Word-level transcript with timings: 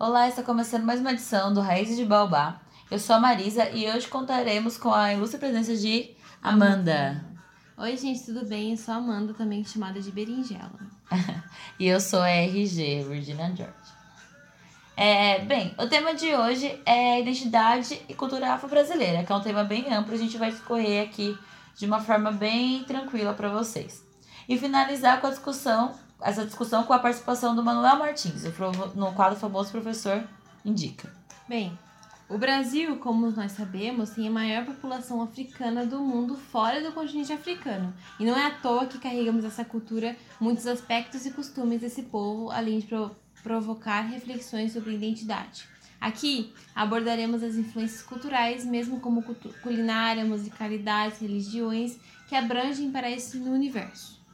Olá, 0.00 0.26
está 0.26 0.42
começando 0.42 0.82
mais 0.84 0.98
uma 0.98 1.12
edição 1.12 1.52
do 1.52 1.60
Raízes 1.60 1.94
de 1.94 2.06
Baobá. 2.06 2.58
Eu 2.90 2.98
sou 2.98 3.16
a 3.16 3.20
Marisa 3.20 3.68
e 3.68 3.86
hoje 3.86 4.08
contaremos 4.08 4.78
com 4.78 4.94
a 4.94 5.12
ilustre 5.12 5.38
presença 5.38 5.76
de 5.76 6.16
Amanda. 6.42 7.22
Oi, 7.76 7.94
gente, 7.98 8.24
tudo 8.24 8.46
bem? 8.46 8.70
Eu 8.70 8.78
sou 8.78 8.94
a 8.94 8.96
Amanda, 8.96 9.34
também 9.34 9.62
chamada 9.62 10.00
de 10.00 10.10
Berinjela. 10.10 10.80
e 11.78 11.86
eu 11.86 12.00
sou 12.00 12.20
a 12.20 12.30
RG, 12.30 13.04
Virginia 13.10 13.54
George. 13.54 13.74
É, 14.96 15.40
bem, 15.40 15.74
o 15.78 15.86
tema 15.86 16.14
de 16.14 16.34
hoje 16.34 16.80
é 16.86 17.20
identidade 17.20 18.00
e 18.08 18.14
cultura 18.14 18.54
afro-brasileira, 18.54 19.22
que 19.22 19.30
é 19.30 19.34
um 19.34 19.42
tema 19.42 19.64
bem 19.64 19.92
amplo, 19.92 20.14
a 20.14 20.18
gente 20.18 20.38
vai 20.38 20.48
escorrer 20.48 21.06
aqui 21.06 21.38
de 21.76 21.84
uma 21.84 22.00
forma 22.00 22.32
bem 22.32 22.84
tranquila 22.84 23.34
para 23.34 23.50
vocês. 23.50 24.02
E 24.48 24.56
finalizar 24.56 25.20
com 25.20 25.26
a 25.26 25.30
discussão 25.30 25.94
essa 26.22 26.44
discussão 26.44 26.84
com 26.84 26.92
a 26.92 26.98
participação 26.98 27.54
do 27.54 27.62
Manuel 27.62 27.96
Martins, 27.96 28.42
no 28.94 29.12
quadro 29.12 29.38
famoso 29.38 29.70
Professor 29.70 30.22
Indica. 30.64 31.12
Bem, 31.48 31.76
o 32.28 32.38
Brasil, 32.38 32.96
como 32.98 33.28
nós 33.32 33.52
sabemos, 33.52 34.10
tem 34.10 34.28
a 34.28 34.30
maior 34.30 34.64
população 34.64 35.20
africana 35.20 35.84
do 35.84 35.98
mundo 36.00 36.36
fora 36.36 36.80
do 36.80 36.92
continente 36.92 37.32
africano. 37.32 37.92
E 38.20 38.24
não 38.24 38.36
é 38.36 38.46
à 38.46 38.50
toa 38.52 38.86
que 38.86 38.98
carregamos 38.98 39.44
essa 39.44 39.64
cultura, 39.64 40.16
muitos 40.38 40.64
aspectos 40.66 41.26
e 41.26 41.32
costumes 41.32 41.80
desse 41.80 42.04
povo, 42.04 42.50
além 42.50 42.78
de 42.78 42.86
pro 42.86 43.10
provocar 43.42 44.02
reflexões 44.02 44.72
sobre 44.72 44.94
identidade. 44.94 45.66
Aqui 46.00 46.52
abordaremos 46.74 47.42
as 47.42 47.56
influências 47.56 48.02
culturais, 48.02 48.64
mesmo 48.64 49.00
como 49.00 49.24
culinária, 49.62 50.24
musicalidades, 50.24 51.20
religiões, 51.20 51.98
que 52.28 52.36
abrangem 52.36 52.92
para 52.92 53.10
esse 53.10 53.38
universo. 53.38 54.24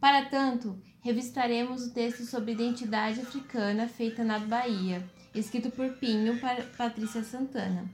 Para 0.00 0.24
tanto, 0.24 0.76
revistaremos 1.08 1.86
o 1.86 1.90
texto 1.90 2.22
sobre 2.26 2.52
identidade 2.52 3.18
africana 3.18 3.88
feita 3.88 4.22
na 4.22 4.38
Bahia, 4.38 5.02
escrito 5.34 5.70
por 5.70 5.88
Pinho 5.94 6.38
Patrícia 6.76 7.24
Santana. 7.24 7.90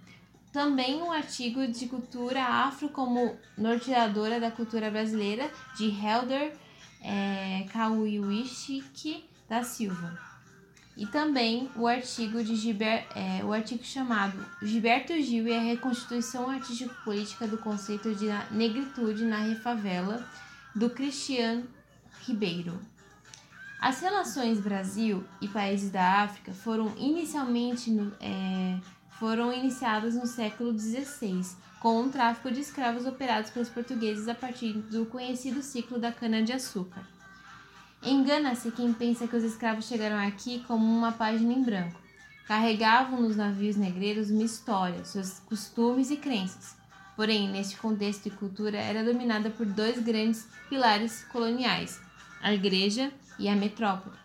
Também 0.53 1.01
um 1.01 1.12
artigo 1.12 1.65
de 1.69 1.87
cultura 1.87 2.42
afro 2.42 2.89
como 2.89 3.37
norteadora 3.57 4.41
da 4.41 4.51
cultura 4.51 4.91
brasileira, 4.91 5.48
de 5.77 5.91
Helder 5.91 6.57
é, 7.01 7.65
da 9.48 9.62
Silva. 9.62 10.19
E 10.97 11.07
também 11.07 11.70
o 11.77 11.87
artigo 11.87 12.42
de 12.42 12.57
Gilber, 12.57 13.07
é, 13.15 13.45
o 13.45 13.53
artigo 13.53 13.85
chamado 13.85 14.45
Gilberto 14.61 15.12
Gil 15.23 15.47
e 15.47 15.57
a 15.57 15.61
reconstituição 15.61 16.51
artístico-política 16.51 17.47
do 17.47 17.59
conceito 17.59 18.12
de 18.12 18.27
negritude 18.51 19.25
na 19.25 19.39
refavela, 19.39 20.29
do 20.75 20.91
Cristiano 20.91 21.65
Ribeiro. 22.27 22.94
As 23.85 24.01
relações 24.01 24.61
Brasil 24.61 25.23
e 25.43 25.47
países 25.47 25.91
da 25.91 26.23
África 26.23 26.55
foram 26.55 26.95
inicialmente 26.97 27.91
no, 27.91 28.15
é, 28.19 28.79
foram 29.11 29.53
iniciadas 29.53 30.15
no 30.15 30.27
século 30.27 30.73
XVI, 30.73 31.43
com 31.81 32.01
o 32.01 32.09
tráfico 32.09 32.51
de 32.51 32.61
escravos 32.61 33.05
operados 33.05 33.51
pelos 33.51 33.69
portugueses 33.69 34.27
a 34.27 34.35
partir 34.35 34.73
do 34.73 35.05
conhecido 35.05 35.63
ciclo 35.63 35.99
da 35.99 36.11
cana-de-açúcar. 36.11 37.07
Engana-se 38.03 38.71
quem 38.71 38.91
pensa 38.91 39.29
que 39.29 39.37
os 39.37 39.45
escravos 39.45 39.85
chegaram 39.85 40.17
aqui 40.17 40.65
como 40.67 40.83
uma 40.83 41.13
página 41.13 41.53
em 41.53 41.63
branco. 41.63 42.01
Carregavam 42.48 43.21
nos 43.21 43.37
navios 43.37 43.77
negreiros 43.77 44.31
uma 44.31 44.45
história, 44.45 45.05
seus 45.05 45.41
costumes 45.41 46.11
e 46.11 46.17
crenças. 46.17 46.75
Porém, 47.14 47.51
neste 47.51 47.77
contexto 47.77 48.29
e 48.29 48.31
cultura 48.31 48.79
era 48.79 49.05
dominada 49.05 49.51
por 49.51 49.67
dois 49.67 50.03
grandes 50.03 50.48
pilares 50.70 51.23
coloniais, 51.25 52.01
a 52.41 52.55
igreja 52.55 53.13
e 53.39 53.48
a 53.48 53.56
metrópole. 53.56 54.17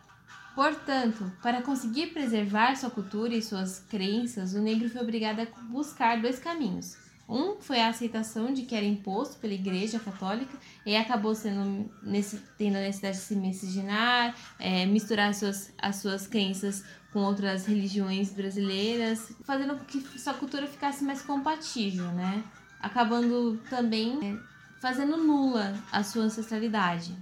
Portanto, 0.56 1.32
para 1.42 1.62
conseguir 1.62 2.08
preservar 2.08 2.76
sua 2.76 2.90
cultura 2.90 3.34
e 3.34 3.42
suas 3.42 3.80
crenças, 3.90 4.54
o 4.54 4.60
negro 4.60 4.90
foi 4.90 5.02
obrigado 5.02 5.40
a 5.40 5.46
buscar 5.70 6.22
dois 6.22 6.40
caminhos. 6.40 6.98
Um 7.30 7.62
foi 7.62 7.80
a 7.80 7.90
aceitação 7.90 8.52
de 8.52 8.64
que 8.64 8.74
era 8.74 8.86
imposto 8.86 9.38
pela 9.38 9.54
Igreja 9.54 10.00
Católica 10.00 10.58
e 10.84 10.96
acabou 10.96 11.36
sendo 11.36 11.88
nesse, 12.02 12.38
tendo 12.58 12.78
a 12.78 12.82
necessidade 12.82 13.18
de 13.18 13.24
se 13.24 13.36
miscigenar, 13.36 14.36
é, 14.58 14.88
misturar 14.88 15.30
as 15.30 15.38
suas, 15.38 15.74
as 15.78 15.98
suas 15.98 16.26
crenças 16.26 16.84
com 17.14 17.20
outras 17.20 17.68
religiões 17.68 18.34
brasileiras, 18.34 19.32
fazendo 19.44 19.78
com 19.78 19.86
que 19.86 20.02
sua 20.20 20.34
cultura 20.34 20.66
ficasse 20.66 21.04
mais 21.04 21.22
compatível, 21.22 22.06
né? 22.14 22.44
Acabando 22.82 23.62
também 23.70 24.20
é, 24.24 24.82
fazendo 24.82 25.16
nula 25.18 25.78
a 25.92 26.04
sua 26.04 26.24
ancestralidade. 26.24 27.16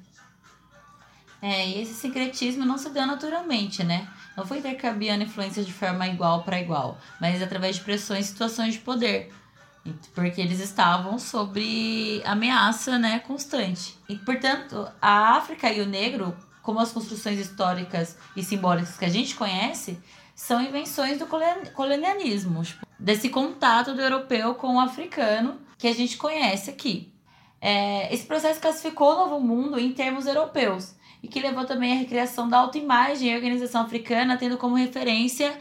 É, 1.41 1.67
e 1.67 1.81
esse 1.81 1.93
sincretismo 1.93 2.65
não 2.65 2.77
se 2.77 2.89
deu 2.89 3.05
naturalmente, 3.05 3.83
né? 3.83 4.07
Não 4.35 4.45
foi 4.45 4.57
intercambiando 4.57 5.23
influências 5.23 5.65
de 5.65 5.73
forma 5.73 6.07
igual 6.07 6.43
para 6.43 6.59
igual, 6.59 6.97
mas 7.21 7.41
através 7.41 7.75
de 7.75 7.83
pressões 7.83 8.25
e 8.25 8.29
situações 8.29 8.73
de 8.73 8.79
poder. 8.79 9.33
Porque 10.13 10.41
eles 10.41 10.59
estavam 10.59 11.17
sob 11.17 12.21
ameaça 12.25 12.97
né, 12.97 13.19
constante. 13.19 13.97
E, 14.09 14.15
portanto, 14.15 14.87
a 15.01 15.37
África 15.37 15.71
e 15.71 15.79
o 15.79 15.85
negro, 15.85 16.35
como 16.61 16.79
as 16.79 16.91
construções 16.91 17.39
históricas 17.39 18.17
e 18.35 18.43
simbólicas 18.43 18.97
que 18.97 19.05
a 19.05 19.09
gente 19.09 19.35
conhece, 19.35 19.97
são 20.35 20.61
invenções 20.61 21.17
do 21.17 21.25
colonialismo, 21.73 22.63
tipo, 22.63 22.85
desse 22.99 23.29
contato 23.29 23.93
do 23.93 24.01
europeu 24.01 24.55
com 24.55 24.75
o 24.75 24.79
africano 24.79 25.59
que 25.77 25.87
a 25.87 25.93
gente 25.93 26.17
conhece 26.17 26.69
aqui. 26.69 27.11
É, 27.59 28.13
esse 28.13 28.25
processo 28.25 28.59
classificou 28.59 29.13
o 29.13 29.17
Novo 29.17 29.39
Mundo 29.39 29.79
em 29.79 29.93
termos 29.93 30.27
europeus, 30.27 30.93
e 31.21 31.27
que 31.27 31.39
levou 31.39 31.65
também 31.65 31.93
à 31.93 31.95
recriação 31.95 32.47
da 32.47 32.57
autoimagem 32.59 33.31
e 33.31 33.35
organização 33.35 33.81
africana, 33.81 34.37
tendo 34.37 34.57
como 34.57 34.75
referência 34.75 35.57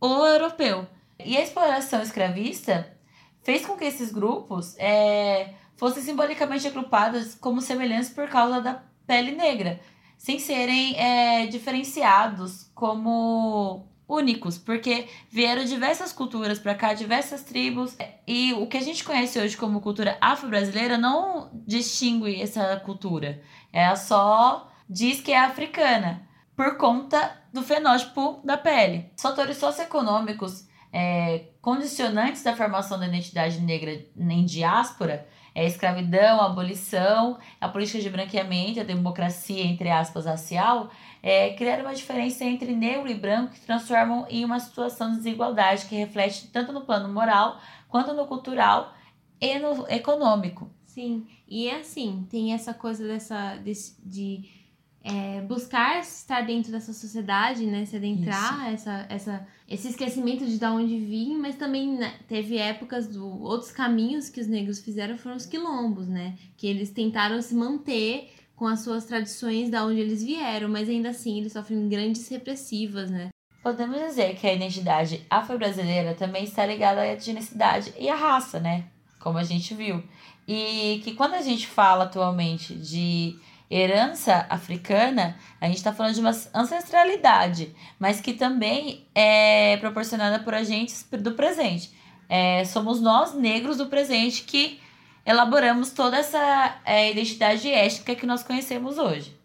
o 0.00 0.26
europeu. 0.26 0.86
E 1.24 1.36
a 1.36 1.42
exploração 1.42 2.02
escravista 2.02 2.96
fez 3.42 3.64
com 3.66 3.76
que 3.76 3.84
esses 3.84 4.12
grupos 4.12 4.74
é, 4.78 5.54
fossem 5.76 6.02
simbolicamente 6.02 6.66
agrupados 6.66 7.34
como 7.34 7.60
semelhantes 7.60 8.10
por 8.10 8.28
causa 8.28 8.60
da 8.60 8.82
pele 9.06 9.32
negra, 9.32 9.80
sem 10.16 10.38
serem 10.38 10.96
é, 10.96 11.46
diferenciados 11.46 12.70
como 12.74 13.86
únicos, 14.06 14.58
porque 14.58 15.06
vieram 15.30 15.64
diversas 15.64 16.12
culturas 16.12 16.58
para 16.58 16.74
cá, 16.74 16.92
diversas 16.92 17.42
tribos, 17.42 17.96
e 18.26 18.52
o 18.54 18.66
que 18.66 18.76
a 18.76 18.82
gente 18.82 19.04
conhece 19.04 19.38
hoje 19.38 19.56
como 19.56 19.80
cultura 19.80 20.18
afro-brasileira 20.20 20.98
não 20.98 21.48
distingue 21.66 22.40
essa 22.40 22.76
cultura. 22.84 23.40
É 23.72 23.94
só 23.94 24.69
diz 24.90 25.20
que 25.20 25.30
é 25.30 25.38
africana, 25.38 26.28
por 26.56 26.76
conta 26.76 27.38
do 27.52 27.62
fenótipo 27.62 28.40
da 28.44 28.58
pele. 28.58 29.08
Os 29.16 29.22
fatores 29.22 29.56
socioeconômicos 29.56 30.68
é, 30.92 31.44
condicionantes 31.62 32.42
da 32.42 32.56
formação 32.56 32.98
da 32.98 33.06
identidade 33.06 33.60
negra 33.60 34.04
em 34.16 34.44
diáspora 34.44 35.28
é 35.54 35.62
a 35.62 35.66
escravidão, 35.66 36.40
a 36.40 36.46
abolição, 36.46 37.38
a 37.60 37.68
política 37.68 38.00
de 38.00 38.10
branqueamento, 38.10 38.80
a 38.80 38.84
democracia, 38.84 39.64
entre 39.64 39.90
aspas, 39.90 40.26
racial, 40.26 40.90
é, 41.22 41.50
criaram 41.54 41.84
uma 41.84 41.94
diferença 41.94 42.44
entre 42.44 42.74
negro 42.74 43.08
e 43.08 43.14
branco 43.14 43.52
que 43.52 43.60
transformam 43.60 44.26
em 44.28 44.44
uma 44.44 44.58
situação 44.58 45.10
de 45.10 45.18
desigualdade 45.18 45.86
que 45.86 45.94
reflete 45.94 46.48
tanto 46.48 46.72
no 46.72 46.82
plano 46.82 47.12
moral 47.12 47.60
quanto 47.88 48.12
no 48.12 48.26
cultural 48.26 48.92
e 49.40 49.58
no 49.58 49.88
econômico. 49.88 50.70
Sim, 50.86 51.26
e 51.48 51.68
é 51.68 51.76
assim, 51.76 52.26
tem 52.28 52.52
essa 52.52 52.74
coisa 52.74 53.06
dessa 53.06 53.56
de, 53.56 53.72
de 54.04 54.59
é, 55.02 55.40
buscar 55.42 56.00
estar 56.00 56.42
dentro 56.42 56.70
dessa 56.70 56.92
sociedade, 56.92 57.64
né? 57.66 57.84
Se 57.86 57.96
adentrar, 57.96 58.72
essa, 58.72 59.06
essa, 59.08 59.46
esse 59.68 59.88
esquecimento 59.88 60.44
de 60.44 60.58
da 60.58 60.72
onde 60.72 60.98
vim, 60.98 61.36
mas 61.36 61.56
também 61.56 61.96
né, 61.96 62.14
teve 62.28 62.58
épocas 62.58 63.08
do 63.08 63.26
outros 63.42 63.72
caminhos 63.72 64.28
que 64.28 64.40
os 64.40 64.46
negros 64.46 64.80
fizeram 64.80 65.16
foram 65.16 65.36
os 65.36 65.46
quilombos, 65.46 66.06
né? 66.06 66.36
Que 66.56 66.66
eles 66.66 66.90
tentaram 66.90 67.40
se 67.40 67.54
manter 67.54 68.30
com 68.54 68.66
as 68.66 68.80
suas 68.80 69.06
tradições 69.06 69.70
da 69.70 69.86
onde 69.86 70.00
eles 70.00 70.22
vieram, 70.22 70.68
mas 70.68 70.86
ainda 70.86 71.08
assim 71.08 71.38
eles 71.38 71.52
sofrem 71.52 71.88
grandes 71.88 72.28
repressivas, 72.28 73.10
né? 73.10 73.30
Podemos 73.62 73.98
dizer 73.98 74.36
que 74.36 74.46
a 74.46 74.52
identidade 74.52 75.24
afro-brasileira 75.30 76.14
também 76.14 76.44
está 76.44 76.66
ligada 76.66 77.00
à 77.00 77.06
etnicidade 77.06 77.92
e 77.98 78.08
à 78.08 78.14
raça, 78.14 78.60
né? 78.60 78.84
Como 79.18 79.38
a 79.38 79.44
gente 79.44 79.74
viu. 79.74 80.02
E 80.46 81.00
que 81.04 81.14
quando 81.14 81.34
a 81.34 81.42
gente 81.42 81.66
fala 81.66 82.04
atualmente 82.04 82.74
de 82.74 83.38
herança 83.70 84.46
africana, 84.50 85.36
a 85.60 85.66
gente 85.66 85.76
está 85.76 85.92
falando 85.92 86.14
de 86.14 86.20
uma 86.20 86.32
ancestralidade, 86.54 87.74
mas 87.98 88.20
que 88.20 88.32
também 88.32 89.06
é 89.14 89.76
proporcionada 89.76 90.40
por 90.40 90.54
agentes 90.54 91.06
do 91.10 91.32
presente. 91.32 91.92
É, 92.28 92.64
somos 92.64 93.00
nós, 93.00 93.34
negros 93.34 93.76
do 93.76 93.86
presente, 93.86 94.42
que 94.42 94.80
elaboramos 95.24 95.90
toda 95.90 96.16
essa 96.16 96.80
é, 96.84 97.10
identidade 97.12 97.68
étnica 97.68 98.14
que 98.14 98.26
nós 98.26 98.42
conhecemos 98.42 98.98
hoje. 98.98 99.38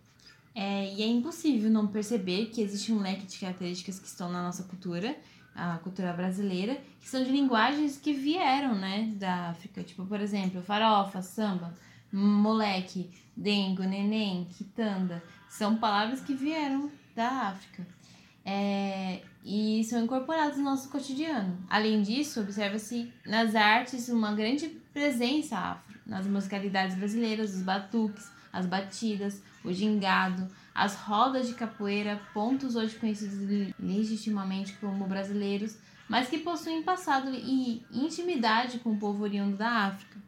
É, 0.56 0.94
e 0.94 1.04
é 1.04 1.08
impossível 1.08 1.70
não 1.70 1.86
perceber 1.86 2.46
que 2.48 2.62
existe 2.62 2.92
um 2.92 3.00
leque 3.00 3.26
de 3.26 3.38
características 3.38 4.00
que 4.00 4.08
estão 4.08 4.32
na 4.32 4.42
nossa 4.42 4.64
cultura, 4.64 5.16
a 5.54 5.78
cultura 5.80 6.14
brasileira, 6.14 6.78
que 7.00 7.10
são 7.10 7.24
de 7.24 7.30
linguagens 7.30 7.98
que 7.98 8.14
vieram, 8.14 8.74
né, 8.76 9.12
da 9.16 9.50
África. 9.50 9.84
Tipo, 9.84 10.06
por 10.06 10.20
exemplo, 10.20 10.62
farofa, 10.62 11.22
samba, 11.22 11.74
moleque, 12.16 13.10
dengo, 13.36 13.84
neném, 13.84 14.48
quitanda, 14.58 15.22
são 15.50 15.78
palavras 15.78 16.22
que 16.22 16.34
vieram 16.34 16.90
da 17.16 17.50
África. 17.50 17.86
É, 18.44 19.22
e 19.44 19.84
são 19.84 20.04
incorporados 20.04 20.58
no 20.58 20.64
nosso 20.64 20.90
cotidiano. 20.90 21.58
Além 21.70 22.02
disso, 22.02 22.40
observa-se 22.40 23.12
nas 23.26 23.56
artes 23.56 24.08
uma 24.08 24.34
grande 24.34 24.68
presença 24.94 25.58
afro, 25.58 26.00
nas 26.06 26.28
musicalidades 26.28 26.96
brasileiras, 26.96 27.56
os 27.56 27.64
batuques, 27.64 28.32
as 28.54 28.66
batidas, 28.66 29.42
o 29.64 29.74
gingado, 29.74 30.48
as 30.74 30.96
rodas 30.96 31.48
de 31.48 31.54
capoeira, 31.54 32.22
pontos 32.34 32.76
hoje 32.76 32.96
conhecidos 32.96 33.74
legitimamente 33.80 34.74
como 34.74 35.08
brasileiros, 35.08 35.78
mas 36.08 36.30
que 36.30 36.38
possuem 36.38 36.84
passado 36.84 37.32
e 37.34 37.84
intimidade 37.92 38.80
com 38.80 38.92
o 38.92 38.98
povo 38.98 39.24
oriundo 39.24 39.58
da 39.58 39.88
África. 39.88 40.25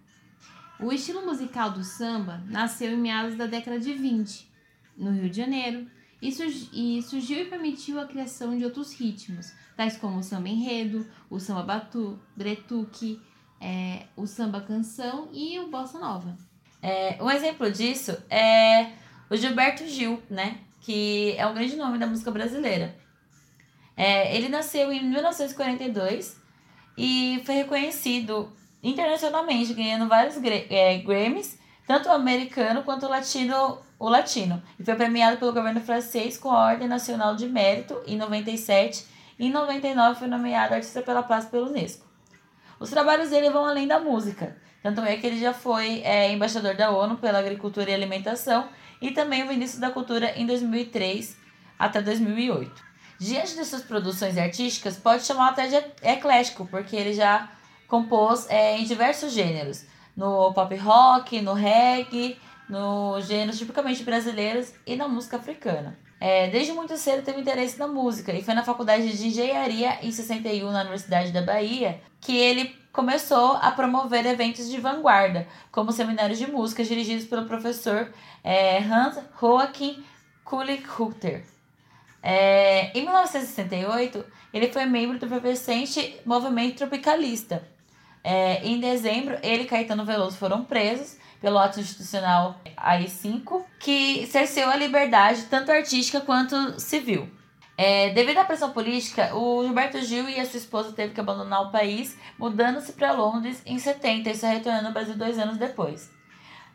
O 0.80 0.92
estilo 0.92 1.26
musical 1.26 1.72
do 1.72 1.84
samba 1.84 2.44
nasceu 2.48 2.92
em 2.92 2.98
meados 2.98 3.36
da 3.36 3.48
década 3.48 3.80
de 3.80 3.94
20, 3.94 4.48
no 4.96 5.12
Rio 5.12 5.30
de 5.30 5.36
Janeiro, 5.36 5.90
e, 6.22 7.02
surgiu 7.02 7.40
e 7.42 7.46
permitiu 7.46 8.00
a 8.00 8.06
criação 8.06 8.56
de 8.56 8.64
outros 8.64 8.94
ritmos, 8.94 9.54
tais 9.76 9.98
como 9.98 10.20
o 10.20 10.24
samba 10.24 10.50
enredo, 10.50 11.06
o 11.30 11.40
samba 11.40 11.64
batu, 11.64 12.20
bretuque, 12.36 13.20
é, 13.60 14.06
o 14.16 14.28
samba 14.28 14.62
canção 14.62 15.30
e 15.34 15.60
o 15.60 15.68
bossa 15.68 16.00
nova. 16.00 16.38
É, 16.82 17.18
um 17.22 17.30
exemplo 17.30 17.72
disso 17.72 18.16
é 18.30 18.92
o 19.30 19.36
Gilberto 19.36 19.86
Gil, 19.88 20.22
né? 20.30 20.60
Que 20.82 21.34
é 21.38 21.48
um 21.48 21.54
grande 21.56 21.76
nome 21.76 21.98
da 21.98 22.06
música 22.06 22.30
brasileira. 22.30 22.96
É, 23.96 24.36
ele 24.36 24.48
nasceu 24.48 24.92
em 24.92 25.04
1942 25.04 26.40
e 26.96 27.42
foi 27.46 27.56
reconhecido 27.56 28.52
internacionalmente, 28.82 29.74
ganhando 29.74 30.08
vários 30.08 30.36
é, 30.44 30.98
Grammys, 31.00 31.60
tanto 31.88 32.10
o 32.10 32.12
americano 32.12 32.84
quanto 32.84 33.06
o 33.06 33.10
latino, 33.10 33.80
o 33.98 34.10
latino. 34.10 34.62
E 34.80 34.84
foi 34.84 34.96
premiado 34.96 35.38
pelo 35.38 35.54
governo 35.54 35.82
francês 35.82 36.38
com 36.38 36.52
a 36.52 36.66
Ordem 36.68 36.88
Nacional 36.88 37.36
de 37.36 37.48
Mérito 37.48 38.00
em 38.06 38.18
97 38.18 39.06
e 39.40 39.48
em 39.48 39.52
99 39.52 40.20
foi 40.20 40.28
nomeado 40.28 40.74
artista 40.74 41.02
pela 41.02 41.24
paz 41.24 41.46
pelo 41.46 41.68
Unesco. 41.68 42.06
Os 42.80 42.90
trabalhos 42.90 43.30
dele 43.30 43.50
vão 43.50 43.66
além 43.66 43.88
da 43.88 44.00
música. 44.00 44.58
Tanto 44.84 45.02
é 45.02 45.18
que 45.18 45.26
ele 45.26 45.40
já 45.40 45.54
foi 45.54 46.02
é, 46.02 46.32
embaixador 46.32 46.76
da 46.76 46.92
ONU 46.92 47.18
pela 47.18 47.40
Agricultura 47.40 47.90
e 47.90 47.94
Alimentação 47.94 48.68
e 49.02 49.12
também 49.12 49.44
o 49.44 49.48
ministro 49.48 49.80
da 49.82 49.90
Cultura 49.90 50.34
em 50.38 50.46
2003 50.46 51.38
até 51.78 52.02
2008. 52.02 52.88
Diante 53.20 53.56
de 53.56 53.66
suas 53.66 53.82
produções 53.82 54.38
artísticas, 54.38 54.98
pode 54.98 55.26
chamar 55.26 55.50
até 55.50 55.68
de 55.68 55.76
eclético, 56.04 56.68
porque 56.68 56.96
ele 56.96 57.14
já 57.14 57.50
compôs 57.88 58.50
é, 58.50 58.78
em 58.78 58.84
diversos 58.84 59.32
gêneros, 59.32 59.86
no 60.16 60.54
pop 60.54 60.76
rock, 60.76 61.42
no 61.42 61.54
reggae, 61.54 62.38
nos 62.70 63.28
gêneros 63.28 63.58
tipicamente 63.58 64.04
brasileiros 64.04 64.74
e 64.86 64.96
na 64.96 65.08
música 65.08 65.38
africana. 65.38 65.98
É, 66.20 66.50
desde 66.50 66.74
muito 66.74 66.98
cedo 66.98 67.24
teve 67.24 67.42
interesse 67.42 67.78
na 67.78 67.88
música 67.88 68.34
e 68.34 68.44
foi 68.44 68.56
na 68.56 68.64
faculdade 68.64 69.16
de 69.16 69.28
engenharia 69.28 70.00
em 70.02 70.12
61 70.12 70.72
na 70.72 70.82
Universidade 70.82 71.32
da 71.32 71.44
Bahia 71.44 72.02
que 72.20 72.36
ele 72.36 72.76
começou 72.92 73.52
a 73.58 73.70
promover 73.70 74.26
eventos 74.26 74.68
de 74.68 74.80
vanguarda, 74.80 75.48
como 75.72 75.92
seminários 75.92 76.40
de 76.40 76.50
música 76.50 76.84
dirigidos 76.84 77.26
pelo 77.26 77.46
professor 77.46 78.12
é, 78.44 78.80
Hans 78.80 79.20
Joachim 79.40 80.04
Kulichhutter. 80.44 81.46
É, 82.24 82.98
em 82.98 83.04
1968, 83.04 84.26
ele 84.52 84.70
foi 84.70 84.86
membro 84.86 85.20
do 85.20 85.28
efervescente 85.28 86.20
movimento 86.26 86.78
tropicalista. 86.78 87.77
É, 88.30 88.60
em 88.62 88.78
dezembro, 88.78 89.38
ele 89.42 89.64
e 89.64 89.66
Caetano 89.66 90.04
Veloso 90.04 90.36
foram 90.36 90.62
presos 90.62 91.16
pelo 91.40 91.58
ato 91.58 91.80
institucional 91.80 92.60
AI-5, 92.76 93.64
que 93.80 94.28
cerceou 94.28 94.70
a 94.70 94.76
liberdade 94.76 95.44
tanto 95.44 95.72
artística 95.72 96.20
quanto 96.20 96.78
civil. 96.78 97.30
É, 97.78 98.10
devido 98.10 98.40
à 98.40 98.44
pressão 98.44 98.72
política, 98.72 99.34
o 99.34 99.64
Gilberto 99.64 100.02
Gil 100.02 100.28
e 100.28 100.42
a 100.42 100.46
sua 100.46 100.58
esposa 100.58 100.92
teve 100.92 101.14
que 101.14 101.22
abandonar 101.22 101.62
o 101.62 101.72
país, 101.72 102.18
mudando-se 102.38 102.92
para 102.92 103.14
Londres 103.14 103.62
em 103.66 103.80
70 103.80 104.30
e 104.30 104.36
só 104.36 104.48
retornando 104.48 104.88
ao 104.88 104.94
Brasil 104.94 105.16
dois 105.16 105.40
anos 105.40 105.56
depois. 105.56 106.12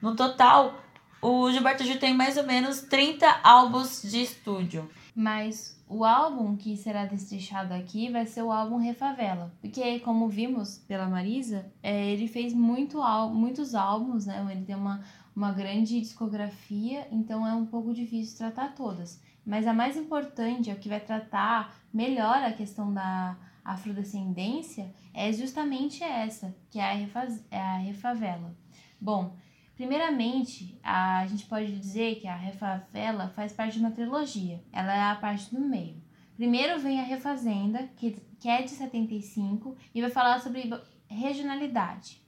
No 0.00 0.16
total, 0.16 0.80
o 1.20 1.52
Gilberto 1.52 1.84
Gil 1.84 1.98
tem 1.98 2.14
mais 2.14 2.38
ou 2.38 2.44
menos 2.44 2.80
30 2.80 3.40
álbuns 3.42 4.00
de 4.00 4.22
estúdio. 4.22 4.90
Mas 5.14 5.78
o 5.86 6.04
álbum 6.04 6.56
que 6.56 6.76
será 6.76 7.04
destrinchado 7.04 7.74
aqui 7.74 8.10
vai 8.10 8.24
ser 8.24 8.42
o 8.42 8.50
álbum 8.50 8.78
Refavela. 8.78 9.52
Porque, 9.60 10.00
como 10.00 10.28
vimos 10.28 10.78
pela 10.78 11.06
Marisa, 11.06 11.70
é, 11.82 12.10
ele 12.10 12.26
fez 12.26 12.54
muito, 12.54 12.98
muitos 13.30 13.74
álbuns, 13.74 14.24
né? 14.24 14.46
Ele 14.50 14.64
tem 14.64 14.74
uma, 14.74 15.04
uma 15.36 15.52
grande 15.52 16.00
discografia, 16.00 17.06
então 17.10 17.46
é 17.46 17.54
um 17.54 17.66
pouco 17.66 17.92
difícil 17.92 18.38
tratar 18.38 18.74
todas. 18.74 19.20
Mas 19.44 19.66
a 19.66 19.74
mais 19.74 19.96
importante, 19.96 20.70
a 20.70 20.76
que 20.76 20.88
vai 20.88 21.00
tratar 21.00 21.76
melhor 21.92 22.42
a 22.42 22.52
questão 22.52 22.92
da 22.92 23.36
afrodescendência, 23.64 24.92
é 25.12 25.32
justamente 25.32 26.02
essa, 26.02 26.54
que 26.70 26.78
é 26.78 26.90
a, 26.90 26.94
refaz, 26.94 27.44
é 27.50 27.60
a 27.60 27.76
Refavela. 27.76 28.54
Bom, 29.00 29.36
Primeiramente, 29.82 30.78
a 30.80 31.26
gente 31.26 31.44
pode 31.46 31.76
dizer 31.76 32.14
que 32.20 32.28
a 32.28 32.36
Refavela 32.36 33.32
faz 33.34 33.52
parte 33.52 33.72
de 33.72 33.80
uma 33.80 33.90
trilogia. 33.90 34.62
Ela 34.72 34.94
é 34.94 35.10
a 35.10 35.16
parte 35.16 35.52
do 35.52 35.60
meio. 35.60 36.00
Primeiro 36.36 36.78
vem 36.78 37.00
a 37.00 37.02
Refazenda, 37.02 37.90
que, 37.96 38.12
que 38.38 38.48
é 38.48 38.62
de 38.62 38.70
75 38.70 39.76
e 39.92 40.00
vai 40.00 40.08
falar 40.08 40.40
sobre 40.40 40.70
regionalidade. 41.08 42.22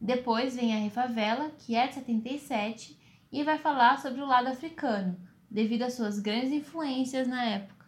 Depois 0.00 0.56
vem 0.56 0.74
a 0.74 0.80
Refavela, 0.80 1.52
que 1.60 1.76
é 1.76 1.86
de 1.86 1.94
77 1.94 2.98
e 3.30 3.44
vai 3.44 3.58
falar 3.58 4.00
sobre 4.00 4.20
o 4.20 4.26
lado 4.26 4.48
africano, 4.48 5.16
devido 5.48 5.82
às 5.82 5.94
suas 5.94 6.18
grandes 6.18 6.50
influências 6.50 7.28
na 7.28 7.44
época. 7.44 7.86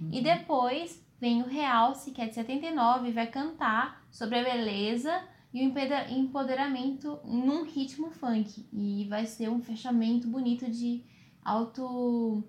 Uhum. 0.00 0.10
E 0.12 0.20
depois 0.20 1.04
vem 1.20 1.42
o 1.42 1.48
Realce, 1.48 2.12
que 2.12 2.22
é 2.22 2.28
de 2.28 2.34
79 2.34 3.08
e 3.08 3.12
vai 3.12 3.26
cantar 3.26 4.06
sobre 4.12 4.38
a 4.38 4.44
beleza 4.44 5.33
e 5.54 5.64
o 5.64 5.72
empoderamento 6.10 7.20
num 7.24 7.62
ritmo 7.62 8.10
funk. 8.10 8.66
E 8.72 9.06
vai 9.08 9.24
ser 9.24 9.48
um 9.48 9.62
fechamento 9.62 10.26
bonito 10.26 10.68
de 10.68 11.04
auto. 11.44 12.42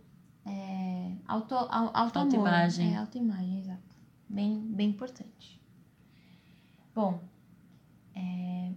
É, 0.43 1.11
auto, 1.27 1.53
auto 1.53 2.17
autoimagem. 2.17 2.95
É, 2.95 2.97
autoimagem, 2.97 3.59
exato. 3.59 3.95
Bem, 4.27 4.59
bem 4.59 4.89
importante. 4.89 5.61
Bom, 6.95 7.23
é, 8.15 8.71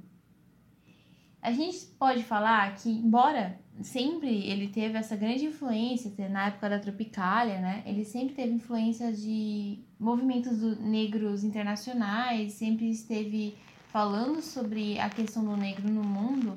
a 1.40 1.50
gente 1.50 1.86
pode 1.98 2.22
falar 2.22 2.74
que, 2.74 2.90
embora 2.90 3.58
sempre 3.80 4.28
ele 4.28 4.68
teve 4.68 4.98
essa 4.98 5.16
grande 5.16 5.46
influência, 5.46 6.12
na 6.28 6.48
época 6.48 6.68
da 6.68 6.78
Tropicália, 6.78 7.60
né? 7.60 7.82
Ele 7.86 8.04
sempre 8.04 8.34
teve 8.34 8.52
influência 8.52 9.10
de 9.10 9.78
movimentos 9.98 10.60
negros 10.80 11.44
internacionais, 11.44 12.52
sempre 12.54 12.90
esteve 12.90 13.56
falando 13.88 14.40
sobre 14.40 14.98
a 14.98 15.10
questão 15.10 15.44
do 15.44 15.56
negro 15.56 15.88
no 15.90 16.02
mundo, 16.02 16.54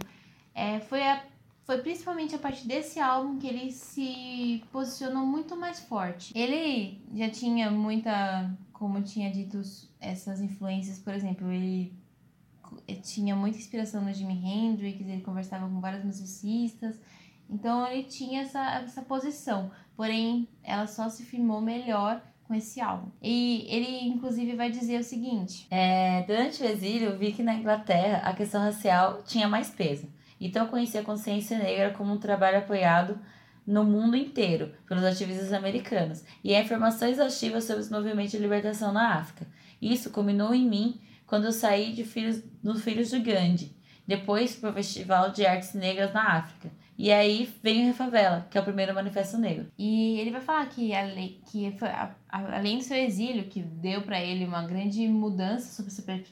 é, 0.54 0.80
foi, 0.82 1.02
a, 1.02 1.24
foi 1.64 1.80
principalmente 1.80 2.36
a 2.36 2.40
partir 2.40 2.68
desse 2.68 3.00
álbum 3.00 3.40
que 3.40 3.48
ele 3.48 3.72
se 3.72 4.64
posicionou 4.72 5.26
muito 5.26 5.56
mais 5.56 5.80
forte. 5.80 6.38
Ele 6.38 7.02
já 7.14 7.30
tinha 7.30 7.72
muita, 7.72 8.52
como 8.74 9.02
tinha 9.02 9.32
dito, 9.32 9.62
essas 10.00 10.42
influências, 10.42 11.00
por 11.00 11.14
exemplo, 11.14 11.52
ele 11.52 11.94
tinha 13.02 13.36
muita 13.36 13.58
inspiração 13.58 14.02
no 14.02 14.14
Jimi 14.14 14.34
Hendrix, 14.34 15.02
ele 15.02 15.22
conversava 15.22 15.68
com 15.68 15.80
vários 15.80 16.04
musicistas, 16.04 17.00
então 17.50 17.86
ele 17.86 18.04
tinha 18.04 18.42
essa, 18.42 18.76
essa 18.76 19.02
posição, 19.02 19.72
porém 19.96 20.48
ela 20.64 20.88
só 20.88 21.10
se 21.10 21.24
firmou 21.24 21.60
melhor 21.60 22.22
com 22.52 22.56
esse 22.56 22.82
álbum. 22.82 23.10
E 23.22 23.66
ele, 23.70 24.10
inclusive, 24.10 24.58
vai 24.58 24.70
dizer 24.70 25.00
o 25.00 25.04
seguinte: 25.06 25.66
é, 25.72 26.24
Durante 26.24 26.62
o 26.62 26.66
exílio, 26.66 27.18
vi 27.18 27.32
que 27.32 27.42
na 27.42 27.56
Inglaterra 27.56 28.18
a 28.26 28.34
questão 28.34 28.62
racial 28.62 29.24
tinha 29.26 29.48
mais 29.48 29.70
peso. 29.70 30.06
Então, 30.40 30.68
conheci 30.68 30.98
a 30.98 31.04
consciência 31.04 31.58
negra 31.58 31.92
como 31.92 32.12
um 32.12 32.18
trabalho 32.18 32.58
apoiado 32.58 33.18
no 33.66 33.86
mundo 33.86 34.18
inteiro 34.18 34.74
pelos 34.86 35.04
ativistas 35.04 35.54
americanos 35.54 36.26
e 36.44 36.54
a 36.54 36.62
informação 36.62 37.08
exaustiva 37.08 37.62
sobre 37.62 37.84
os 37.84 37.90
movimentos 37.90 38.32
de 38.32 38.38
libertação 38.38 38.92
na 38.92 39.16
África. 39.16 39.48
Isso 39.82 40.10
culminou 40.10 40.54
em 40.54 40.68
mim 40.68 41.00
quando 41.26 41.46
eu 41.46 41.54
saí 41.54 41.94
de 41.94 42.04
Filhos, 42.04 42.44
do 42.62 42.78
Filhos 42.78 43.12
de 43.12 43.20
Gandhi, 43.20 43.74
depois 44.06 44.56
para 44.56 44.72
o 44.72 44.74
Festival 44.74 45.32
de 45.32 45.46
Artes 45.46 45.74
Negras 45.74 46.14
na 46.14 46.38
África 46.38 46.70
e 47.02 47.12
aí 47.12 47.52
vem 47.64 47.82
o 47.82 47.86
Refavela, 47.88 48.46
que 48.48 48.56
é 48.56 48.62
o 48.62 48.64
primeiro 48.64 48.94
manifesto 48.94 49.36
negro. 49.36 49.66
E 49.76 50.20
ele 50.20 50.30
vai 50.30 50.40
falar 50.40 50.68
que, 50.68 50.92
que 51.48 51.72
foi, 51.72 51.88
a, 51.88 52.16
a, 52.30 52.58
além 52.58 52.78
do 52.78 52.84
seu 52.84 52.96
exílio, 52.96 53.46
que 53.46 53.60
deu 53.60 54.04
para 54.04 54.22
ele 54.22 54.46
uma 54.46 54.68
grande 54.68 55.08
mudança 55.08 55.74
sobre 55.74 55.92
essa 55.92 56.04
perspe 56.04 56.32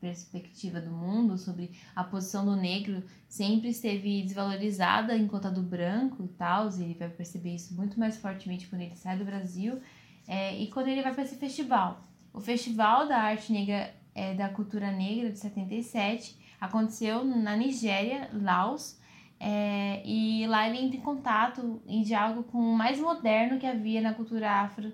perspectiva 0.00 0.80
do 0.80 0.92
mundo, 0.92 1.36
sobre 1.36 1.72
a 1.94 2.04
posição 2.04 2.44
do 2.44 2.54
negro, 2.54 3.02
sempre 3.28 3.70
esteve 3.70 4.22
desvalorizada 4.22 5.16
enquanto 5.16 5.46
a 5.46 5.50
do 5.50 5.60
branco 5.60 6.22
e 6.24 6.28
tal, 6.28 6.70
e 6.70 6.84
ele 6.84 6.94
vai 6.94 7.08
perceber 7.08 7.56
isso 7.56 7.74
muito 7.74 7.98
mais 7.98 8.16
fortemente 8.16 8.68
quando 8.68 8.82
ele 8.82 8.94
sai 8.94 9.18
do 9.18 9.24
Brasil, 9.24 9.80
é, 10.28 10.56
e 10.56 10.68
quando 10.68 10.86
ele 10.86 11.02
vai 11.02 11.12
para 11.12 11.24
esse 11.24 11.34
festival. 11.34 12.08
O 12.32 12.40
Festival 12.40 13.08
da 13.08 13.18
Arte 13.18 13.52
Negra, 13.52 13.92
é, 14.14 14.34
da 14.34 14.48
Cultura 14.48 14.92
Negra 14.92 15.32
de 15.32 15.38
77, 15.40 16.38
aconteceu 16.60 17.24
na 17.24 17.56
Nigéria, 17.56 18.30
Laos, 18.32 18.99
é, 19.42 20.02
e 20.04 20.46
lá 20.46 20.68
ele 20.68 20.84
entra 20.84 20.98
em 20.98 21.00
contato, 21.00 21.80
em 21.86 22.02
diálogo 22.02 22.42
com 22.42 22.58
o 22.58 22.76
mais 22.76 23.00
moderno 23.00 23.58
que 23.58 23.66
havia 23.66 24.02
na 24.02 24.12
cultura 24.12 24.50
afro 24.50 24.92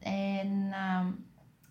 é, 0.00 0.42
na, 0.42 1.14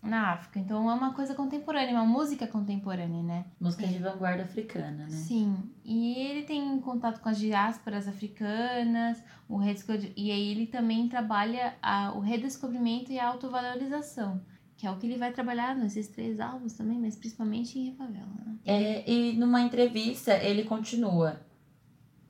na 0.02 0.32
África. 0.32 0.58
Então 0.58 0.90
é 0.90 0.94
uma 0.94 1.12
coisa 1.12 1.34
contemporânea, 1.34 1.92
uma 1.92 2.06
música 2.06 2.46
contemporânea, 2.46 3.22
né? 3.22 3.44
Música 3.60 3.86
de 3.86 3.98
vanguarda 3.98 4.42
africana, 4.42 5.04
né? 5.04 5.10
Sim. 5.10 5.70
E 5.84 6.14
ele 6.14 6.44
tem 6.44 6.80
contato 6.80 7.20
com 7.20 7.28
as 7.28 7.38
diásporas 7.38 8.08
africanas, 8.08 9.22
o 9.46 9.60
e 10.16 10.30
aí 10.30 10.50
ele 10.50 10.66
também 10.66 11.06
trabalha 11.10 11.74
a, 11.82 12.14
o 12.14 12.20
redescobrimento 12.20 13.12
e 13.12 13.18
a 13.18 13.28
autovalorização. 13.28 14.40
Que 14.78 14.86
é 14.86 14.90
o 14.90 14.96
que 14.96 15.06
ele 15.06 15.18
vai 15.18 15.30
trabalhar 15.30 15.76
nesses 15.76 16.08
três 16.08 16.40
álbuns 16.40 16.72
também, 16.72 16.98
mas 16.98 17.16
principalmente 17.16 17.78
em 17.78 17.90
Refavela. 17.90 18.32
Né? 18.46 18.56
É, 18.64 19.10
e 19.10 19.36
numa 19.36 19.60
entrevista 19.60 20.34
ele 20.42 20.64
continua 20.64 21.38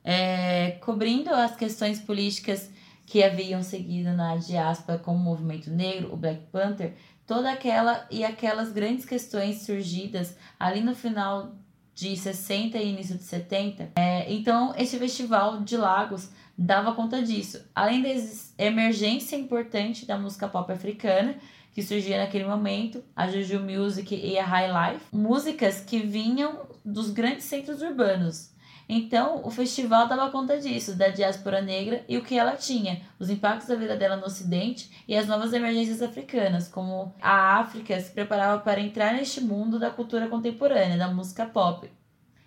é, 0.05 0.77
cobrindo 0.81 1.33
as 1.33 1.55
questões 1.55 1.99
políticas 1.99 2.69
que 3.07 3.23
haviam 3.23 3.63
seguido 3.63 4.11
na 4.13 4.35
diáspora 4.37 4.99
como 4.99 5.17
o 5.17 5.23
movimento 5.23 5.71
negro, 5.71 6.13
o 6.13 6.17
Black 6.17 6.43
Panther, 6.51 6.93
toda 7.25 7.51
aquela 7.51 8.07
e 8.11 8.23
aquelas 8.23 8.71
grandes 8.71 9.03
questões 9.03 9.63
surgidas 9.63 10.37
ali 10.59 10.81
no 10.81 10.95
final 10.95 11.55
de 11.95 12.15
60 12.15 12.77
e 12.77 12.89
início 12.89 13.17
de 13.17 13.23
70. 13.23 13.91
É, 13.95 14.31
então, 14.31 14.73
este 14.77 14.99
festival 14.99 15.61
de 15.61 15.77
Lagos 15.77 16.29
dava 16.57 16.93
conta 16.93 17.21
disso. 17.21 17.65
Além 17.73 18.01
da 18.01 18.09
emergência 18.57 19.35
importante 19.35 20.05
da 20.05 20.17
música 20.17 20.47
pop 20.47 20.71
africana, 20.71 21.35
que 21.71 21.81
surgia 21.81 22.17
naquele 22.17 22.45
momento, 22.45 23.03
a 23.15 23.27
Juju 23.27 23.59
Music 23.59 24.13
e 24.15 24.37
a 24.37 24.45
High 24.45 24.93
Life, 24.93 25.05
músicas 25.11 25.81
que 25.81 25.99
vinham 25.99 26.67
dos 26.83 27.09
grandes 27.09 27.45
centros 27.45 27.81
urbanos, 27.81 28.54
então, 28.87 29.41
o 29.43 29.49
festival 29.49 30.07
dava 30.07 30.29
conta 30.29 30.59
disso, 30.59 30.95
da 30.95 31.07
diáspora 31.07 31.61
negra 31.61 32.05
e 32.07 32.17
o 32.17 32.23
que 32.23 32.37
ela 32.37 32.55
tinha, 32.55 33.01
os 33.19 33.29
impactos 33.29 33.67
da 33.67 33.75
vida 33.75 33.95
dela 33.95 34.15
no 34.15 34.25
Ocidente 34.25 34.91
e 35.07 35.15
as 35.15 35.27
novas 35.27 35.53
emergências 35.53 36.01
africanas, 36.01 36.67
como 36.67 37.13
a 37.19 37.57
África 37.59 37.99
se 37.99 38.11
preparava 38.11 38.61
para 38.61 38.79
entrar 38.79 39.13
neste 39.13 39.41
mundo 39.41 39.79
da 39.79 39.89
cultura 39.89 40.27
contemporânea, 40.27 40.97
da 40.97 41.07
música 41.07 41.45
pop. 41.45 41.89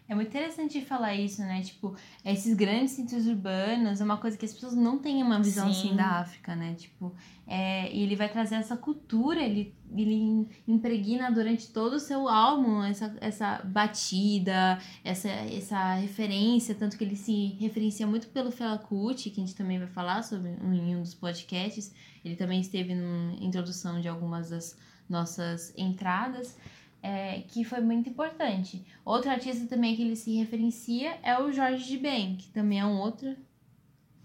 É 0.09 0.15
muito 0.15 0.29
interessante 0.29 0.81
falar 0.81 1.15
isso, 1.15 1.43
né? 1.43 1.61
Tipo, 1.61 1.95
esses 2.25 2.55
grandes 2.55 2.93
centros 2.93 3.27
urbanos 3.27 4.01
é 4.01 4.05
uma 4.05 4.17
coisa 4.17 4.39
que 4.39 4.45
as 4.47 4.55
pessoas 4.55 4.75
não 4.75 4.99
têm 4.99 5.23
uma 5.23 5.39
visão 5.39 5.71
Sim. 5.71 5.89
assim 5.89 5.97
da 5.97 6.21
África, 6.21 6.57
né? 6.57 6.75
Tipo, 6.79 7.15
é, 7.47 7.95
e 7.95 8.05
ele 8.05 8.17
vai 8.17 8.27
trazer 8.31 8.55
essa 8.55 8.75
cultura, 8.75 9.43
ele, 9.43 9.75
ele 9.95 10.49
impregna 10.67 11.31
durante 11.31 11.69
todo 11.69 11.95
o 11.95 12.01
seu 12.01 12.27
álbum 12.27 12.83
essa, 12.83 13.15
essa 13.21 13.61
batida, 13.65 14.79
essa, 15.05 15.29
essa 15.29 15.95
referência, 15.97 16.75
tanto 16.75 16.97
que 16.97 17.05
ele 17.05 17.17
se 17.17 17.59
referencia 17.61 18.07
muito 18.07 18.29
pelo 18.29 18.51
Fela 18.51 18.79
Kuti, 18.79 19.29
que 19.29 19.43
a 19.43 19.45
gente 19.45 19.57
também 19.57 19.79
vai 19.79 19.89
falar 19.89 20.23
sobre 20.23 20.49
em 20.53 20.97
um 20.97 21.03
dos 21.03 21.15
podcasts. 21.15 21.93
Ele 22.25 22.35
também 22.35 22.63
esteve 22.63 22.95
na 22.95 23.35
introdução 23.41 24.01
de 24.01 24.09
algumas 24.09 24.49
das 24.49 24.75
nossas 25.07 25.73
entradas 25.77 26.57
é, 27.03 27.43
que 27.49 27.65
foi 27.65 27.81
muito 27.81 28.09
importante. 28.09 28.85
Outro 29.05 29.31
artista 29.31 29.67
também 29.67 29.95
que 29.95 30.03
ele 30.03 30.17
se 30.17 30.37
referencia 30.37 31.17
é 31.23 31.41
o 31.41 31.53
Jorge 31.53 31.87
de 31.87 31.99
Ben, 31.99 32.37
que 32.37 32.49
também 32.49 32.81
é 32.81 32.85
um 32.85 32.99
outro. 32.99 33.37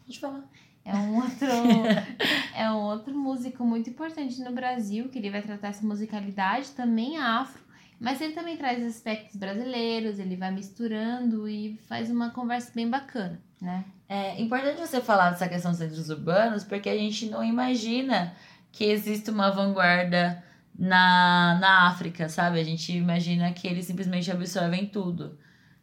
Pode 0.05 0.19
falar. 0.19 0.43
É 0.85 0.93
um 0.95 1.15
outro, 1.15 1.47
é 2.55 2.71
um 2.71 2.81
outro 2.81 3.17
músico 3.17 3.63
muito 3.63 3.89
importante 3.89 4.41
no 4.41 4.51
Brasil, 4.51 5.07
que 5.07 5.17
ele 5.17 5.29
vai 5.29 5.41
tratar 5.41 5.69
essa 5.69 5.85
musicalidade, 5.85 6.71
também 6.71 7.17
afro, 7.17 7.63
mas 7.99 8.19
ele 8.19 8.33
também 8.33 8.57
traz 8.57 8.83
aspectos 8.83 9.37
brasileiros, 9.37 10.19
ele 10.19 10.35
vai 10.35 10.51
misturando 10.51 11.47
e 11.47 11.77
faz 11.87 12.09
uma 12.09 12.31
conversa 12.31 12.69
bem 12.75 12.89
bacana, 12.89 13.41
né? 13.61 13.85
É 14.09 14.41
importante 14.41 14.77
você 14.77 14.99
falar 14.99 15.29
dessa 15.31 15.47
questão 15.47 15.71
dos 15.71 15.79
centros 15.79 16.09
urbanos, 16.09 16.65
porque 16.65 16.89
a 16.89 16.97
gente 16.97 17.29
não 17.29 17.43
imagina 17.43 18.35
que 18.71 18.83
existe 18.83 19.31
uma 19.31 19.49
vanguarda 19.49 20.43
na, 20.77 21.57
na 21.59 21.87
África, 21.87 22.27
sabe? 22.29 22.59
A 22.59 22.63
gente 22.63 22.91
imagina 22.91 23.51
que 23.51 23.67
eles 23.67 23.85
simplesmente 23.85 24.31
absorvem 24.31 24.85
tudo. 24.85 25.37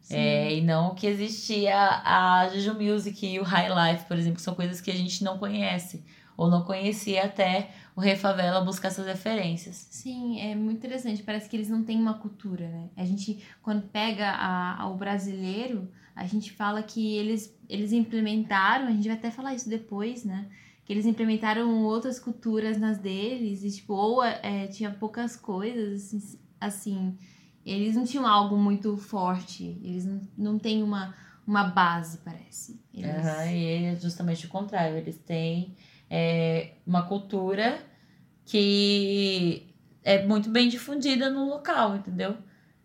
É, 0.09 0.55
e 0.55 0.61
não 0.61 0.95
que 0.95 1.07
existia 1.07 1.77
a 1.77 2.49
Juju 2.49 2.73
Music 2.73 3.25
e 3.25 3.39
o 3.39 3.43
High 3.43 3.69
Life, 3.69 4.05
por 4.05 4.17
exemplo, 4.17 4.37
que 4.37 4.41
são 4.41 4.55
coisas 4.55 4.81
que 4.81 4.91
a 4.91 4.95
gente 4.95 5.23
não 5.23 5.37
conhece. 5.37 6.03
Ou 6.35 6.49
não 6.49 6.63
conhecia 6.63 7.25
até 7.25 7.69
o 7.95 8.01
Refavela 8.01 8.61
buscar 8.61 8.87
essas 8.87 9.05
referências. 9.05 9.87
Sim, 9.91 10.39
é 10.41 10.55
muito 10.55 10.77
interessante. 10.77 11.21
Parece 11.21 11.47
que 11.47 11.55
eles 11.55 11.69
não 11.69 11.83
têm 11.83 11.99
uma 11.99 12.15
cultura, 12.15 12.67
né? 12.67 12.89
A 12.97 13.05
gente, 13.05 13.43
quando 13.61 13.83
pega 13.83 14.31
a, 14.31 14.87
o 14.89 14.95
brasileiro, 14.95 15.87
a 16.15 16.25
gente 16.25 16.51
fala 16.51 16.81
que 16.81 17.15
eles, 17.15 17.55
eles 17.69 17.91
implementaram, 17.91 18.87
a 18.87 18.91
gente 18.91 19.07
vai 19.07 19.17
até 19.17 19.29
falar 19.29 19.53
isso 19.53 19.69
depois, 19.69 20.25
né? 20.25 20.47
Eles 20.91 21.05
implementaram 21.05 21.83
outras 21.83 22.19
culturas 22.19 22.77
nas 22.77 22.97
deles, 22.97 23.63
e 23.63 23.71
tipo, 23.71 23.93
ou 23.93 24.23
é, 24.23 24.67
tinha 24.67 24.91
poucas 24.91 25.35
coisas, 25.35 26.13
assim, 26.13 26.39
assim, 26.59 27.17
eles 27.65 27.95
não 27.95 28.03
tinham 28.03 28.27
algo 28.27 28.57
muito 28.57 28.97
forte, 28.97 29.79
eles 29.83 30.05
não, 30.05 30.21
não 30.37 30.59
têm 30.59 30.83
uma, 30.83 31.15
uma 31.47 31.63
base, 31.63 32.17
parece. 32.19 32.79
Eles... 32.93 33.09
Uhum, 33.09 33.45
e 33.51 33.85
é 33.85 33.95
justamente 33.95 34.45
o 34.45 34.49
contrário, 34.49 34.97
eles 34.97 35.17
têm 35.17 35.75
é, 36.09 36.73
uma 36.85 37.03
cultura 37.03 37.79
que 38.43 39.73
é 40.03 40.25
muito 40.25 40.49
bem 40.49 40.67
difundida 40.67 41.29
no 41.29 41.47
local, 41.47 41.95
entendeu? 41.95 42.35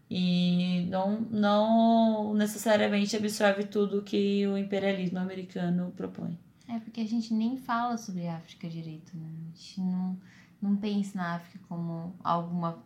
E 0.08 0.86
não, 0.88 1.22
não 1.22 2.34
necessariamente 2.34 3.16
absorve 3.16 3.64
tudo 3.64 4.02
que 4.02 4.46
o 4.46 4.56
imperialismo 4.56 5.18
americano 5.18 5.92
propõe. 5.96 6.38
É 6.68 6.80
porque 6.80 7.00
a 7.00 7.06
gente 7.06 7.32
nem 7.32 7.56
fala 7.56 7.96
sobre 7.96 8.26
a 8.26 8.36
África 8.36 8.68
direito, 8.68 9.16
né? 9.16 9.28
A 9.28 9.56
gente 9.56 9.80
não, 9.80 10.18
não 10.60 10.76
pensa 10.76 11.16
na 11.16 11.36
África 11.36 11.60
como 11.68 12.16
alguma 12.24 12.82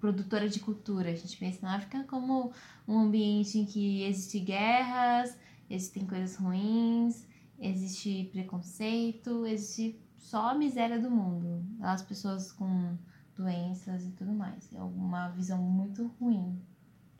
produtora 0.00 0.48
de 0.48 0.58
cultura. 0.58 1.10
A 1.10 1.14
gente 1.14 1.36
pensa 1.36 1.58
na 1.62 1.76
África 1.76 2.02
como 2.04 2.52
um 2.88 2.98
ambiente 2.98 3.58
em 3.58 3.64
que 3.64 4.02
existem 4.02 4.44
guerras, 4.44 5.38
existem 5.68 6.06
coisas 6.06 6.36
ruins, 6.36 7.24
existe 7.58 8.28
preconceito, 8.32 9.46
existe 9.46 10.00
só 10.16 10.50
a 10.50 10.54
miséria 10.54 10.98
do 10.98 11.10
mundo. 11.10 11.64
As 11.80 12.02
pessoas 12.02 12.50
com 12.50 12.96
doenças 13.36 14.04
e 14.04 14.10
tudo 14.10 14.32
mais. 14.32 14.72
É 14.74 14.82
uma 14.82 15.28
visão 15.28 15.62
muito 15.62 16.08
ruim 16.20 16.60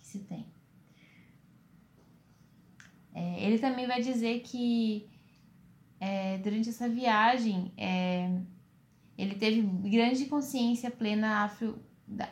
que 0.00 0.06
se 0.06 0.18
tem. 0.20 0.46
É, 3.14 3.44
ele 3.44 3.58
também 3.58 3.86
vai 3.86 4.02
dizer 4.02 4.40
que 4.40 5.08
é, 6.00 6.38
durante 6.38 6.70
essa 6.70 6.88
viagem, 6.88 7.72
é, 7.76 8.40
ele 9.16 9.34
teve 9.34 9.60
grande 9.60 10.24
consciência 10.24 10.90
plena 10.90 11.44
afro, 11.44 11.78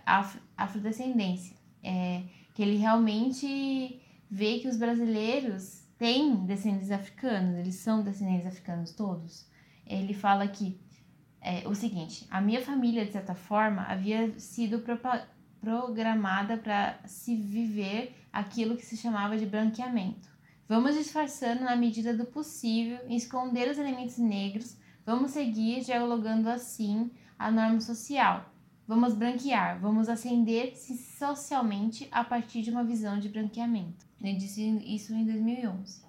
afro, 0.07 0.41
afrodescendência. 0.57 1.57
É, 1.83 2.23
que 2.55 2.63
ele 2.63 2.77
realmente 2.77 4.01
vê 4.29 4.59
que 4.59 4.67
os 4.67 4.77
brasileiros 4.77 5.87
têm 5.97 6.45
descendentes 6.45 6.91
africanos, 6.91 7.57
eles 7.57 7.77
são 7.77 8.03
descendentes 8.03 8.47
africanos 8.47 8.93
todos. 8.93 9.47
Ele 9.87 10.13
fala 10.13 10.49
que 10.49 10.81
é, 11.41 11.69
o 11.69 11.75
seguinte: 11.75 12.27
a 12.31 12.41
minha 12.41 12.61
família, 12.61 13.05
de 13.05 13.13
certa 13.13 13.35
forma, 13.35 13.83
havia 13.83 14.39
sido 14.41 14.83
programada 15.61 16.57
para 16.57 16.99
se 17.07 17.37
viver 17.37 18.17
aquilo 18.33 18.77
que 18.77 18.85
se 18.85 18.97
chamava 18.97 19.37
de 19.37 19.47
branqueamento. 19.47 20.29
Vamos 20.69 20.95
disfarçando 20.95 21.65
na 21.65 21.75
medida 21.75 22.15
do 22.15 22.27
possível, 22.27 22.99
esconder 23.09 23.71
os 23.71 23.79
elementos 23.79 24.19
negros, 24.19 24.77
vamos 25.07 25.31
seguir 25.31 25.83
dialogando 25.83 26.51
assim 26.51 27.11
a 27.39 27.51
norma 27.51 27.81
social. 27.81 28.53
Vamos 28.87 29.15
branquear, 29.15 29.81
vamos 29.81 30.11
ascender-se 30.11 30.97
socialmente 31.19 32.07
a 32.11 32.23
partir 32.23 32.61
de 32.61 32.71
uma 32.71 32.85
visão 32.85 33.19
de 33.19 33.31
branqueamento. 33.31 34.07
Ele 34.21 34.37
disse 34.37 34.63
isso 34.85 35.15
em 35.15 35.25
2011. 35.25 36.03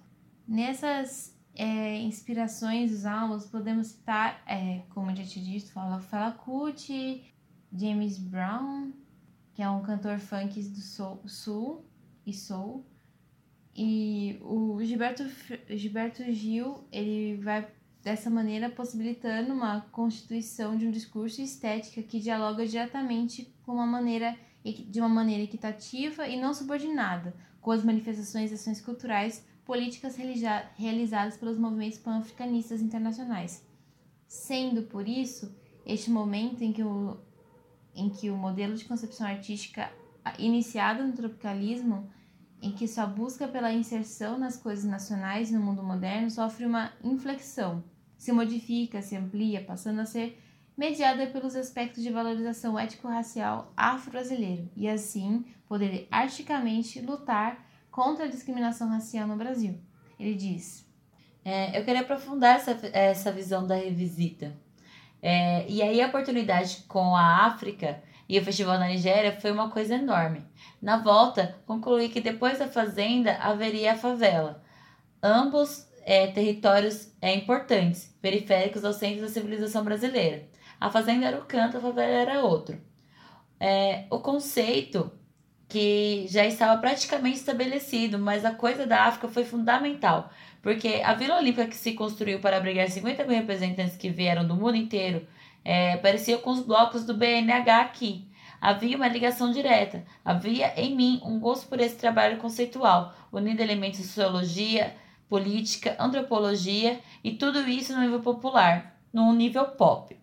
Nessas 0.46 1.34
é, 1.54 1.98
inspirações 2.02 2.90
dos 2.90 3.06
álbuns, 3.06 3.46
podemos 3.46 3.86
citar, 3.86 4.42
é, 4.46 4.82
como 4.90 5.10
eu 5.10 5.16
já 5.16 5.24
tinha 5.24 5.44
dito, 5.44 5.72
Fala 5.72 6.00
Fala 6.00 6.32
Kuti, 6.32 7.32
James 7.72 8.18
Brown, 8.18 8.92
que 9.54 9.62
é 9.62 9.70
um 9.70 9.80
cantor 9.80 10.18
funk 10.18 10.62
do 10.62 10.80
soul, 10.80 11.22
sul 11.26 11.84
e 12.26 12.34
soul, 12.34 12.84
e 13.82 14.38
o 14.42 14.78
Gilberto, 14.84 15.24
Gilberto 15.70 16.22
Gil, 16.34 16.84
ele 16.92 17.40
vai 17.42 17.66
dessa 18.02 18.28
maneira 18.28 18.68
possibilitando 18.68 19.54
uma 19.54 19.80
constituição 19.90 20.76
de 20.76 20.86
um 20.86 20.90
discurso 20.90 21.40
estética 21.40 22.02
que 22.02 22.20
dialoga 22.20 22.66
diretamente 22.66 23.50
com 23.64 23.72
uma 23.72 23.86
maneira 23.86 24.36
de 24.62 25.00
uma 25.00 25.08
maneira 25.08 25.44
equitativa 25.44 26.28
e 26.28 26.38
não 26.38 26.52
subordinada 26.52 27.34
com 27.62 27.70
as 27.70 27.82
manifestações 27.82 28.50
e 28.50 28.54
ações 28.54 28.82
culturais 28.82 29.42
políticas 29.64 30.14
realizadas 30.76 31.38
pelos 31.38 31.56
movimentos 31.56 31.96
pan-africanistas 31.96 32.82
internacionais. 32.82 33.66
Sendo 34.28 34.82
por 34.82 35.08
isso 35.08 35.56
este 35.86 36.10
momento 36.10 36.62
em 36.62 36.70
que 36.70 36.82
o, 36.82 37.16
em 37.94 38.10
que 38.10 38.28
o 38.28 38.36
modelo 38.36 38.76
de 38.76 38.84
concepção 38.84 39.26
artística 39.26 39.90
iniciado 40.38 41.02
no 41.02 41.14
tropicalismo 41.14 42.10
em 42.62 42.72
que 42.72 42.86
sua 42.86 43.06
busca 43.06 43.48
pela 43.48 43.72
inserção 43.72 44.38
nas 44.38 44.56
coisas 44.56 44.84
nacionais 44.84 45.50
no 45.50 45.60
mundo 45.60 45.82
moderno 45.82 46.30
sofre 46.30 46.66
uma 46.66 46.92
inflexão, 47.02 47.82
se 48.18 48.32
modifica, 48.32 49.00
se 49.00 49.16
amplia, 49.16 49.64
passando 49.64 50.00
a 50.00 50.06
ser 50.06 50.38
mediada 50.76 51.26
pelos 51.26 51.56
aspectos 51.56 52.02
de 52.02 52.10
valorização 52.10 52.78
étnico-racial 52.78 53.72
afro-brasileiro, 53.76 54.70
e 54.76 54.88
assim 54.88 55.44
poder 55.68 56.08
artisticamente 56.10 57.00
lutar 57.00 57.66
contra 57.90 58.24
a 58.24 58.28
discriminação 58.28 58.88
racial 58.88 59.26
no 59.26 59.36
Brasil. 59.36 59.78
Ele 60.18 60.34
diz: 60.34 60.86
é, 61.44 61.78
Eu 61.78 61.84
queria 61.84 62.02
aprofundar 62.02 62.56
essa, 62.56 62.78
essa 62.92 63.32
visão 63.32 63.66
da 63.66 63.74
revisita. 63.74 64.56
É, 65.22 65.68
e 65.68 65.82
aí 65.82 66.00
a 66.00 66.06
oportunidade 66.06 66.84
com 66.88 67.14
a 67.14 67.44
África 67.46 68.02
e 68.30 68.38
o 68.38 68.44
festival 68.44 68.78
na 68.78 68.86
Nigéria 68.86 69.36
foi 69.40 69.50
uma 69.50 69.70
coisa 69.70 69.96
enorme. 69.96 70.46
Na 70.80 70.98
volta, 70.98 71.56
concluí 71.66 72.08
que 72.08 72.20
depois 72.20 72.60
da 72.60 72.68
fazenda 72.68 73.34
haveria 73.38 73.94
a 73.94 73.96
favela. 73.96 74.62
Ambos 75.20 75.88
é, 76.04 76.28
territórios 76.28 77.12
é, 77.20 77.34
importantes, 77.34 78.16
periféricos 78.22 78.84
ao 78.84 78.92
centro 78.92 79.22
da 79.22 79.28
civilização 79.28 79.82
brasileira. 79.82 80.48
A 80.80 80.88
fazenda 80.88 81.26
era 81.26 81.38
o 81.38 81.44
canto, 81.44 81.78
a 81.78 81.80
favela 81.80 82.12
era 82.12 82.44
outro. 82.44 82.80
É, 83.58 84.04
o 84.08 84.20
conceito 84.20 85.10
que 85.68 86.26
já 86.28 86.46
estava 86.46 86.80
praticamente 86.80 87.38
estabelecido, 87.38 88.16
mas 88.16 88.44
a 88.44 88.54
coisa 88.54 88.86
da 88.86 89.06
África 89.06 89.26
foi 89.26 89.44
fundamental, 89.44 90.30
porque 90.62 91.02
a 91.04 91.14
Vila 91.14 91.36
Olímpica 91.36 91.66
que 91.66 91.76
se 91.76 91.94
construiu 91.94 92.38
para 92.38 92.56
abrigar 92.56 92.88
50 92.88 93.24
mil 93.24 93.36
representantes 93.38 93.96
que 93.96 94.08
vieram 94.08 94.46
do 94.46 94.54
mundo 94.54 94.76
inteiro 94.76 95.26
é, 95.64 95.96
parecia 95.96 96.38
com 96.38 96.50
os 96.50 96.60
blocos 96.60 97.04
do 97.04 97.14
BNH 97.14 97.80
aqui. 97.80 98.26
Havia 98.60 98.96
uma 98.96 99.08
ligação 99.08 99.50
direta, 99.50 100.04
havia 100.22 100.78
em 100.78 100.94
mim 100.94 101.20
um 101.24 101.40
gosto 101.40 101.66
por 101.66 101.80
esse 101.80 101.96
trabalho 101.96 102.36
conceitual, 102.36 103.14
unindo 103.32 103.62
elementos 103.62 104.00
de 104.00 104.06
sociologia, 104.06 104.94
política, 105.30 105.96
antropologia 105.98 107.00
e 107.24 107.32
tudo 107.32 107.66
isso 107.66 107.94
no 107.94 108.02
nível 108.02 108.20
popular, 108.20 109.00
no 109.12 109.32
nível 109.32 109.64
pop. 109.64 110.14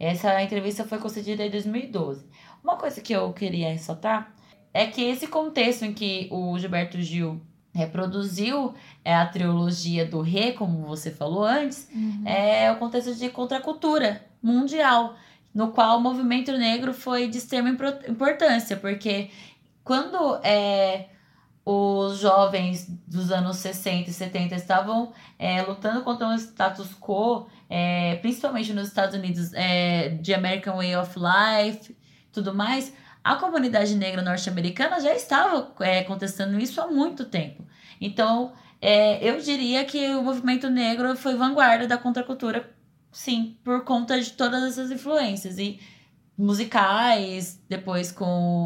Essa 0.00 0.42
entrevista 0.42 0.84
foi 0.84 0.98
concedida 0.98 1.44
em 1.44 1.50
2012. 1.50 2.24
Uma 2.64 2.76
coisa 2.76 3.00
que 3.00 3.12
eu 3.12 3.30
queria 3.32 3.70
ressaltar 3.70 4.32
é 4.72 4.86
que 4.86 5.02
esse 5.02 5.26
contexto 5.26 5.84
em 5.84 5.92
que 5.92 6.28
o 6.30 6.58
Gilberto 6.58 7.00
Gil 7.02 7.42
reproduziu 7.74 8.74
é, 9.04 9.14
a 9.14 9.26
trilogia 9.26 10.06
do 10.06 10.20
Rê, 10.22 10.52
como 10.52 10.86
você 10.86 11.10
falou 11.10 11.44
antes, 11.44 11.88
uhum. 11.94 12.22
é 12.26 12.72
o 12.72 12.76
contexto 12.76 13.14
de 13.14 13.28
contracultura 13.28 14.31
mundial, 14.42 15.16
no 15.54 15.72
qual 15.72 15.98
o 15.98 16.00
movimento 16.00 16.52
negro 16.52 16.92
foi 16.92 17.28
de 17.28 17.38
extrema 17.38 17.68
importância, 18.08 18.76
porque 18.76 19.30
quando 19.84 20.40
é, 20.42 21.08
os 21.64 22.18
jovens 22.18 22.88
dos 23.06 23.30
anos 23.30 23.58
60 23.58 24.10
e 24.10 24.12
70 24.12 24.54
estavam 24.54 25.12
é, 25.38 25.62
lutando 25.62 26.02
contra 26.02 26.26
um 26.26 26.34
status 26.34 26.94
quo, 26.98 27.46
é, 27.68 28.16
principalmente 28.16 28.72
nos 28.72 28.88
Estados 28.88 29.14
Unidos, 29.14 29.52
é, 29.54 30.10
de 30.10 30.34
American 30.34 30.76
Way 30.76 30.96
of 30.96 31.14
Life, 31.18 31.96
tudo 32.32 32.54
mais, 32.54 32.92
a 33.22 33.36
comunidade 33.36 33.94
negra 33.94 34.22
norte-americana 34.22 35.00
já 35.00 35.14
estava 35.14 35.72
é, 35.80 36.02
contestando 36.02 36.58
isso 36.58 36.80
há 36.80 36.88
muito 36.88 37.24
tempo. 37.24 37.64
Então, 38.00 38.52
é, 38.80 39.22
eu 39.22 39.38
diria 39.40 39.84
que 39.84 40.08
o 40.10 40.22
movimento 40.22 40.68
negro 40.68 41.16
foi 41.16 41.36
vanguarda 41.36 41.86
da 41.86 41.96
contracultura, 41.96 42.68
sim, 43.12 43.56
por 43.62 43.84
conta 43.84 44.20
de 44.20 44.32
todas 44.32 44.62
essas 44.64 44.90
influências. 44.90 45.58
E 45.58 45.78
musicais, 46.36 47.62
depois 47.68 48.10
com 48.10 48.24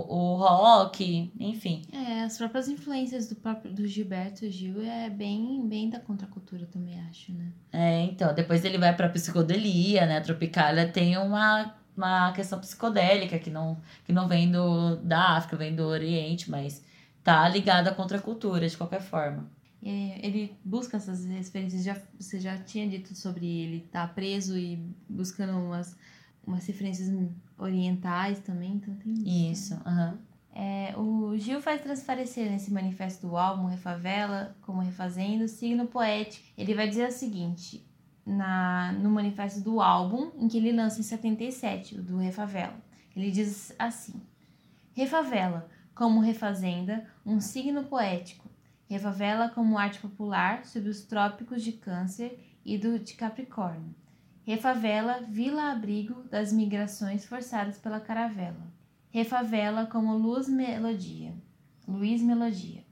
o 0.09 0.37
rock, 0.37 1.33
enfim. 1.39 1.83
É, 1.93 2.23
as 2.23 2.39
próprias 2.39 2.69
influências 2.69 3.29
do 3.29 3.35
próprio 3.35 3.73
do 3.73 3.87
Gilberto 3.87 4.49
Gil 4.49 4.81
é 4.81 5.11
bem, 5.11 5.67
bem 5.69 5.91
da 5.91 5.99
contracultura 5.99 6.65
também, 6.67 6.99
acho, 7.11 7.33
né? 7.33 7.53
É, 7.73 8.03
então, 8.05 8.33
depois 8.33 8.65
ele 8.65 8.79
vai 8.79 8.97
pra 8.97 9.09
psicodelia, 9.09 10.07
né? 10.07 10.19
A 10.19 10.21
Tropicália 10.23 10.89
tem 10.89 11.19
uma 11.19 11.75
uma 11.97 12.31
questão 12.33 12.61
psicodélica 12.61 13.39
que 13.39 13.49
não, 13.49 13.81
que 14.05 14.13
não 14.13 14.29
vem 14.29 14.51
do, 14.51 14.97
da 14.97 15.37
África, 15.37 15.57
vem 15.57 15.75
do 15.75 15.85
Oriente, 15.85 16.51
mas 16.51 16.85
tá 17.25 17.49
ligada 17.49 17.91
à 17.91 17.95
contracultura 17.95 18.69
de 18.69 18.77
qualquer 18.77 19.01
forma. 19.01 19.51
Ele 19.83 20.57
busca 20.65 20.97
essas 20.97 21.25
referências, 21.25 21.85
já, 21.85 22.01
você 22.19 22.41
já 22.41 22.59
tinha 22.59 22.89
dito 22.89 23.15
sobre 23.15 23.47
ele 23.47 23.77
estar 23.79 24.09
tá 24.09 24.15
preso 24.15 24.59
e 24.59 24.77
buscando 25.09 25.57
umas, 25.57 25.97
umas 26.47 26.67
referências 26.67 27.09
orientais 27.59 28.41
também, 28.41 28.75
então 28.75 28.95
tem 28.97 29.13
isso. 29.13 29.75
Isso, 29.75 29.75
aham. 29.87 30.19
É, 30.59 30.95
o 30.97 31.37
Gil 31.37 31.61
faz 31.61 31.83
transparecer 31.83 32.51
nesse 32.51 32.73
manifesto 32.73 33.27
do 33.27 33.37
álbum 33.37 33.67
Refavela, 33.67 34.57
como 34.63 34.81
refazendo, 34.81 35.47
signo 35.47 35.87
poético. 35.87 36.47
Ele 36.57 36.75
vai 36.75 36.89
dizer 36.89 37.09
o 37.09 37.13
seguinte: 37.13 37.87
na, 38.25 38.93
no 38.93 39.11
manifesto 39.11 39.61
do 39.61 39.83
álbum, 39.83 40.33
em 40.39 40.49
que 40.49 40.57
ele 40.57 40.73
lança 40.73 40.99
em 40.99 41.03
77, 41.03 41.97
o 41.97 42.03
do 42.03 42.17
Refavela. 42.17 42.83
Ele 43.15 43.31
diz 43.31 43.75
assim: 43.79 44.15
Refavela, 44.95 45.69
como 45.95 46.21
refazenda, 46.21 47.07
um 47.25 47.39
signo 47.39 47.85
poético. 47.85 48.46
Refavela 48.89 49.49
como 49.49 49.77
arte 49.77 49.99
popular 49.99 50.65
sob 50.65 50.89
os 50.89 51.03
trópicos 51.03 51.63
de 51.63 51.73
Câncer 51.73 52.39
e 52.65 52.79
do 52.79 52.99
de 52.99 53.15
Capricórnio. 53.15 53.95
Refavela, 54.45 55.23
vila-abrigo 55.29 56.23
das 56.31 56.53
migrações 56.53 57.25
forçadas 57.25 57.79
pela 57.79 57.99
caravela. 57.99 58.73
Refavela 59.11 59.87
como 59.87 60.17
luz 60.17 60.49
melodia. 60.49 61.35
Luiz 61.87 62.21
Melodia. 62.23 62.85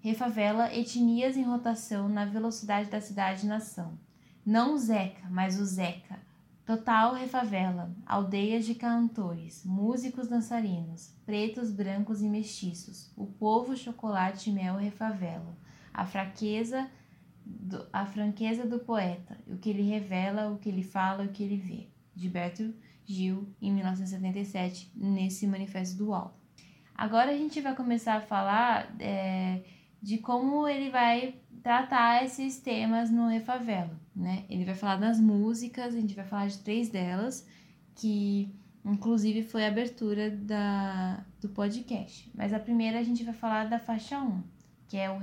Refavela, 0.00 0.72
etnias 0.72 1.36
em 1.36 1.42
rotação 1.42 2.08
na 2.08 2.24
velocidade 2.24 2.88
da 2.88 3.00
cidade-nação. 3.00 3.98
Não 4.46 4.74
o 4.74 4.78
Zeca, 4.78 5.28
mas 5.28 5.60
o 5.60 5.64
Zeca. 5.64 6.27
Total 6.68 7.14
refavela, 7.14 7.96
aldeias 8.04 8.66
de 8.66 8.74
cantores, 8.74 9.64
músicos 9.64 10.28
dançarinos, 10.28 11.14
pretos, 11.24 11.72
brancos 11.72 12.20
e 12.20 12.28
mestiços, 12.28 13.10
o 13.16 13.24
povo 13.24 13.74
chocolate 13.74 14.52
mel 14.52 14.76
refavela, 14.76 15.56
a 15.94 16.04
fraqueza 16.04 16.86
do, 17.42 17.88
a 17.90 18.04
franqueza 18.04 18.66
do 18.66 18.80
poeta, 18.80 19.40
o 19.46 19.56
que 19.56 19.70
ele 19.70 19.80
revela, 19.80 20.50
o 20.50 20.58
que 20.58 20.68
ele 20.68 20.82
fala, 20.82 21.24
o 21.24 21.28
que 21.28 21.42
ele 21.42 21.56
vê. 21.56 21.88
Gilberto 22.14 22.74
Gil, 23.02 23.48
em 23.62 23.72
1977, 23.72 24.92
nesse 24.94 25.46
manifesto 25.46 25.96
do 25.96 26.12
álbum. 26.12 26.36
Agora 26.94 27.30
a 27.30 27.38
gente 27.38 27.62
vai 27.62 27.74
começar 27.74 28.16
a 28.16 28.20
falar 28.20 28.94
é, 29.00 29.62
de 30.02 30.18
como 30.18 30.68
ele 30.68 30.90
vai 30.90 31.40
tratar 31.62 32.24
esses 32.24 32.58
temas 32.58 33.10
no 33.10 33.28
Refavela, 33.28 33.98
né? 34.14 34.44
Ele 34.48 34.64
vai 34.64 34.74
falar 34.74 34.96
das 34.96 35.20
músicas, 35.20 35.94
a 35.94 36.00
gente 36.00 36.14
vai 36.14 36.24
falar 36.24 36.46
de 36.46 36.58
três 36.58 36.88
delas, 36.88 37.46
que 37.94 38.54
inclusive 38.84 39.42
foi 39.42 39.64
a 39.64 39.68
abertura 39.68 40.30
da, 40.30 41.24
do 41.40 41.48
podcast. 41.48 42.30
Mas 42.34 42.52
a 42.52 42.58
primeira 42.58 42.98
a 42.98 43.02
gente 43.02 43.24
vai 43.24 43.34
falar 43.34 43.68
da 43.68 43.78
faixa 43.78 44.18
1, 44.18 44.42
que 44.88 44.96
é 44.96 45.10
o 45.10 45.18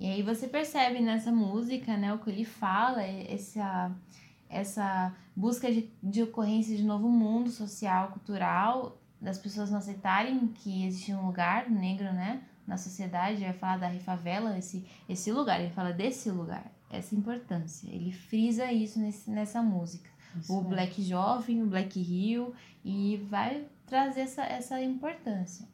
Refavela. 0.00 0.12
aí 0.12 0.22
você 0.22 0.46
percebe 0.46 1.00
nessa 1.00 1.30
música, 1.30 1.96
né, 1.96 2.12
o 2.12 2.18
que 2.18 2.30
ele 2.30 2.44
fala, 2.44 3.02
essa, 3.02 3.90
essa 4.48 5.14
busca 5.34 5.70
de, 5.72 5.90
de 6.02 6.22
ocorrência 6.22 6.76
de 6.76 6.84
novo 6.84 7.08
mundo 7.08 7.50
social, 7.50 8.08
cultural, 8.08 8.96
das 9.20 9.38
pessoas 9.38 9.70
não 9.70 9.78
aceitarem 9.78 10.46
que 10.48 10.86
existe 10.86 11.12
um 11.12 11.26
lugar 11.26 11.68
negro, 11.68 12.12
né, 12.12 12.42
na 12.66 12.76
sociedade, 12.76 13.36
ele 13.36 13.46
vai 13.46 13.54
falar 13.54 13.78
da 13.78 13.90
favela, 14.00 14.56
esse, 14.58 14.86
esse 15.08 15.32
lugar, 15.32 15.60
ele 15.60 15.72
fala 15.72 15.92
desse 15.92 16.30
lugar, 16.30 16.70
essa 16.90 17.14
importância, 17.14 17.88
ele 17.88 18.12
frisa 18.12 18.70
isso 18.70 18.98
nesse, 18.98 19.30
nessa 19.30 19.62
música. 19.62 20.08
Isso 20.38 20.52
o 20.52 20.60
é. 20.60 20.64
Black 20.64 21.02
Jovem, 21.02 21.62
o 21.62 21.66
Black 21.66 22.00
Rio, 22.00 22.54
e 22.84 23.16
vai 23.28 23.64
trazer 23.86 24.20
essa, 24.20 24.42
essa 24.44 24.80
importância. 24.82 25.66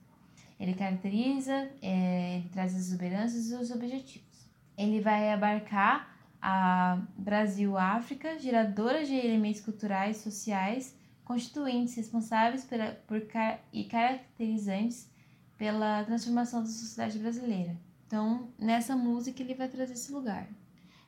Ele 0.65 0.73
caracteriza, 0.73 1.69
é, 1.83 2.37
ele 2.37 2.49
traz 2.49 2.75
as 2.75 2.87
exuberâncias 2.87 3.51
e 3.51 3.55
os 3.55 3.71
objetivos. 3.71 4.49
Ele 4.79 4.99
vai 4.99 5.31
abarcar 5.31 6.17
a 6.41 7.03
Brasil-África, 7.19 8.39
geradora 8.39 9.05
de 9.05 9.15
elementos 9.15 9.61
culturais, 9.61 10.17
sociais, 10.17 10.97
constituintes 11.23 11.95
responsáveis 11.95 12.65
pela, 12.65 12.93
por, 13.07 13.23
e 13.75 13.85
caracterizantes 13.85 15.11
pela 15.59 16.03
transformação 16.05 16.63
da 16.63 16.69
sociedade 16.69 17.19
brasileira. 17.19 17.77
Então, 18.07 18.49
nessa 18.59 18.97
música, 18.97 19.43
ele 19.43 19.55
vai 19.55 19.69
trazer 19.69 19.93
esse 19.93 20.11
lugar. 20.13 20.49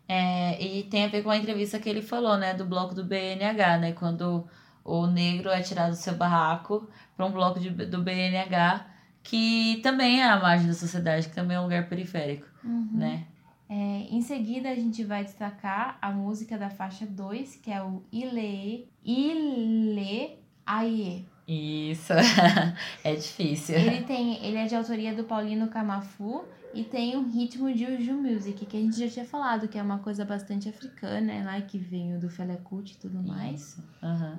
É, 0.07 0.62
e 0.62 0.83
tem 0.83 1.07
a 1.07 1.09
ver 1.09 1.23
com 1.23 1.31
a 1.31 1.37
entrevista 1.38 1.79
que 1.79 1.88
ele 1.88 2.03
falou, 2.03 2.37
né, 2.37 2.53
do 2.53 2.66
bloco 2.66 2.95
do 2.95 3.05
BNH, 3.05 3.79
né, 3.79 3.92
quando 3.92 4.47
o 4.85 5.07
negro 5.07 5.49
é 5.49 5.62
tirado 5.62 5.92
do 5.92 5.97
seu 5.97 6.14
barraco 6.14 6.87
para 7.16 7.25
um 7.25 7.33
bloco 7.33 7.59
de, 7.59 7.71
do 7.71 8.03
BNH, 8.03 8.96
que 9.27 9.81
também 9.83 10.21
é 10.21 10.25
a 10.25 10.39
margem 10.39 10.69
da 10.69 10.73
sociedade, 10.73 11.29
que 11.29 11.35
também 11.35 11.57
é 11.57 11.61
um 11.61 11.65
lugar 11.65 11.89
periférico, 11.89 12.47
né? 12.93 13.27
É, 13.69 13.75
em 14.09 14.23
seguida, 14.23 14.71
a 14.71 14.75
gente 14.75 15.03
vai 15.03 15.25
destacar 15.25 15.99
a 16.01 16.12
música 16.12 16.57
da 16.57 16.71
faixa 16.71 17.05
2, 17.05 17.57
que 17.57 17.73
é 17.73 17.83
o 17.83 18.05
Ile, 18.12 18.89
Ile 19.05 20.39
Aie. 20.65 21.27
Isso, 21.49 22.12
é 23.03 23.15
difícil. 23.17 23.75
Ele, 23.75 24.05
tem, 24.05 24.45
ele 24.45 24.59
é 24.59 24.67
de 24.67 24.77
autoria 24.77 25.12
do 25.12 25.25
Paulino 25.25 25.67
Camafu 25.69 26.45
e 26.73 26.85
tem 26.85 27.17
um 27.17 27.29
ritmo 27.29 27.73
de 27.75 27.85
Uju 27.85 28.15
Music, 28.15 28.65
que 28.65 28.77
a 28.77 28.81
gente 28.81 28.97
já 28.97 29.09
tinha 29.09 29.25
falado, 29.25 29.67
que 29.67 29.77
é 29.77 29.83
uma 29.83 29.99
coisa 29.99 30.25
bastante 30.25 30.69
africana, 30.69 31.33
é 31.33 31.43
lá 31.43 31.61
que 31.61 31.79
veio 31.79 32.21
do 32.21 32.31
Fela 32.31 32.57
Kuti 32.57 32.95
e 32.95 32.99
tudo 32.99 33.21
mais. 33.21 33.61
Isso, 33.61 33.85
aham. 34.01 34.39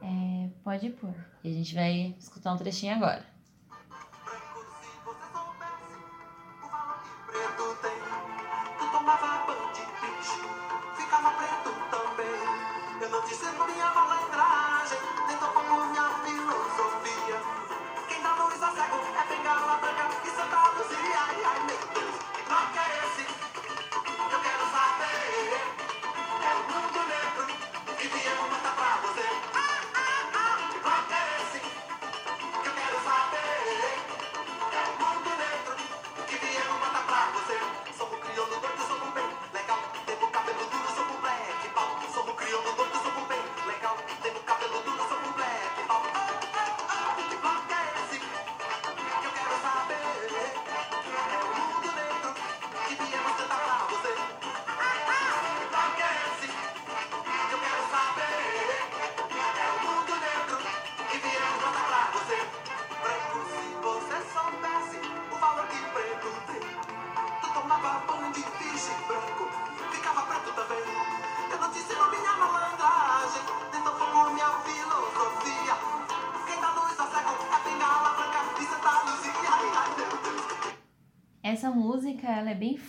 É, 0.00 0.48
pode 0.62 0.90
pôr. 0.90 1.14
E 1.42 1.50
a 1.50 1.52
gente 1.52 1.74
vai 1.74 2.14
escutar 2.18 2.52
um 2.52 2.56
trechinho 2.56 2.94
agora. 2.94 3.31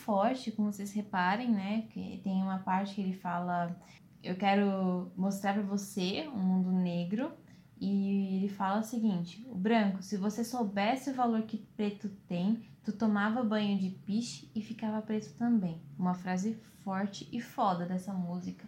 Forte, 0.03 0.51
como 0.51 0.71
vocês 0.71 0.91
reparem, 0.93 1.51
né? 1.51 1.87
Que 1.91 2.21
tem 2.23 2.41
uma 2.41 2.59
parte 2.59 2.95
que 2.95 3.01
ele 3.01 3.13
fala: 3.13 3.75
Eu 4.21 4.35
quero 4.35 5.11
mostrar 5.15 5.53
pra 5.53 5.63
você 5.63 6.27
um 6.33 6.39
mundo 6.39 6.71
negro. 6.71 7.31
E 7.79 8.37
ele 8.37 8.49
fala 8.49 8.79
o 8.79 8.83
seguinte: 8.83 9.45
O 9.49 9.55
branco, 9.55 10.01
se 10.01 10.17
você 10.17 10.43
soubesse 10.43 11.09
o 11.09 11.15
valor 11.15 11.43
que 11.43 11.57
preto 11.57 12.09
tem, 12.27 12.63
tu 12.83 12.91
tomava 12.91 13.43
banho 13.43 13.77
de 13.77 13.89
piche 13.89 14.49
e 14.55 14.61
ficava 14.61 15.01
preto 15.01 15.33
também. 15.37 15.81
Uma 15.97 16.13
frase 16.13 16.57
forte 16.83 17.27
e 17.31 17.41
foda 17.41 17.85
dessa 17.85 18.13
música. 18.13 18.67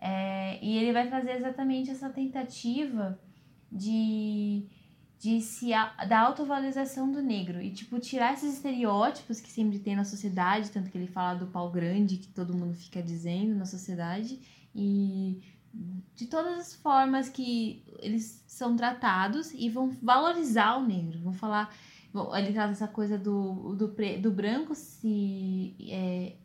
É, 0.00 0.64
e 0.64 0.76
ele 0.78 0.92
vai 0.92 1.08
trazer 1.08 1.32
exatamente 1.32 1.90
essa 1.90 2.08
tentativa 2.08 3.18
de 3.70 4.66
de 5.18 5.40
se 5.40 5.72
a, 5.72 5.92
da 6.04 6.20
autovalorização 6.20 7.10
do 7.10 7.20
negro 7.20 7.60
e 7.60 7.72
tipo 7.72 7.98
tirar 7.98 8.34
esses 8.34 8.54
estereótipos 8.54 9.40
que 9.40 9.50
sempre 9.50 9.78
tem 9.78 9.96
na 9.96 10.04
sociedade, 10.04 10.70
tanto 10.70 10.90
que 10.90 10.96
ele 10.96 11.08
fala 11.08 11.38
do 11.38 11.48
pau 11.48 11.70
grande 11.70 12.18
que 12.18 12.28
todo 12.28 12.56
mundo 12.56 12.74
fica 12.74 13.02
dizendo 13.02 13.54
na 13.54 13.66
sociedade 13.66 14.38
e 14.74 15.42
de 16.14 16.26
todas 16.26 16.58
as 16.58 16.74
formas 16.74 17.28
que 17.28 17.82
eles 17.98 18.42
são 18.46 18.76
tratados 18.76 19.52
e 19.52 19.68
vão 19.68 19.90
valorizar 20.02 20.76
o 20.76 20.86
negro, 20.86 21.20
vão 21.20 21.32
falar, 21.32 21.74
ele 22.36 22.52
traz 22.52 22.72
essa 22.72 22.88
coisa 22.88 23.18
do, 23.18 23.74
do, 23.74 23.88
pre, 23.88 24.18
do 24.18 24.30
branco 24.30 24.74
se 24.74 25.74
é, 25.90 26.36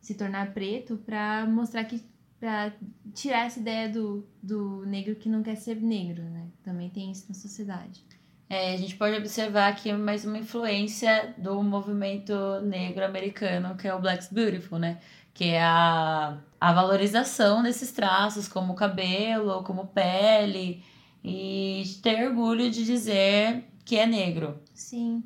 se 0.00 0.14
tornar 0.14 0.52
preto 0.52 0.96
para 0.96 1.46
mostrar 1.46 1.84
que 1.84 2.02
para 2.38 2.72
tirar 3.14 3.46
essa 3.46 3.58
ideia 3.58 3.88
do, 3.88 4.26
do 4.42 4.84
negro 4.86 5.14
que 5.16 5.28
não 5.28 5.42
quer 5.42 5.56
ser 5.56 5.76
negro, 5.76 6.22
né? 6.22 6.46
Também 6.62 6.88
tem 6.88 7.10
isso 7.10 7.26
na 7.28 7.34
sociedade. 7.34 8.04
É, 8.48 8.72
a 8.72 8.76
gente 8.76 8.96
pode 8.96 9.16
observar 9.16 9.68
aqui 9.68 9.92
mais 9.92 10.24
uma 10.24 10.38
influência 10.38 11.34
do 11.36 11.62
movimento 11.62 12.60
negro 12.62 13.04
americano, 13.04 13.76
que 13.76 13.86
é 13.86 13.94
o 13.94 14.00
Black's 14.00 14.28
Beautiful, 14.32 14.78
né? 14.78 14.98
Que 15.34 15.50
é 15.50 15.62
a, 15.62 16.38
a 16.58 16.72
valorização 16.72 17.62
desses 17.62 17.92
traços, 17.92 18.48
como 18.48 18.74
cabelo, 18.74 19.62
como 19.64 19.88
pele, 19.88 20.82
e 21.22 21.82
ter 22.02 22.26
orgulho 22.26 22.70
de 22.70 22.84
dizer 22.84 23.64
que 23.84 23.96
é 23.96 24.06
negro. 24.06 24.58
Sim, 24.72 25.22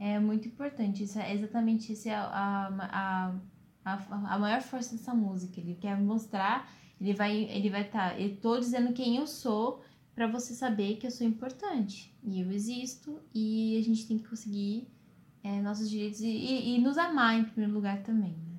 é 0.00 0.18
muito 0.18 0.48
importante. 0.48 1.04
Isso 1.04 1.18
é 1.18 1.34
exatamente 1.34 1.92
isso 1.92 2.08
é 2.08 2.14
a, 2.14 2.24
a, 2.24 2.68
a, 2.90 3.34
a 3.84 4.38
maior 4.38 4.62
força 4.62 4.96
dessa 4.96 5.14
música. 5.14 5.60
Ele 5.60 5.74
quer 5.74 5.98
mostrar, 6.00 6.70
ele 7.00 7.12
vai 7.14 7.44
ele 7.44 7.70
vai 7.70 7.82
estar, 7.82 8.20
eu 8.20 8.36
tô 8.36 8.58
dizendo 8.58 8.92
quem 8.92 9.16
eu 9.16 9.26
sou 9.26 9.82
para 10.14 10.26
você 10.26 10.54
saber 10.54 10.96
que 10.96 11.06
eu 11.06 11.10
sou 11.10 11.26
importante 11.26 12.14
e 12.22 12.40
eu 12.40 12.52
existo 12.52 13.20
e 13.34 13.76
a 13.78 13.82
gente 13.82 14.06
tem 14.06 14.18
que 14.18 14.28
conseguir 14.28 14.86
é, 15.42 15.60
nossos 15.60 15.88
direitos 15.88 16.20
e, 16.20 16.28
e, 16.28 16.76
e 16.76 16.78
nos 16.80 16.96
amar 16.98 17.38
em 17.38 17.44
primeiro 17.44 17.72
lugar 17.72 18.02
também, 18.02 18.32
né? 18.32 18.58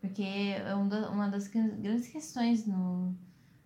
Porque 0.00 0.22
é 0.22 0.74
um 0.74 0.88
uma 1.12 1.28
das 1.28 1.46
gran- 1.46 1.76
grandes 1.80 2.08
questões 2.08 2.66
no, 2.66 3.14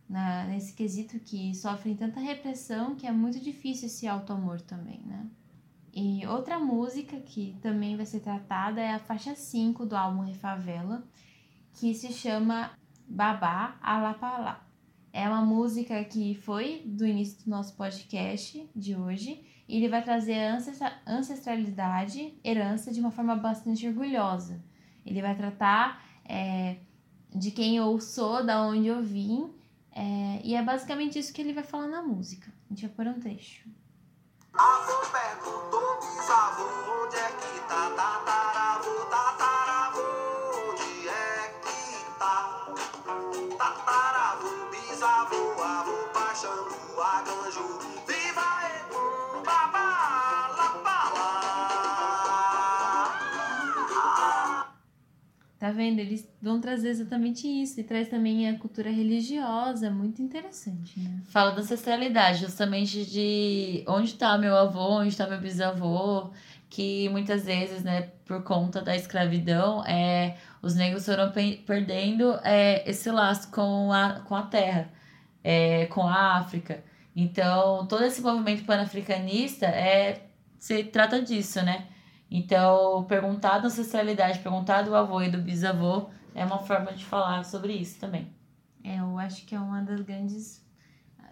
na, 0.09 0.45
nesse 0.47 0.75
quesito 0.75 1.19
que 1.21 1.55
sofrem 1.55 1.97
tanta 1.97 2.21
repressão 2.21 2.95
que 2.95 3.07
é 3.07 3.13
muito 3.13 3.41
difícil 3.41 3.87
esse 3.87 4.07
auto-amor 4.07 4.61
também, 4.61 5.01
né? 5.07 5.27
E 5.99 6.27
outra 6.27 6.59
música 6.59 7.19
que 7.21 7.57
também 7.63 7.97
vai 7.97 8.05
ser 8.05 8.21
tratada 8.21 8.83
é 8.83 8.93
a 8.93 8.99
faixa 8.99 9.35
5 9.35 9.87
do 9.87 9.97
álbum 9.97 10.21
Refavela, 10.21 11.03
que 11.73 11.95
se 11.95 12.13
chama 12.13 12.71
Babá 13.09 13.79
Alapalá. 13.81 14.63
É 15.11 15.27
uma 15.27 15.41
música 15.41 16.05
que 16.05 16.35
foi 16.35 16.83
do 16.85 17.07
início 17.07 17.43
do 17.43 17.51
nosso 17.51 17.75
podcast 17.77 18.69
de 18.77 18.95
hoje. 18.95 19.43
E 19.67 19.79
ele 19.79 19.89
vai 19.89 20.05
trazer 20.05 20.37
ancestralidade, 21.07 22.39
herança 22.45 22.93
de 22.93 23.01
uma 23.01 23.11
forma 23.11 23.35
bastante 23.35 23.89
orgulhosa. 23.89 24.63
Ele 25.05 25.23
vai 25.23 25.35
tratar 25.35 26.05
é, 26.27 26.77
de 27.35 27.51
quem 27.51 27.79
eu 27.79 27.99
sou, 28.03 28.45
da 28.45 28.63
onde 28.63 28.87
eu 28.87 29.03
vim. 29.03 29.51
é, 29.93 30.43
e 30.45 30.55
é 30.55 30.63
basicamente 30.63 31.19
isso 31.19 31.33
que 31.33 31.41
ele 31.41 31.55
vai 31.55 31.65
falar 31.65 31.89
na 31.89 32.03
música. 32.03 32.53
A 32.67 32.75
gente 32.75 32.87
vai 32.87 32.95
pôr 32.95 33.07
um 33.07 33.19
trecho. 33.19 33.67
Avô 34.59 35.07
perguntou 35.13 36.01
bisavô 36.01 36.65
onde 37.03 37.17
é 37.17 37.29
que 37.29 37.61
tá 37.69 37.91
tataravô, 37.95 39.05
tataravô, 39.11 40.03
onde 40.71 41.09
é 41.09 41.55
que 41.63 42.05
tá? 42.19 42.67
Tataravô, 43.59 44.67
bisavô, 44.71 45.63
avô, 45.63 46.09
paixão, 46.15 46.67
aganjo, 46.99 47.86
Tá 55.59 55.71
vendo? 55.71 56.01
Eles 56.01 56.29
vão 56.43 56.61
trazer 56.61 56.91
exatamente 56.91 57.47
isso. 57.49 57.81
E 57.81 57.85
traz 57.85 58.09
também 58.09 58.47
a 58.49 58.59
cultura 58.59 58.91
religiosa, 58.91 59.91
muito 59.91 60.21
interessante, 60.21 61.01
né? 61.01 61.23
Fala 61.29 61.53
da 61.53 61.63
ancestralidade, 61.63 62.41
justamente 62.41 63.07
de 63.07 63.83
onde 63.89 64.11
está 64.11 64.37
meu 64.37 64.55
avô, 64.55 64.99
onde 65.01 65.09
está 65.09 65.27
meu 65.27 65.41
bisavô, 65.41 66.31
que 66.69 67.09
muitas 67.09 67.47
vezes, 67.47 67.83
né, 67.83 68.03
por 68.27 68.43
conta 68.43 68.83
da 68.83 68.95
escravidão, 68.95 69.83
é, 69.87 70.37
os 70.61 70.75
negros 70.75 71.07
foram 71.07 71.31
pe- 71.33 71.63
perdendo 71.67 72.39
é, 72.45 72.89
esse 72.89 73.11
laço 73.11 73.51
com 73.51 73.91
a, 73.93 74.21
com 74.29 74.35
a 74.35 74.43
terra, 74.43 74.91
é, 75.43 75.87
com 75.87 76.03
a 76.03 76.37
África. 76.37 76.85
Então, 77.15 77.87
todo 77.87 78.05
esse 78.05 78.21
movimento 78.21 78.63
panafricanista 78.65 79.65
é, 79.65 80.27
se 80.59 80.85
trata 80.85 81.23
disso, 81.23 81.63
né? 81.63 81.87
Então, 82.31 83.05
perguntar 83.05 83.59
da 83.59 83.69
ancestralidade, 83.69 84.41
perguntar 84.41 84.83
do 84.83 84.95
avô 84.95 85.23
e 85.23 85.31
do 85.31 85.39
bisavô 85.39 86.09
é 86.35 86.45
uma 86.45 86.59
forma 86.59 86.93
de 86.93 87.05
falar 87.05 87.45
sobre 87.45 87.73
isso 87.73 87.99
também. 87.99 88.29
É, 88.83 88.99
eu 89.01 89.19
acho 89.19 89.45
que 89.47 89.55
é 89.55 89.61
uma 89.61 89.81
das 89.83 90.01
grandes. 90.01 90.65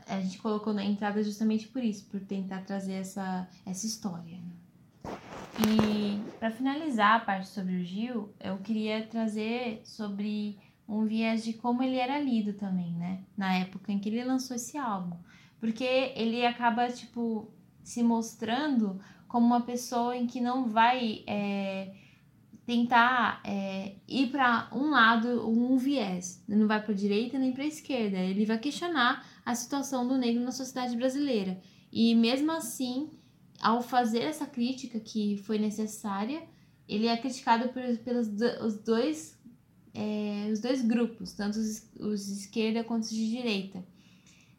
A 0.09 0.21
gente 0.21 0.39
colocou 0.39 0.73
na 0.73 0.85
entrada 0.85 1.23
justamente 1.23 1.69
por 1.69 1.83
isso, 1.83 2.05
por 2.07 2.21
tentar 2.21 2.63
trazer 2.63 2.95
essa, 2.95 3.49
essa 3.67 3.87
história. 3.87 4.39
né? 4.39 4.55
E 5.69 6.21
para 6.39 6.51
finalizar 6.51 7.17
a 7.17 7.21
parte 7.21 7.49
sobre 7.49 7.77
o 7.77 7.85
Gil, 7.85 8.33
eu 8.41 8.59
queria 8.59 9.07
trazer 9.07 9.81
sobre 9.85 10.59
um 10.89 11.05
viés 11.05 11.45
de 11.45 11.53
como 11.53 11.83
ele 11.83 11.97
era 11.97 12.19
lido 12.19 12.53
também, 12.55 12.93
né? 12.93 13.21
Na 13.37 13.55
época 13.55 13.93
em 13.93 13.99
que 13.99 14.09
ele 14.09 14.25
lançou 14.25 14.57
esse 14.57 14.77
álbum. 14.77 15.17
Porque 15.61 15.85
ele 16.17 16.45
acaba, 16.45 16.89
tipo, 16.89 17.49
se 17.83 18.03
mostrando 18.03 19.01
como 19.29 19.47
uma 19.47 19.63
pessoa 19.63 20.17
em 20.17 20.27
que 20.27 20.41
não 20.41 20.69
vai 20.69 21.23
é, 21.27 21.95
tentar 22.67 23.41
é, 23.45 23.97
ir 24.09 24.31
para 24.31 24.69
um 24.73 24.91
lado, 24.91 25.49
um 25.49 25.77
viés. 25.77 26.43
Não 26.49 26.67
vai 26.67 26.83
para 26.83 26.95
direita 26.95 27.39
nem 27.39 27.53
para 27.53 27.65
esquerda. 27.65 28.19
Ele 28.19 28.47
vai 28.47 28.59
questionar 28.59 29.27
a 29.45 29.55
situação 29.55 30.07
do 30.07 30.17
negro 30.17 30.43
na 30.43 30.53
sociedade 30.53 30.97
brasileira. 30.97 31.61
E 31.93 32.15
mesmo 32.15 32.51
assim, 32.53 33.11
ao 33.61 33.83
fazer 33.83 34.23
essa 34.23 34.47
crítica 34.47 34.99
que 34.99 35.37
foi 35.39 35.59
necessária, 35.59 36.43
ele 36.89 37.07
é 37.07 37.17
criticado 37.17 37.69
por, 37.69 37.83
pelos 37.99 38.29
os 38.61 38.79
dois 38.79 39.39
é, 39.95 40.51
os 40.53 40.59
dois 40.59 40.83
grupos, 40.83 41.33
tanto 41.33 41.57
os, 41.59 41.89
os 42.01 42.27
de 42.27 42.33
esquerda 42.33 42.83
quanto 42.83 43.05
os 43.05 43.11
de 43.11 43.31
direita. 43.31 43.85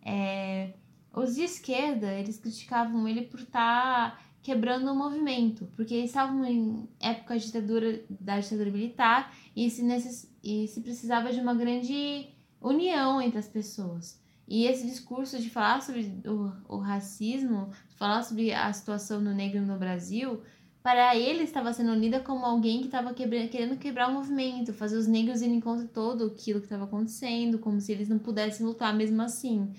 É, 0.02 0.74
os 1.14 1.36
de 1.36 1.44
esquerda, 1.44 2.14
eles 2.14 2.38
criticavam 2.38 3.08
ele 3.08 3.24
por 3.24 3.42
estar 3.42 4.25
quebrando 4.46 4.92
o 4.92 4.96
movimento, 4.96 5.68
porque 5.76 5.96
eles 5.96 6.12
estavam 6.12 6.46
em 6.46 6.88
época 7.00 7.36
de 7.36 7.48
ditadura, 7.48 8.00
da 8.08 8.40
ditadura 8.40 8.70
militar 8.70 9.36
e 9.56 9.72
se, 9.72 9.82
necess, 9.82 10.32
e 10.44 10.68
se 10.68 10.82
precisava 10.82 11.34
de 11.34 11.40
uma 11.40 11.56
grande 11.56 12.28
união 12.62 13.20
entre 13.20 13.40
as 13.40 13.48
pessoas. 13.48 14.22
E 14.48 14.68
esse 14.68 14.86
discurso 14.86 15.40
de 15.40 15.50
falar 15.50 15.82
sobre 15.82 16.22
o, 16.28 16.76
o 16.76 16.78
racismo, 16.78 17.72
falar 17.96 18.22
sobre 18.22 18.54
a 18.54 18.72
situação 18.72 19.24
do 19.24 19.34
negro 19.34 19.64
no 19.64 19.80
Brasil, 19.80 20.44
para 20.84 21.16
ele 21.16 21.42
estava 21.42 21.74
sendo 21.74 21.96
lida 21.96 22.20
como 22.20 22.46
alguém 22.46 22.82
que 22.82 22.86
estava 22.86 23.16
querendo 23.16 23.80
quebrar 23.80 24.12
o 24.12 24.14
movimento, 24.14 24.76
fazer 24.76 24.96
os 24.96 25.08
negros 25.08 25.42
irem 25.42 25.60
contra 25.60 25.88
todo 25.88 26.26
aquilo 26.28 26.60
que 26.60 26.68
estava 26.68 26.84
acontecendo, 26.84 27.58
como 27.58 27.82
se 27.82 27.92
eles 27.92 28.08
não 28.08 28.20
pudessem 28.20 28.64
lutar 28.64 28.96
mesmo 28.96 29.24
assim. 29.24 29.74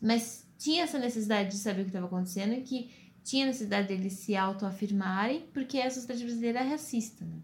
Mas 0.00 0.46
tinha 0.56 0.84
essa 0.84 1.00
necessidade 1.00 1.50
de 1.50 1.56
saber 1.56 1.80
o 1.80 1.84
que 1.84 1.90
estava 1.90 2.06
acontecendo 2.06 2.52
e 2.54 2.60
que 2.60 3.03
tinha 3.24 3.46
necessidade 3.46 3.88
deles 3.88 4.12
se 4.12 4.36
autoafirmarem, 4.36 5.46
porque 5.52 5.80
a 5.80 5.90
sociedade 5.90 6.24
brasileira 6.24 6.60
é 6.60 6.68
racista. 6.68 7.24
Né? 7.24 7.38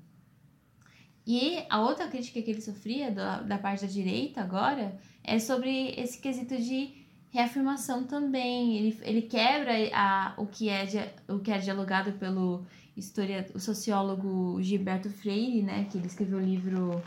E 1.27 1.65
a 1.71 1.81
outra 1.81 2.07
crítica 2.07 2.43
que 2.43 2.51
ele 2.51 2.61
sofria 2.61 3.11
da, 3.11 3.41
da 3.41 3.59
parte 3.59 3.81
da 3.83 3.91
direita 3.91 4.43
agora 4.43 4.99
é 5.25 5.39
sobre 5.39 5.95
esse 5.97 6.21
quesito 6.21 6.57
de 6.57 6.93
reafirmação 7.31 8.05
também. 8.05 8.77
Ele, 8.77 8.99
ele 9.03 9.23
quebra 9.23 9.73
a, 9.95 10.35
o, 10.37 10.47
que 10.47 10.69
é, 10.69 11.15
o 11.29 11.39
que 11.39 11.51
é 11.51 11.59
dialogado 11.59 12.13
pelo 12.13 12.67
historia, 12.97 13.47
o 13.55 13.59
sociólogo 13.59 14.61
Gilberto 14.61 15.09
Freire, 15.09 15.63
né, 15.63 15.87
que 15.91 15.97
ele 15.97 16.07
escreveu 16.07 16.39
o 16.39 16.43
livro 16.43 17.03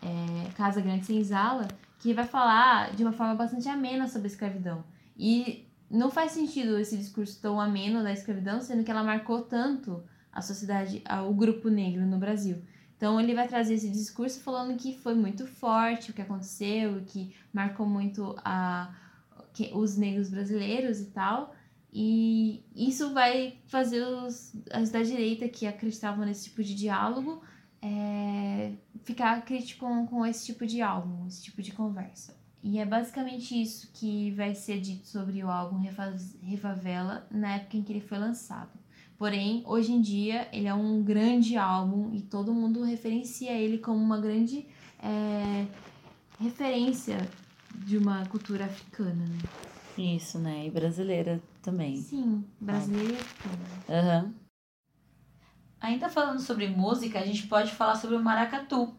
é, 0.00 0.50
Casa 0.52 0.80
Grande 0.80 1.04
Senzala, 1.04 1.68
que 1.98 2.14
vai 2.14 2.26
falar 2.26 2.94
de 2.94 3.02
uma 3.02 3.12
forma 3.12 3.34
bastante 3.34 3.68
amena 3.68 4.08
sobre 4.08 4.28
a 4.28 4.30
escravidão. 4.30 4.84
E 5.16 5.63
não 5.90 6.10
faz 6.10 6.32
sentido 6.32 6.78
esse 6.78 6.96
discurso 6.96 7.40
tão 7.40 7.60
ameno 7.60 8.02
da 8.02 8.12
escravidão, 8.12 8.60
sendo 8.60 8.84
que 8.84 8.90
ela 8.90 9.02
marcou 9.02 9.42
tanto 9.42 10.02
a 10.32 10.42
sociedade, 10.42 11.02
o 11.28 11.32
grupo 11.34 11.68
negro 11.68 12.04
no 12.06 12.18
Brasil. 12.18 12.62
Então 12.96 13.20
ele 13.20 13.34
vai 13.34 13.46
trazer 13.46 13.74
esse 13.74 13.90
discurso 13.90 14.40
falando 14.40 14.76
que 14.76 14.96
foi 14.98 15.14
muito 15.14 15.46
forte 15.46 16.10
o 16.10 16.14
que 16.14 16.22
aconteceu, 16.22 17.02
que 17.06 17.34
marcou 17.52 17.86
muito 17.86 18.34
a, 18.38 18.94
que- 19.52 19.70
os 19.74 19.96
negros 19.96 20.30
brasileiros 20.30 21.00
e 21.00 21.06
tal. 21.06 21.54
E 21.92 22.64
isso 22.74 23.12
vai 23.12 23.58
fazer 23.66 24.02
os, 24.04 24.52
as 24.72 24.90
da 24.90 25.02
direita 25.02 25.48
que 25.48 25.66
acreditavam 25.66 26.24
nesse 26.24 26.44
tipo 26.44 26.62
de 26.64 26.74
diálogo 26.74 27.40
é, 27.80 28.72
ficar 29.04 29.44
crítico 29.44 29.86
com, 29.86 30.06
com 30.06 30.26
esse 30.26 30.46
tipo 30.46 30.66
de 30.66 30.80
álbum, 30.80 31.26
esse 31.26 31.42
tipo 31.42 31.62
de 31.62 31.72
conversa. 31.72 32.34
E 32.66 32.78
é 32.78 32.86
basicamente 32.86 33.60
isso 33.60 33.90
que 33.92 34.30
vai 34.30 34.54
ser 34.54 34.80
dito 34.80 35.06
sobre 35.06 35.44
o 35.44 35.50
álbum 35.50 35.78
Refaz- 35.80 36.34
Refavela 36.42 37.26
na 37.30 37.56
época 37.56 37.76
em 37.76 37.82
que 37.82 37.92
ele 37.92 38.00
foi 38.00 38.16
lançado. 38.16 38.70
Porém, 39.18 39.62
hoje 39.66 39.92
em 39.92 40.00
dia, 40.00 40.48
ele 40.50 40.66
é 40.66 40.72
um 40.72 41.02
grande 41.02 41.58
álbum 41.58 42.14
e 42.14 42.22
todo 42.22 42.54
mundo 42.54 42.82
referencia 42.82 43.52
ele 43.52 43.76
como 43.76 43.98
uma 43.98 44.18
grande 44.18 44.66
é, 44.98 45.66
referência 46.40 47.18
de 47.74 47.98
uma 47.98 48.24
cultura 48.26 48.64
africana, 48.64 49.26
né? 49.26 49.38
Isso, 49.98 50.38
né? 50.38 50.66
E 50.66 50.70
brasileira 50.70 51.42
também. 51.62 51.96
Sim, 51.96 52.44
brasileira 52.58 53.12
e 53.12 53.16
africana. 53.16 53.58
Aham. 53.90 54.34
Ainda 55.82 56.08
falando 56.08 56.40
sobre 56.40 56.66
música, 56.68 57.18
a 57.18 57.26
gente 57.26 57.46
pode 57.46 57.72
falar 57.72 57.96
sobre 57.96 58.16
o 58.16 58.24
maracatu, 58.24 58.94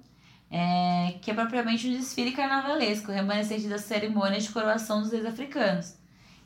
é, 0.49 1.17
que 1.21 1.31
é 1.31 1.33
propriamente 1.33 1.87
um 1.87 1.91
desfile 1.91 2.31
carnavalesco, 2.31 3.11
remanescente 3.11 3.67
das 3.67 3.81
cerimônias 3.81 4.43
de 4.43 4.51
coroação 4.51 5.01
dos 5.01 5.11
reis 5.11 5.25
africanos. 5.25 5.97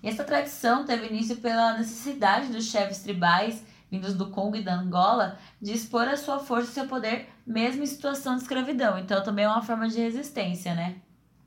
E 0.02 0.08
essa 0.08 0.24
tradição 0.24 0.86
teve 0.86 1.08
início 1.08 1.38
pela 1.38 1.78
necessidade 1.78 2.48
dos 2.48 2.66
chefes 2.66 3.00
tribais, 3.00 3.64
vindos 3.92 4.14
do 4.14 4.30
Congo 4.30 4.56
e 4.56 4.64
da 4.64 4.76
Angola, 4.76 5.38
de 5.62 5.74
expor 5.74 6.08
a 6.08 6.16
sua 6.16 6.40
força 6.40 6.72
e 6.72 6.74
seu 6.74 6.88
poder, 6.88 7.28
mesmo 7.46 7.84
em 7.84 7.88
situação 7.88 8.36
de 8.36 8.44
escravidão. 8.44 8.98
Então 8.98 9.24
também 9.24 9.46
é 9.46 9.50
uma 9.50 9.62
forma 9.62 9.90
de 9.90 10.00
resistência, 10.00 10.74
né? 10.74 10.98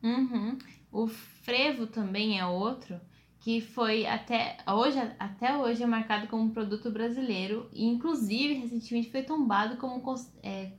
Uhum. 0.02 0.58
O 0.90 1.06
frevo 1.06 1.86
também 1.86 2.38
é 2.38 2.44
outro 2.44 3.00
que 3.42 3.60
foi 3.60 4.06
até 4.06 4.56
hoje, 4.68 4.98
até 5.18 5.56
hoje 5.56 5.82
é 5.82 5.86
marcado 5.86 6.28
como 6.28 6.44
um 6.44 6.50
produto 6.50 6.90
brasileiro 6.90 7.68
e 7.72 7.84
inclusive 7.84 8.54
recentemente 8.54 9.10
foi 9.10 9.22
tombado 9.22 9.76
como 9.76 10.00
é, 10.42 10.70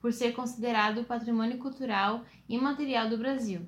por 0.00 0.12
ser 0.12 0.32
considerado 0.32 1.04
patrimônio 1.04 1.58
cultural 1.58 2.24
imaterial 2.48 3.08
do 3.08 3.18
Brasil. 3.18 3.62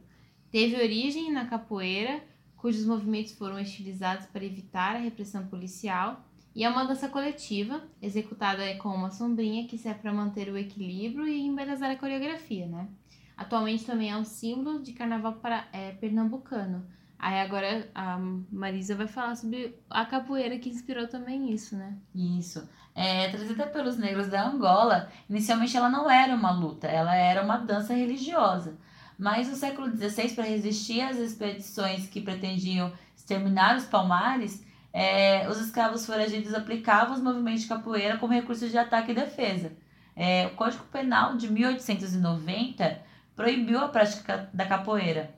Teve 0.51 0.77
origem 0.77 1.33
na 1.33 1.47
capoeira, 1.47 2.23
cujos 2.57 2.87
movimentos 2.87 3.33
foram 3.33 3.59
estilizados 3.59 4.27
para 4.27 4.45
evitar 4.45 4.97
a 4.97 5.01
repressão 5.01 5.47
policial, 5.47 6.25
e 6.55 6.65
é 6.65 6.69
uma 6.71 6.85
dança 6.85 7.09
coletiva, 7.09 7.83
executada 8.01 8.75
com 8.77 8.89
uma 8.89 9.11
sombrinha 9.11 9.67
que 9.67 9.77
serve 9.77 10.01
para 10.01 10.13
manter 10.13 10.49
o 10.49 10.57
equilíbrio 10.57 11.29
e 11.29 11.43
embelezar 11.43 11.91
a 11.91 11.97
coreografia, 11.97 12.67
né? 12.67 12.89
Atualmente 13.37 13.85
também 13.85 14.11
é 14.11 14.17
um 14.17 14.25
símbolo 14.25 14.83
de 14.83 14.95
carnaval 14.95 15.35
para, 15.35 15.69
é, 15.71 15.93
pernambucano. 15.93 16.87
Aí 17.19 17.41
agora 17.41 17.91
a 17.95 18.19
Marisa 18.51 18.95
vai 18.95 19.07
falar 19.07 19.37
sobre 19.37 19.79
a 19.91 20.07
capoeira 20.07 20.59
que 20.59 20.71
inspirou 20.71 21.07
também 21.07 21.53
isso, 21.53 21.77
né? 21.77 21.99
Isso. 22.15 22.67
É, 22.97 23.29
trazida 23.29 23.67
pelos 23.67 23.99
negros 23.99 24.29
da 24.29 24.43
Angola, 24.49 25.11
inicialmente 25.29 25.77
ela 25.77 25.91
não 25.91 26.11
era 26.11 26.35
uma 26.35 26.51
luta, 26.51 26.87
ela 26.87 27.15
era 27.15 27.43
uma 27.43 27.59
dança 27.59 27.93
religiosa. 27.93 28.79
Mas 29.19 29.49
no 29.49 29.55
século 29.55 29.91
XVI, 29.95 30.35
para 30.35 30.45
resistir 30.45 31.03
às 31.03 31.17
expedições 31.19 32.09
que 32.09 32.23
pretendiam 32.23 32.91
exterminar 33.15 33.77
os 33.77 33.85
palmares, 33.85 34.65
é, 34.93 35.47
os 35.49 35.61
escravos 35.61 36.07
foragidos 36.07 36.55
aplicavam 36.55 37.15
os 37.15 37.21
movimentos 37.23 37.63
de 37.63 37.69
capoeira 37.69 38.17
como 38.17 38.33
recurso 38.33 38.67
de 38.69 38.79
ataque 38.79 39.13
e 39.13 39.15
defesa. 39.15 39.73
É, 40.15 40.47
o 40.47 40.51
Código 40.57 40.85
Penal 40.85 41.37
de 41.37 41.53
1890 41.53 42.99
proibiu 43.35 43.79
a 43.79 43.89
prática 43.89 44.49
da 44.55 44.65
capoeira, 44.65 45.35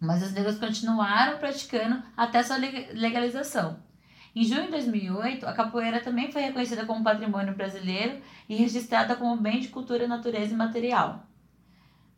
mas 0.00 0.22
os 0.22 0.32
negros 0.32 0.58
continuaram 0.58 1.38
praticando 1.38 2.00
até 2.16 2.42
sua 2.42 2.56
leg- 2.56 2.90
legalização. 2.92 3.78
Em 4.34 4.44
junho 4.44 4.64
de 4.64 4.70
2008, 4.70 5.46
a 5.46 5.52
capoeira 5.52 6.00
também 6.00 6.30
foi 6.32 6.42
reconhecida 6.42 6.84
como 6.84 7.04
patrimônio 7.04 7.54
brasileiro 7.54 8.20
e 8.48 8.56
registrada 8.56 9.14
como 9.14 9.40
bem 9.40 9.60
de 9.60 9.68
cultura, 9.68 10.08
natureza 10.08 10.52
e 10.52 10.56
material. 10.56 11.26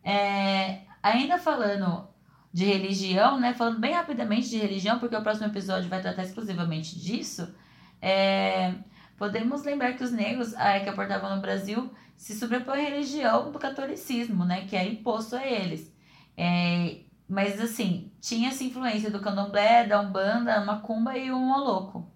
É, 0.03 0.83
ainda 1.03 1.39
falando 1.39 2.09
de 2.53 2.65
religião, 2.65 3.39
né, 3.39 3.53
falando 3.53 3.79
bem 3.79 3.93
rapidamente 3.93 4.49
de 4.49 4.57
religião, 4.57 4.99
porque 4.99 5.15
o 5.15 5.23
próximo 5.23 5.49
episódio 5.49 5.91
vai 5.91 6.01
tratar 6.01 6.23
exclusivamente 6.23 6.99
disso, 6.99 7.55
é, 8.01 8.75
Podemos 9.17 9.65
lembrar 9.65 9.95
que 9.95 10.05
os 10.05 10.13
negros 10.13 10.53
é, 10.55 10.81
que 10.81 10.89
aportavam 10.89 11.35
no 11.35 11.41
Brasil 11.41 11.91
se 12.17 12.35
sobrepõem 12.35 12.87
à 12.87 12.91
religião 12.91 13.51
do 13.51 13.59
catolicismo, 13.59 14.45
né, 14.45 14.67
que 14.67 14.77
é 14.77 14.87
imposto 14.87 15.37
a 15.37 15.47
eles. 15.47 15.95
É, 16.37 16.99
mas 17.29 17.61
assim, 17.61 18.13
tinha 18.21 18.49
essa 18.49 18.63
influência 18.63 19.11
do 19.11 19.21
candomblé, 19.21 19.87
da 19.87 20.01
umbanda, 20.01 20.65
macumba 20.65 21.17
e 21.17 21.31
o 21.31 21.39
moloco. 21.39 22.09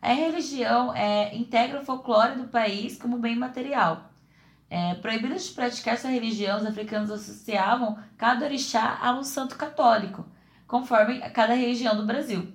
A 0.00 0.12
religião 0.12 0.94
é, 0.94 1.34
integra 1.34 1.80
o 1.80 1.84
folclore 1.84 2.38
do 2.38 2.48
país 2.48 2.98
como 2.98 3.18
bem 3.18 3.34
material. 3.36 4.10
É, 4.68 4.94
proibidos 4.94 5.46
de 5.46 5.54
praticar 5.54 5.96
sua 5.96 6.10
religião, 6.10 6.58
os 6.58 6.66
africanos 6.66 7.10
associavam 7.10 7.98
cada 8.18 8.44
orixá 8.44 8.98
a 9.00 9.12
um 9.12 9.22
santo 9.22 9.56
católico, 9.56 10.26
conforme 10.66 11.20
cada 11.30 11.54
religião 11.54 11.96
do 11.96 12.04
Brasil, 12.04 12.52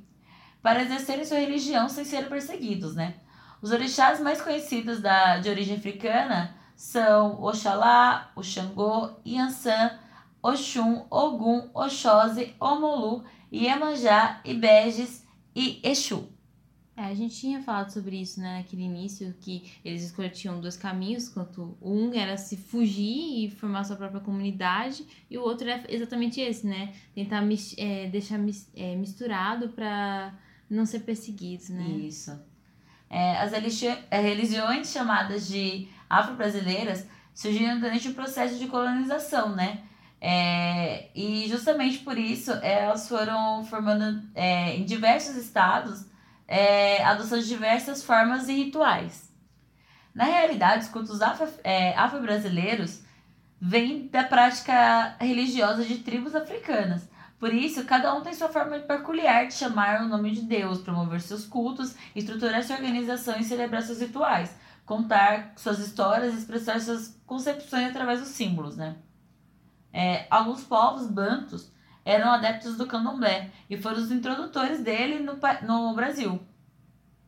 para 0.61 0.83
exercerem 0.83 1.25
sua 1.25 1.39
religião 1.39 1.89
sem 1.89 2.05
serem 2.05 2.29
perseguidos, 2.29 2.95
né? 2.95 3.15
Os 3.61 3.71
orixás 3.71 4.19
mais 4.19 4.41
conhecidos 4.41 5.01
da, 5.01 5.39
de 5.39 5.49
origem 5.49 5.77
africana 5.77 6.55
são 6.75 7.41
Oxalá, 7.41 8.31
o 8.35 8.43
Xangô, 8.43 9.11
Yansan, 9.25 9.91
Oxum, 10.41 11.05
Ogum, 11.09 11.69
Oxóssi, 11.73 12.55
Omolu, 12.59 13.23
Iemanjá, 13.51 14.41
Ibejes 14.45 15.25
e 15.55 15.79
Exu. 15.83 16.29
É, 16.99 17.05
a 17.05 17.13
gente 17.13 17.33
tinha 17.33 17.61
falado 17.61 17.89
sobre 17.91 18.17
isso, 18.17 18.41
né, 18.41 18.57
naquele 18.57 18.83
início, 18.83 19.33
que 19.39 19.71
eles 19.85 20.03
escolhiam 20.03 20.59
dois 20.59 20.75
caminhos, 20.75 21.29
quanto 21.29 21.77
um 21.81 22.13
era 22.13 22.35
se 22.35 22.57
fugir 22.57 23.45
e 23.45 23.49
formar 23.49 23.85
sua 23.85 23.95
própria 23.95 24.19
comunidade, 24.19 25.05
e 25.29 25.37
o 25.37 25.41
outro 25.41 25.69
é 25.69 25.81
exatamente 25.87 26.41
esse, 26.41 26.67
né, 26.67 26.93
tentar 27.15 27.41
é, 27.77 28.07
deixar 28.07 28.37
é, 28.75 28.95
misturado 28.97 29.69
para 29.69 30.37
não 30.69 30.85
ser 30.85 30.99
perseguidos, 30.99 31.69
né. 31.69 31.87
Isso. 31.87 32.37
É, 33.09 33.37
as 33.37 33.53
religiões 34.11 34.91
chamadas 34.91 35.47
de 35.47 35.87
afro-brasileiras 36.09 37.07
surgiram 37.33 37.79
durante 37.79 38.09
o 38.09 38.13
processo 38.13 38.59
de 38.59 38.67
colonização, 38.67 39.55
né, 39.55 39.83
é, 40.21 41.07
e 41.15 41.47
justamente 41.47 41.99
por 41.99 42.17
isso 42.17 42.51
elas 42.51 43.07
foram 43.07 43.63
formando 43.63 44.21
é, 44.35 44.75
em 44.75 44.83
diversos 44.83 45.35
estados 45.35 46.05
é, 46.47 47.03
de 47.15 47.47
diversas 47.47 48.03
formas 48.03 48.49
e 48.49 48.53
rituais. 48.53 49.29
Na 50.13 50.25
realidade, 50.25 50.85
os 50.85 50.89
cultos 50.89 51.19
é, 51.63 51.93
afro-brasileiros 51.95 53.01
vêm 53.61 54.07
da 54.07 54.23
prática 54.23 55.15
religiosa 55.19 55.83
de 55.85 55.99
tribos 55.99 56.35
africanas. 56.35 57.07
Por 57.39 57.53
isso, 57.53 57.85
cada 57.85 58.13
um 58.13 58.21
tem 58.21 58.33
sua 58.33 58.49
forma 58.49 58.79
peculiar 58.79 59.47
de 59.47 59.53
chamar 59.53 60.01
o 60.01 60.09
nome 60.09 60.31
de 60.31 60.41
Deus, 60.41 60.81
promover 60.81 61.21
seus 61.21 61.45
cultos, 61.45 61.95
estruturar 62.13 62.63
sua 62.63 62.75
organização 62.75 63.39
e 63.39 63.43
celebrar 63.43 63.81
seus 63.81 64.01
rituais, 64.01 64.53
contar 64.85 65.53
suas 65.55 65.79
histórias 65.79 66.33
e 66.33 66.37
expressar 66.39 66.81
suas 66.81 67.17
concepções 67.25 67.89
através 67.89 68.19
dos 68.19 68.29
símbolos, 68.29 68.75
né? 68.75 68.97
É, 69.91 70.27
alguns 70.29 70.63
povos 70.63 71.07
bantos 71.07 71.71
eram 72.05 72.31
adeptos 72.31 72.77
do 72.77 72.87
candomblé 72.87 73.51
e 73.69 73.77
foram 73.77 73.97
os 73.97 74.11
introdutores 74.11 74.81
dele 74.81 75.19
no, 75.19 75.37
no 75.63 75.93
Brasil. 75.93 76.41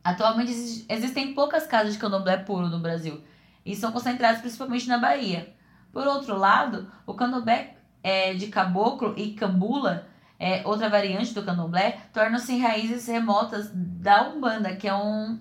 Atualmente 0.02 0.50
existem 0.88 1.34
poucas 1.34 1.66
casas 1.66 1.92
de 1.92 1.98
candomblé 1.98 2.36
puro 2.38 2.68
no 2.68 2.80
Brasil 2.80 3.22
e 3.64 3.76
são 3.76 3.92
concentradas 3.92 4.40
principalmente 4.40 4.88
na 4.88 4.98
Bahia. 4.98 5.54
Por 5.92 6.06
outro 6.06 6.36
lado, 6.36 6.90
o 7.06 7.14
candomblé 7.14 7.76
é, 8.02 8.34
de 8.34 8.48
caboclo 8.48 9.14
e 9.16 9.34
cambula, 9.34 10.08
é, 10.38 10.66
outra 10.66 10.88
variante 10.88 11.32
do 11.32 11.44
candomblé, 11.44 12.00
tornam-se 12.12 12.58
raízes 12.58 13.06
remotas 13.06 13.70
da 13.72 14.28
Umbanda, 14.28 14.74
que 14.74 14.88
é 14.88 14.94
um, 14.94 15.38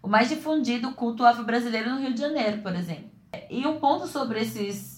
o 0.00 0.08
mais 0.08 0.28
difundido 0.28 0.92
culto 0.92 1.24
afro-brasileiro 1.24 1.90
no 1.90 2.00
Rio 2.00 2.14
de 2.14 2.20
Janeiro, 2.20 2.62
por 2.62 2.74
exemplo. 2.74 3.10
E 3.50 3.66
um 3.66 3.80
ponto 3.80 4.06
sobre 4.06 4.40
esses 4.40 4.95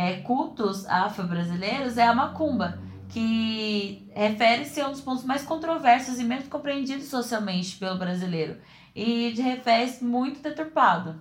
é, 0.00 0.16
cultos 0.22 0.86
afro-brasileiros 0.86 1.98
é 1.98 2.06
a 2.06 2.14
macumba, 2.14 2.80
que 3.10 4.08
refere-se 4.14 4.80
a 4.80 4.88
um 4.88 4.92
dos 4.92 5.02
pontos 5.02 5.24
mais 5.24 5.42
controversos 5.42 6.18
e 6.18 6.24
menos 6.24 6.48
compreendidos 6.48 7.08
socialmente 7.08 7.76
pelo 7.76 7.98
brasileiro 7.98 8.56
e 8.96 9.30
de 9.32 9.42
revés 9.42 10.00
muito 10.00 10.40
deturpado. 10.40 11.20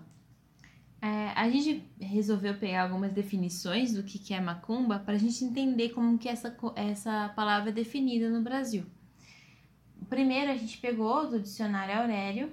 É, 1.02 1.34
a 1.36 1.50
gente 1.50 1.84
resolveu 2.00 2.54
pegar 2.54 2.84
algumas 2.84 3.12
definições 3.12 3.94
do 3.94 4.02
que, 4.02 4.18
que 4.18 4.34
é 4.34 4.40
macumba 4.40 5.00
para 5.00 5.16
a 5.16 5.20
gente 5.20 5.44
entender 5.44 5.90
como 5.90 6.18
que 6.18 6.30
essa, 6.30 6.56
essa 6.76 7.34
palavra 7.36 7.72
é 7.72 7.74
definida 7.74 8.30
no 8.30 8.42
Brasil. 8.42 8.86
Primeiro 10.10 10.52
a 10.52 10.56
gente 10.56 10.78
pegou 10.78 11.30
do 11.30 11.42
dicionário 11.42 11.98
Aurélio 11.98 12.50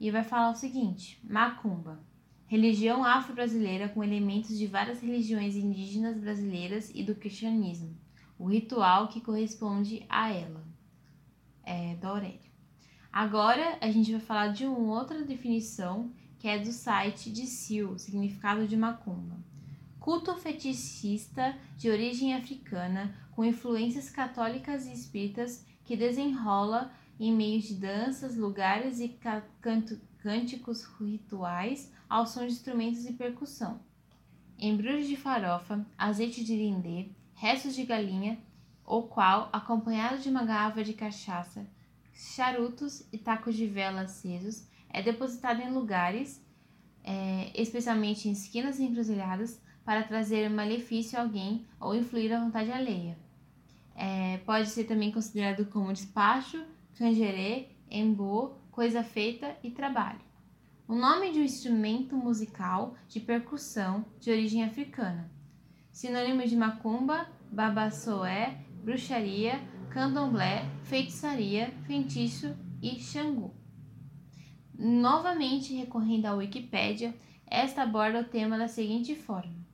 e 0.00 0.10
vai 0.10 0.24
falar 0.24 0.50
o 0.50 0.56
seguinte: 0.56 1.20
macumba, 1.28 2.00
religião 2.48 3.04
afro-brasileira 3.04 3.88
com 3.88 4.02
elementos 4.02 4.58
de 4.58 4.66
várias 4.66 5.00
religiões 5.00 5.54
indígenas 5.54 6.18
brasileiras 6.18 6.90
e 6.92 7.04
do 7.04 7.14
cristianismo 7.14 7.96
o 8.38 8.46
ritual 8.46 9.08
que 9.08 9.20
corresponde 9.20 10.06
a 10.08 10.30
ela, 10.30 10.64
é, 11.64 11.96
do 11.96 12.06
Aurélio. 12.06 12.48
Agora 13.12 13.76
a 13.80 13.90
gente 13.90 14.12
vai 14.12 14.20
falar 14.20 14.48
de 14.48 14.64
uma 14.64 15.00
outra 15.00 15.24
definição 15.24 16.12
que 16.38 16.46
é 16.46 16.58
do 16.58 16.70
site 16.70 17.32
de 17.32 17.46
Sil, 17.50 17.98
significado 17.98 18.68
de 18.68 18.76
macumba. 18.76 19.36
Culto 19.98 20.36
fetichista 20.36 21.58
de 21.76 21.90
origem 21.90 22.32
africana 22.32 23.12
com 23.32 23.44
influências 23.44 24.08
católicas 24.08 24.86
e 24.86 24.92
espíritas 24.92 25.66
que 25.84 25.96
desenrola 25.96 26.92
em 27.18 27.34
meio 27.34 27.60
de 27.60 27.74
danças, 27.74 28.36
lugares 28.36 29.00
e 29.00 29.18
cânticos 30.22 30.84
rituais 31.00 31.92
ao 32.08 32.26
som 32.26 32.46
de 32.46 32.52
instrumentos 32.52 33.04
e 33.06 33.12
percussão. 33.12 33.80
Embrulho 34.58 35.04
de 35.04 35.16
farofa, 35.16 35.86
azeite 35.96 36.42
de 36.42 36.56
lindê, 36.56 37.08
restos 37.34 37.74
de 37.74 37.84
galinha, 37.84 38.38
o 38.84 39.02
qual, 39.02 39.48
acompanhado 39.52 40.18
de 40.18 40.28
uma 40.28 40.44
garrafa 40.44 40.82
de 40.82 40.94
cachaça, 40.94 41.66
charutos 42.12 43.06
e 43.12 43.18
tacos 43.18 43.54
de 43.54 43.66
vela 43.66 44.02
acesos, 44.02 44.66
é 44.90 45.02
depositado 45.02 45.60
em 45.60 45.70
lugares, 45.70 46.42
é, 47.04 47.52
especialmente 47.54 48.28
em 48.28 48.32
esquinas 48.32 48.78
e 48.78 48.84
encruzilhadas, 48.84 49.60
para 49.84 50.02
trazer 50.02 50.50
malefício 50.50 51.18
a 51.18 51.22
alguém 51.22 51.66
ou 51.80 51.94
influir 51.94 52.32
à 52.32 52.40
vontade 52.40 52.72
alheia. 52.72 53.16
É, 53.94 54.38
pode 54.38 54.68
ser 54.68 54.84
também 54.84 55.10
considerado 55.10 55.66
como 55.66 55.92
despacho, 55.92 56.62
canjerê, 56.96 57.68
embo, 57.90 58.58
coisa 58.70 59.02
feita 59.02 59.56
e 59.62 59.70
trabalho. 59.70 60.27
O 60.88 60.94
nome 60.94 61.30
de 61.32 61.38
um 61.38 61.44
instrumento 61.44 62.16
musical 62.16 62.96
de 63.10 63.20
percussão 63.20 64.06
de 64.18 64.30
origem 64.30 64.64
africana 64.64 65.30
sinônimos 65.92 66.48
de 66.48 66.56
macumba, 66.56 67.28
babassoé, 67.52 68.64
bruxaria, 68.82 69.60
candomblé, 69.90 70.64
feitiçaria, 70.84 71.70
feitiço 71.86 72.56
e 72.80 72.98
xangu. 72.98 73.54
Novamente 74.78 75.74
recorrendo 75.74 76.24
à 76.24 76.34
Wikipédia, 76.34 77.14
esta 77.46 77.82
aborda 77.82 78.20
o 78.20 78.24
tema 78.24 78.56
da 78.56 78.66
seguinte 78.66 79.14
forma: 79.14 79.66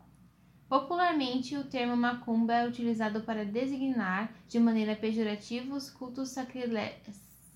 Popularmente, 0.69 1.57
o 1.57 1.63
termo 1.63 1.97
macumba 1.97 2.55
é 2.55 2.67
utilizado 2.67 3.21
para 3.21 3.45
designar 3.45 4.35
de 4.49 4.59
maneira 4.59 4.97
pejorativa 4.97 5.77
os 5.77 5.89
cultos 5.89 6.35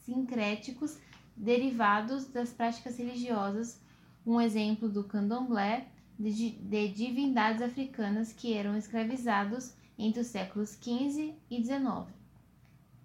sincréticos 0.04 0.96
derivados 1.38 2.26
das 2.26 2.52
práticas 2.52 2.98
religiosas. 2.98 3.80
Um 4.26 4.40
exemplo 4.40 4.88
do 4.88 5.04
candomblé 5.04 5.86
de, 6.18 6.50
de 6.50 6.88
divindades 6.88 7.62
africanas 7.62 8.32
que 8.32 8.52
eram 8.52 8.76
escravizados 8.76 9.72
entre 9.96 10.20
os 10.20 10.26
séculos 10.26 10.70
XV 10.70 11.34
e 11.50 11.62
XIX, 11.62 12.06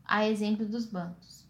a 0.04 0.28
exemplo 0.28 0.66
dos 0.66 0.86
bantos. 0.86 1.46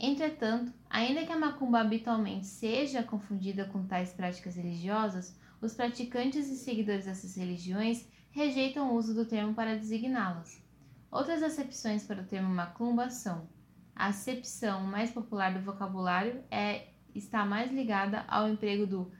Entretanto, 0.00 0.72
ainda 0.88 1.26
que 1.26 1.32
a 1.32 1.38
macumba 1.38 1.80
habitualmente 1.80 2.46
seja 2.46 3.02
confundida 3.02 3.64
com 3.64 3.84
tais 3.84 4.12
práticas 4.12 4.54
religiosas, 4.54 5.36
os 5.60 5.74
praticantes 5.74 6.48
e 6.48 6.56
seguidores 6.56 7.04
dessas 7.04 7.36
religiões 7.36 8.06
rejeitam 8.30 8.90
o 8.90 8.94
uso 8.94 9.12
do 9.12 9.24
termo 9.24 9.54
para 9.54 9.76
designá-las. 9.76 10.62
Outras 11.10 11.42
acepções 11.42 12.04
para 12.04 12.22
o 12.22 12.26
termo 12.26 12.48
macumba 12.48 13.10
são: 13.10 13.48
a 13.98 14.06
acepção 14.06 14.82
mais 14.82 15.10
popular 15.10 15.52
do 15.52 15.60
vocabulário 15.60 16.40
é 16.50 16.86
está 17.14 17.44
mais 17.44 17.72
ligada 17.72 18.24
ao 18.28 18.48
emprego 18.48 18.86
do 18.86 19.10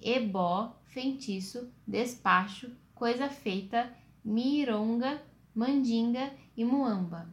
ebó, 0.00 0.76
feitiço, 0.84 1.72
despacho, 1.84 2.70
coisa 2.94 3.28
feita, 3.28 3.92
mironga, 4.24 5.20
mandinga 5.52 6.30
e 6.56 6.64
muamba. 6.64 7.26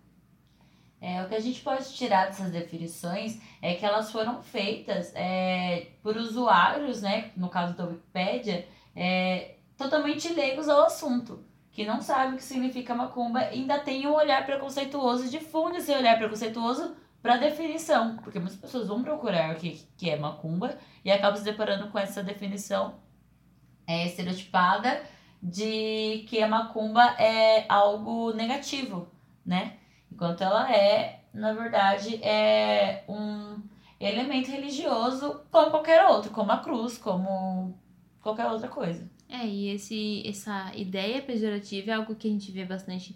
É, 0.99 1.23
o 1.23 1.29
que 1.29 1.35
a 1.35 1.39
gente 1.39 1.61
pode 1.61 1.93
tirar 1.93 2.25
dessas 2.25 2.49
definições 2.49 3.39
é 3.61 3.75
que 3.75 3.85
elas 3.85 4.11
foram 4.11 4.41
feitas 4.41 5.11
é, 5.13 5.91
por 6.01 6.17
usuários, 6.17 7.01
né, 7.01 7.31
no 7.35 7.49
caso 7.49 7.75
da 7.75 7.85
Wikipédia, 7.85 8.67
é, 8.95 9.57
totalmente 9.77 10.33
leigos 10.33 10.67
ao 10.67 10.85
assunto, 10.85 11.43
que 11.73 11.85
não 11.85 12.01
sabem 12.01 12.35
o 12.35 12.37
que 12.37 12.43
significa 12.43 12.95
macumba 12.95 13.39
ainda 13.39 13.79
tem 13.79 14.07
um 14.07 14.13
olhar 14.13 14.45
preconceituoso 14.45 15.29
difunde 15.29 15.77
esse 15.77 15.91
olhar 15.91 16.17
preconceituoso 16.17 16.95
para 17.21 17.37
definição, 17.37 18.17
porque 18.17 18.37
muitas 18.37 18.57
pessoas 18.57 18.87
vão 18.87 19.01
procurar 19.01 19.53
o 19.53 19.55
que, 19.55 19.81
que 19.97 20.09
é 20.09 20.17
macumba 20.17 20.77
e 21.03 21.11
acabam 21.11 21.37
se 21.37 21.43
deparando 21.43 21.87
com 21.89 21.97
essa 21.97 22.21
definição 22.21 22.95
é, 23.87 24.05
estereotipada 24.05 25.01
de 25.41 26.25
que 26.27 26.43
a 26.43 26.47
macumba 26.47 27.01
é 27.17 27.65
algo 27.69 28.33
negativo, 28.33 29.07
né? 29.45 29.77
Enquanto 30.11 30.41
ela 30.41 30.71
é, 30.71 31.21
na 31.33 31.53
verdade, 31.53 32.21
é 32.23 33.03
um 33.07 33.61
elemento 33.99 34.51
religioso 34.51 35.41
como 35.49 35.71
qualquer 35.71 36.05
outro, 36.05 36.29
como 36.29 36.51
a 36.51 36.57
cruz, 36.57 36.97
como 36.97 37.79
qualquer 38.21 38.47
outra 38.47 38.67
coisa. 38.67 39.09
É, 39.33 39.47
e 39.47 39.69
esse, 39.69 40.21
essa 40.27 40.71
ideia 40.75 41.19
pejorativa 41.19 41.89
é 41.89 41.93
algo 41.95 42.13
que 42.13 42.27
a 42.27 42.31
gente 42.31 42.51
vê 42.51 42.63
bastante 42.63 43.15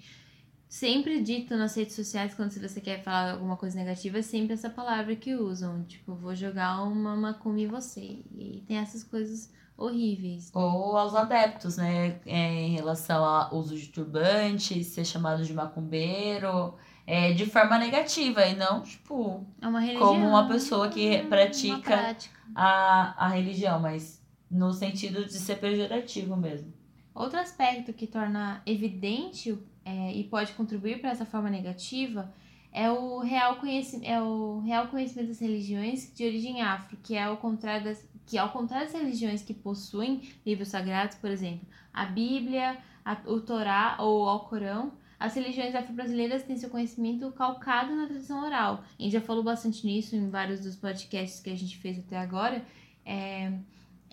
sempre 0.67 1.21
dito 1.21 1.55
nas 1.55 1.75
redes 1.75 1.95
sociais 1.95 2.33
quando 2.33 2.51
você 2.51 2.81
quer 2.81 3.03
falar 3.03 3.33
alguma 3.33 3.55
coisa 3.55 3.77
negativa, 3.77 4.17
é 4.17 4.21
sempre 4.23 4.55
essa 4.55 4.67
palavra 4.67 5.15
que 5.15 5.35
usam. 5.35 5.83
Tipo, 5.83 6.15
vou 6.15 6.33
jogar 6.33 6.81
uma 6.81 7.15
macumba 7.15 7.59
em 7.59 7.67
você. 7.67 8.23
E 8.35 8.63
tem 8.67 8.77
essas 8.77 9.03
coisas 9.03 9.53
horríveis. 9.77 10.49
Ou 10.55 10.97
aos 10.97 11.13
adeptos, 11.13 11.77
né? 11.77 12.19
É, 12.25 12.63
em 12.63 12.73
relação 12.73 13.23
ao 13.23 13.55
uso 13.55 13.77
de 13.77 13.87
turbante, 13.89 14.83
ser 14.83 15.05
chamado 15.05 15.45
de 15.45 15.53
macumbeiro. 15.53 16.73
É, 17.05 17.31
de 17.31 17.45
forma 17.45 17.77
negativa 17.77 18.45
e 18.47 18.55
não, 18.55 18.81
tipo, 18.81 19.45
É 19.61 19.67
uma 19.67 19.79
religião. 19.79 20.07
como 20.07 20.27
uma 20.27 20.47
pessoa 20.47 20.89
que 20.89 21.21
uma 21.21 21.29
pratica 21.29 22.17
a, 22.53 23.25
a 23.25 23.27
religião, 23.29 23.79
mas 23.79 24.19
no 24.49 24.71
sentido 24.73 25.25
de 25.25 25.33
ser 25.33 25.57
pejorativo 25.59 26.35
mesmo. 26.37 26.71
Outro 27.13 27.39
aspecto 27.39 27.93
que 27.93 28.05
torna 28.07 28.61
evidente 28.65 29.57
é, 29.83 30.13
e 30.13 30.23
pode 30.23 30.53
contribuir 30.53 30.99
para 31.01 31.09
essa 31.11 31.25
forma 31.25 31.49
negativa 31.49 32.31
é 32.71 32.91
o, 32.91 33.19
real 33.19 33.55
conheci 33.55 34.05
é 34.05 34.21
o 34.21 34.59
real 34.59 34.87
conhecimento 34.87 35.29
das 35.29 35.39
religiões 35.39 36.13
de 36.13 36.23
origem 36.25 36.61
afro, 36.61 36.97
que 37.01 37.15
é 37.15 37.23
ao 37.23 37.37
contrário 37.37 37.85
das, 37.85 38.07
que 38.25 38.37
ao 38.37 38.49
contrário 38.51 38.85
das 38.91 39.01
religiões 39.01 39.41
que 39.41 39.53
possuem 39.53 40.21
livros 40.45 40.67
sagrados, 40.67 41.15
por 41.17 41.31
exemplo, 41.31 41.65
a 41.93 42.05
Bíblia, 42.05 42.77
a- 43.03 43.17
o 43.25 43.41
Torá 43.41 43.97
ou 43.99 44.25
o 44.25 44.29
Alcorão, 44.29 44.91
as 45.19 45.33
religiões 45.33 45.73
afro-brasileiras 45.73 46.43
têm 46.43 46.55
seu 46.57 46.69
conhecimento 46.69 47.31
calcado 47.31 47.95
na 47.95 48.05
tradição 48.05 48.43
oral. 48.45 48.83
A 48.99 49.01
gente 49.01 49.13
já 49.13 49.21
falou 49.21 49.43
bastante 49.43 49.83
nisso 49.87 50.15
em 50.15 50.29
vários 50.29 50.59
dos 50.59 50.75
podcasts 50.75 51.39
que 51.39 51.49
a 51.49 51.55
gente 51.55 51.75
fez 51.77 51.97
até 51.97 52.17
agora. 52.17 52.63
É, 53.03 53.51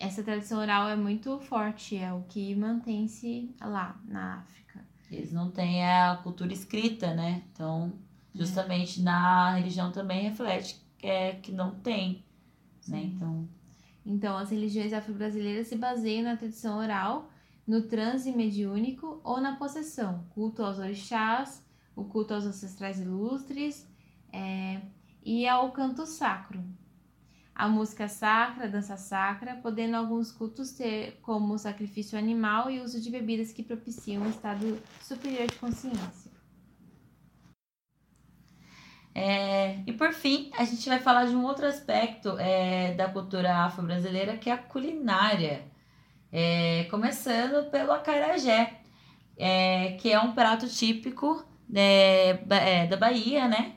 essa 0.06 0.22
tradição 0.22 0.60
oral 0.60 0.88
é 0.88 0.96
muito 0.96 1.38
forte, 1.40 1.96
é 1.96 2.12
o 2.12 2.22
que 2.22 2.54
mantém-se 2.54 3.54
lá 3.60 4.00
na 4.04 4.38
África. 4.40 4.84
Eles 5.10 5.32
não 5.32 5.50
têm 5.50 5.84
a 5.84 6.16
cultura 6.22 6.52
escrita, 6.52 7.14
né? 7.14 7.42
Então, 7.52 7.92
justamente 8.34 9.00
na 9.02 9.54
religião 9.56 9.92
também 9.92 10.22
reflete 10.28 10.80
que, 10.98 11.06
é, 11.06 11.34
que 11.36 11.52
não 11.52 11.74
tem, 11.80 12.24
né? 12.86 13.00
Sim. 13.00 13.06
Então, 13.16 13.48
Então, 14.06 14.36
as 14.36 14.50
religiões 14.50 14.92
afro-brasileiras 14.92 15.68
se 15.68 15.76
baseiam 15.76 16.24
na 16.24 16.36
tradição 16.36 16.78
oral, 16.78 17.30
no 17.66 17.82
transe 17.88 18.30
mediúnico 18.32 19.20
ou 19.24 19.40
na 19.40 19.56
possessão, 19.56 20.26
culto 20.30 20.62
aos 20.62 20.78
orixás, 20.78 21.64
o 21.96 22.04
culto 22.04 22.34
aos 22.34 22.44
ancestrais 22.44 23.00
ilustres 23.00 23.88
é, 24.32 24.82
e 25.24 25.46
ao 25.48 25.72
canto 25.72 26.04
sacro. 26.06 26.62
A 27.54 27.68
música 27.68 28.08
sacra, 28.08 28.64
a 28.64 28.68
dança 28.68 28.96
sacra, 28.96 29.54
podendo 29.56 29.96
alguns 29.96 30.32
cultos 30.32 30.72
ter 30.72 31.18
como 31.22 31.56
sacrifício 31.56 32.18
animal 32.18 32.68
e 32.70 32.80
uso 32.80 33.00
de 33.00 33.10
bebidas 33.10 33.52
que 33.52 33.62
propiciam 33.62 34.24
um 34.24 34.30
estado 34.30 34.80
superior 35.00 35.46
de 35.46 35.56
consciência. 35.56 36.32
É, 39.14 39.78
e 39.86 39.92
por 39.92 40.12
fim, 40.12 40.50
a 40.58 40.64
gente 40.64 40.88
vai 40.88 40.98
falar 40.98 41.26
de 41.26 41.36
um 41.36 41.44
outro 41.44 41.64
aspecto 41.66 42.36
é, 42.38 42.94
da 42.94 43.08
cultura 43.08 43.54
afro-brasileira, 43.64 44.36
que 44.36 44.50
é 44.50 44.52
a 44.52 44.58
culinária. 44.58 45.64
É, 46.32 46.84
começando 46.90 47.70
pelo 47.70 47.92
acarajé, 47.92 48.80
é, 49.36 49.92
que 50.00 50.10
é 50.12 50.18
um 50.18 50.32
prato 50.32 50.68
típico 50.68 51.44
é, 51.72 52.34
ba- 52.44 52.56
é, 52.56 52.86
da 52.88 52.96
Bahia, 52.96 53.46
né? 53.46 53.76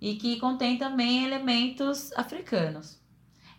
E 0.00 0.14
que 0.14 0.38
contém 0.38 0.78
também 0.78 1.24
elementos 1.24 2.12
africanos. 2.16 3.04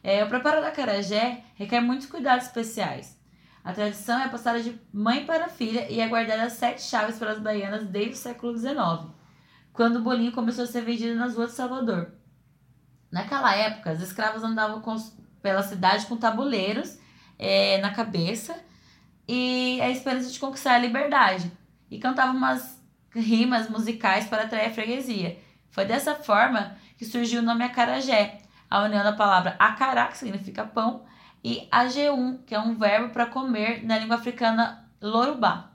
É, 0.03 0.23
o 0.23 0.27
preparo 0.27 0.61
do 0.61 0.67
acarajé 0.67 1.43
requer 1.55 1.81
muitos 1.81 2.07
cuidados 2.07 2.45
especiais. 2.45 3.17
A 3.63 3.73
tradição 3.73 4.21
é 4.21 4.29
passada 4.29 4.61
de 4.61 4.79
mãe 4.93 5.25
para 5.25 5.49
filha 5.49 5.91
e 5.91 5.99
é 5.99 6.07
guardada 6.07 6.49
sete 6.49 6.81
chaves 6.81 7.19
pelas 7.19 7.39
baianas 7.39 7.85
desde 7.85 8.13
o 8.13 8.17
século 8.17 8.57
XIX 8.57 9.17
quando 9.77 9.97
o 9.97 10.01
bolinho 10.01 10.31
começou 10.31 10.63
a 10.63 10.67
ser 10.67 10.81
vendido 10.81 11.15
nas 11.15 11.35
ruas 11.35 11.51
de 11.51 11.55
Salvador. 11.55 12.11
Naquela 13.11 13.55
época, 13.55 13.93
os 13.93 14.01
escravos 14.01 14.43
andavam 14.43 14.81
com 14.81 14.97
pela 15.39 15.61
cidade 15.61 16.07
com 16.07 16.17
tabuleiros 16.17 16.97
eh, 17.37 17.77
na 17.77 17.91
cabeça 17.91 18.59
e 19.27 19.79
a 19.79 19.89
esperança 19.89 20.31
de 20.31 20.39
conquistar 20.39 20.73
a 20.73 20.79
liberdade. 20.79 21.51
E 21.91 21.99
cantavam 21.99 22.35
umas 22.35 22.81
rimas 23.15 23.69
musicais 23.69 24.25
para 24.25 24.43
atrair 24.43 24.65
a 24.65 24.73
freguesia. 24.73 25.37
Foi 25.69 25.85
dessa 25.85 26.15
forma 26.15 26.75
que 26.97 27.05
surgiu 27.05 27.41
o 27.41 27.45
nome 27.45 27.63
acarajé, 27.63 28.39
a 28.69 28.83
união 28.83 29.03
da 29.03 29.13
palavra 29.13 29.55
acará, 29.59 30.07
que 30.07 30.17
significa 30.17 30.65
pão, 30.65 31.03
e 31.43 31.67
ageum, 31.71 32.39
que 32.45 32.53
é 32.53 32.59
um 32.59 32.75
verbo 32.75 33.13
para 33.13 33.25
comer 33.25 33.85
na 33.85 33.97
língua 33.97 34.17
africana 34.17 34.89
lorubá. 35.01 35.71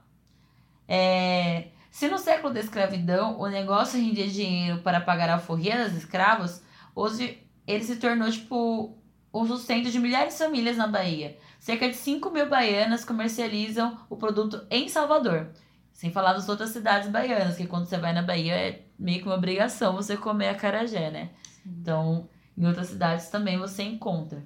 É, 0.87 1.67
se 1.89 2.07
no 2.07 2.17
século 2.17 2.53
da 2.53 2.59
escravidão 2.59 3.39
o 3.39 3.47
negócio 3.47 3.99
rendia 3.99 4.27
dinheiro 4.27 4.81
para 4.81 4.99
pagar 4.99 5.29
a 5.29 5.33
alforria 5.33 5.83
dos 5.83 5.95
escravos, 5.95 6.61
hoje 6.95 7.41
ele 7.65 7.83
se 7.83 7.95
tornou 7.95 8.29
tipo 8.29 8.97
o 9.31 9.47
sustento 9.47 9.89
de 9.89 9.99
milhares 9.99 10.33
de 10.33 10.39
famílias 10.39 10.77
na 10.77 10.87
Bahia. 10.87 11.37
Cerca 11.59 11.87
de 11.87 11.95
5 11.95 12.29
mil 12.29 12.47
baianas 12.47 13.05
comercializam 13.05 13.97
o 14.09 14.15
produto 14.15 14.65
em 14.69 14.87
Salvador. 14.89 15.47
Sem 15.93 16.11
falar 16.11 16.33
das 16.33 16.49
outras 16.49 16.71
cidades 16.71 17.09
baianas, 17.09 17.55
que 17.55 17.65
quando 17.65 17.85
você 17.85 17.97
vai 17.97 18.13
na 18.13 18.21
Bahia 18.21 18.53
é 18.53 18.85
meio 18.99 19.21
que 19.21 19.27
uma 19.27 19.35
obrigação 19.35 19.95
você 19.95 20.17
comer 20.17 20.49
acarajé, 20.49 21.09
né? 21.09 21.29
Então, 21.65 22.27
em 22.57 22.65
outras 22.65 22.87
cidades 22.87 23.29
também 23.29 23.57
você 23.57 23.83
encontra. 23.83 24.43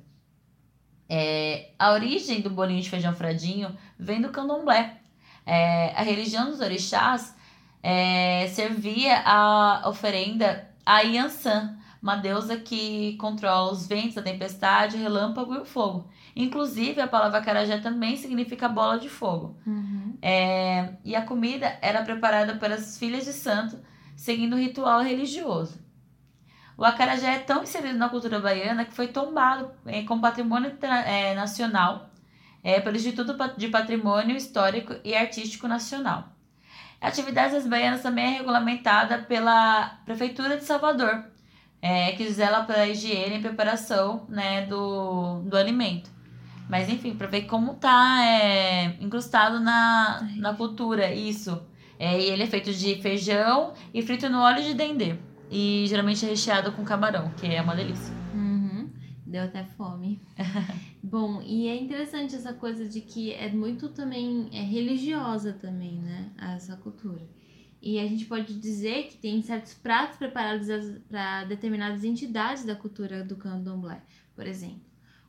É, 1.09 1.71
a 1.79 1.91
origem 1.91 2.41
do 2.41 2.49
bolinho 2.49 2.81
de 2.81 2.89
feijão 2.89 3.13
fradinho 3.13 3.75
vem 3.97 4.21
do 4.21 4.29
candomblé. 4.29 4.97
É, 5.45 5.93
a 5.95 6.03
religião 6.03 6.49
dos 6.49 6.59
orixás 6.59 7.35
é, 7.81 8.47
servia 8.47 9.21
a 9.25 9.87
oferenda 9.87 10.67
a 10.85 11.01
Yansan, 11.01 11.77
uma 12.01 12.15
deusa 12.15 12.57
que 12.57 13.15
controla 13.17 13.71
os 13.71 13.87
ventos, 13.87 14.17
a 14.17 14.21
tempestade, 14.21 14.95
o 14.95 14.99
relâmpago 14.99 15.55
e 15.55 15.59
o 15.59 15.65
fogo. 15.65 16.09
Inclusive, 16.35 17.01
a 17.01 17.07
palavra 17.07 17.41
carajé 17.41 17.79
também 17.79 18.15
significa 18.15 18.69
bola 18.69 18.99
de 18.99 19.09
fogo. 19.09 19.57
É, 20.21 20.93
e 21.03 21.15
a 21.15 21.21
comida 21.23 21.77
era 21.81 22.03
preparada 22.03 22.55
pelas 22.55 22.97
filhas 22.97 23.25
de 23.25 23.33
santo, 23.33 23.79
seguindo 24.15 24.55
o 24.55 24.59
ritual 24.59 25.01
religioso. 25.01 25.79
O 26.77 26.85
acarajé 26.85 27.35
é 27.35 27.39
tão 27.39 27.63
inserido 27.63 27.97
na 27.97 28.07
cultura 28.07 28.39
baiana 28.39 28.85
que 28.85 28.93
foi 28.93 29.07
tombado 29.07 29.71
eh, 29.85 30.03
como 30.03 30.21
patrimônio 30.21 30.77
eh, 30.81 31.33
nacional 31.33 32.09
eh, 32.63 32.79
pelo 32.79 32.95
Instituto 32.95 33.35
de 33.57 33.67
Patrimônio 33.69 34.37
Histórico 34.37 34.95
e 35.03 35.15
Artístico 35.15 35.67
Nacional. 35.67 36.29
A 37.01 37.07
atividade 37.07 37.53
das 37.53 37.65
baianas 37.67 38.01
também 38.01 38.25
é 38.25 38.37
regulamentada 38.37 39.19
pela 39.19 39.99
Prefeitura 40.05 40.57
de 40.57 40.65
Salvador, 40.65 41.25
eh, 41.81 42.11
que 42.13 42.29
zela 42.31 42.63
pela 42.63 42.87
higiene 42.87 43.37
e 43.37 43.41
preparação 43.41 44.25
né, 44.29 44.65
do, 44.65 45.41
do 45.41 45.57
alimento. 45.57 46.09
Mas 46.69 46.89
enfim, 46.89 47.15
para 47.15 47.27
ver 47.27 47.43
como 47.43 47.75
tá 47.75 48.23
é, 48.23 48.97
incrustado 48.99 49.59
na, 49.59 50.27
na 50.35 50.53
cultura, 50.53 51.13
isso. 51.13 51.61
É, 51.97 52.19
e 52.19 52.25
ele 52.25 52.43
é 52.43 52.47
feito 52.47 52.73
de 52.73 53.01
feijão 53.01 53.73
e 53.93 54.01
frito 54.01 54.29
no 54.29 54.41
óleo 54.41 54.61
de 54.61 54.73
dendê. 54.73 55.15
E 55.49 55.85
geralmente 55.87 56.25
é 56.25 56.29
recheado 56.29 56.71
com 56.71 56.83
camarão, 56.83 57.31
que 57.31 57.45
é 57.45 57.61
uma 57.61 57.75
delícia. 57.75 58.13
Uhum. 58.33 58.89
Deu 59.25 59.43
até 59.43 59.63
fome. 59.63 60.21
Bom, 61.01 61.41
e 61.41 61.67
é 61.67 61.75
interessante 61.75 62.35
essa 62.35 62.53
coisa 62.53 62.87
de 62.87 63.01
que 63.01 63.31
é 63.31 63.49
muito 63.51 63.89
também 63.89 64.49
é 64.51 64.61
religiosa 64.61 65.53
também, 65.53 66.01
né? 66.01 66.31
Essa 66.37 66.75
cultura. 66.75 67.27
E 67.81 67.99
a 67.99 68.07
gente 68.07 68.25
pode 68.25 68.59
dizer 68.59 69.07
que 69.07 69.17
tem 69.17 69.41
certos 69.41 69.73
pratos 69.73 70.17
preparados 70.17 70.67
para 71.07 71.45
determinadas 71.45 72.03
entidades 72.03 72.65
da 72.65 72.75
cultura 72.75 73.23
do 73.23 73.35
candomblé. 73.35 74.01
Por 74.35 74.45
exemplo, 74.45 74.81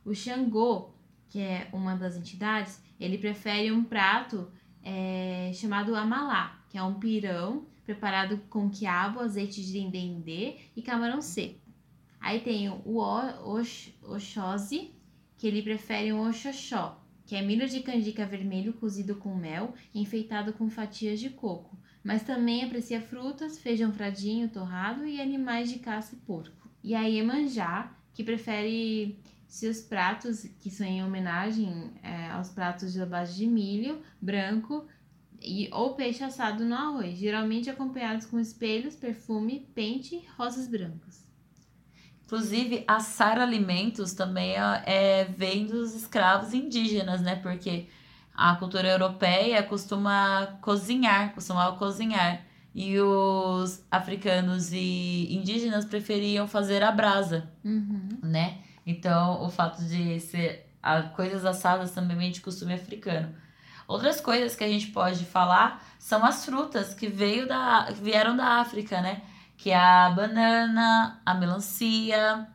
o 0.03 0.13
Xangô, 0.13 0.93
que 1.29 1.39
é 1.39 1.69
uma 1.71 1.95
das 1.95 2.17
entidades, 2.17 2.83
ele 2.99 3.17
prefere 3.17 3.71
um 3.71 3.83
prato 3.83 4.51
é, 4.83 5.51
chamado 5.53 5.95
amalá, 5.95 6.59
que 6.69 6.77
é 6.77 6.83
um 6.83 6.95
pirão 6.95 7.65
preparado 7.89 8.37
com 8.51 8.69
quiabo, 8.69 9.19
azeite 9.19 9.65
de 9.65 9.89
dendê 9.89 10.57
e 10.75 10.81
camarão 10.81 11.21
seco. 11.21 11.59
Aí 12.21 12.39
tem 12.39 12.69
o 12.69 12.97
ox- 12.97 13.91
Oxóssi, 14.03 14.91
que 15.37 15.47
ele 15.47 15.63
prefere 15.63 16.13
um 16.13 16.27
oxoxó, 16.29 17.01
que 17.25 17.35
é 17.35 17.41
milho 17.41 17.67
de 17.67 17.79
canjica 17.81 18.25
vermelho 18.27 18.73
cozido 18.73 19.15
com 19.15 19.33
mel 19.33 19.73
enfeitado 19.93 20.53
com 20.53 20.69
fatias 20.69 21.19
de 21.19 21.29
coco. 21.31 21.77
mas 22.03 22.23
também 22.23 22.63
aprecia 22.63 23.01
frutas, 23.01 23.59
feijão 23.59 23.91
fradinho, 23.91 24.47
torrado 24.49 25.05
e 25.05 25.19
animais 25.19 25.69
de 25.71 25.79
caça 25.79 26.15
e 26.15 26.17
porco. 26.19 26.69
E 26.83 26.95
a 26.95 27.01
Iemanjá, 27.01 27.91
que 28.13 28.23
prefere 28.23 29.19
seus 29.47 29.81
pratos, 29.81 30.45
que 30.61 30.69
são 30.71 30.87
em 30.87 31.03
homenagem 31.03 31.91
é, 32.01 32.29
aos 32.29 32.49
pratos 32.49 32.93
de 32.93 33.05
base 33.05 33.35
de 33.35 33.47
milho 33.47 34.01
branco 34.21 34.85
e, 35.41 35.69
ou 35.71 35.93
peixe 35.95 36.23
assado 36.23 36.63
no 36.65 36.75
arroz, 36.75 37.17
geralmente 37.17 37.69
acompanhados 37.69 38.25
com 38.25 38.39
espelhos, 38.39 38.95
perfume, 38.95 39.67
pente 39.73 40.25
rosas 40.37 40.67
brancas. 40.67 41.27
Inclusive, 42.25 42.83
assar 42.87 43.39
alimentos 43.39 44.13
também 44.13 44.55
é, 44.55 44.83
é, 44.85 45.25
vem 45.25 45.65
dos 45.65 45.95
escravos 45.95 46.53
indígenas, 46.53 47.21
né? 47.21 47.35
Porque 47.37 47.87
a 48.35 48.55
cultura 48.55 48.87
europeia 48.87 49.63
costuma 49.63 50.57
cozinhar, 50.61 51.33
costumava 51.33 51.75
cozinhar. 51.77 52.45
E 52.75 52.99
os 52.99 53.83
africanos 53.89 54.71
e 54.71 55.27
indígenas 55.33 55.85
preferiam 55.85 56.47
fazer 56.47 56.83
a 56.83 56.91
brasa, 56.91 57.49
Uhum. 57.65 58.09
né? 58.21 58.59
Então, 58.85 59.43
o 59.43 59.49
fato 59.49 59.83
de 59.83 60.19
ser 60.19 60.69
a, 60.81 61.01
coisas 61.01 61.43
assadas 61.45 61.91
também 61.91 62.15
vem 62.15 62.31
de 62.31 62.41
costume 62.41 62.73
africano. 62.73 63.33
Outras 63.89 64.21
coisas 64.21 64.55
que 64.55 64.63
a 64.63 64.67
gente 64.67 64.85
pode 64.91 65.25
falar 65.25 65.83
são 65.97 66.23
as 66.23 66.45
frutas 66.45 66.93
que 66.93 67.07
veio 67.07 67.47
da, 67.47 67.89
vieram 67.89 68.37
da 68.37 68.59
África, 68.59 69.01
né? 69.01 69.23
Que 69.57 69.71
é 69.71 69.75
a 69.75 70.11
banana, 70.11 71.19
a 71.25 71.33
melancia 71.33 72.47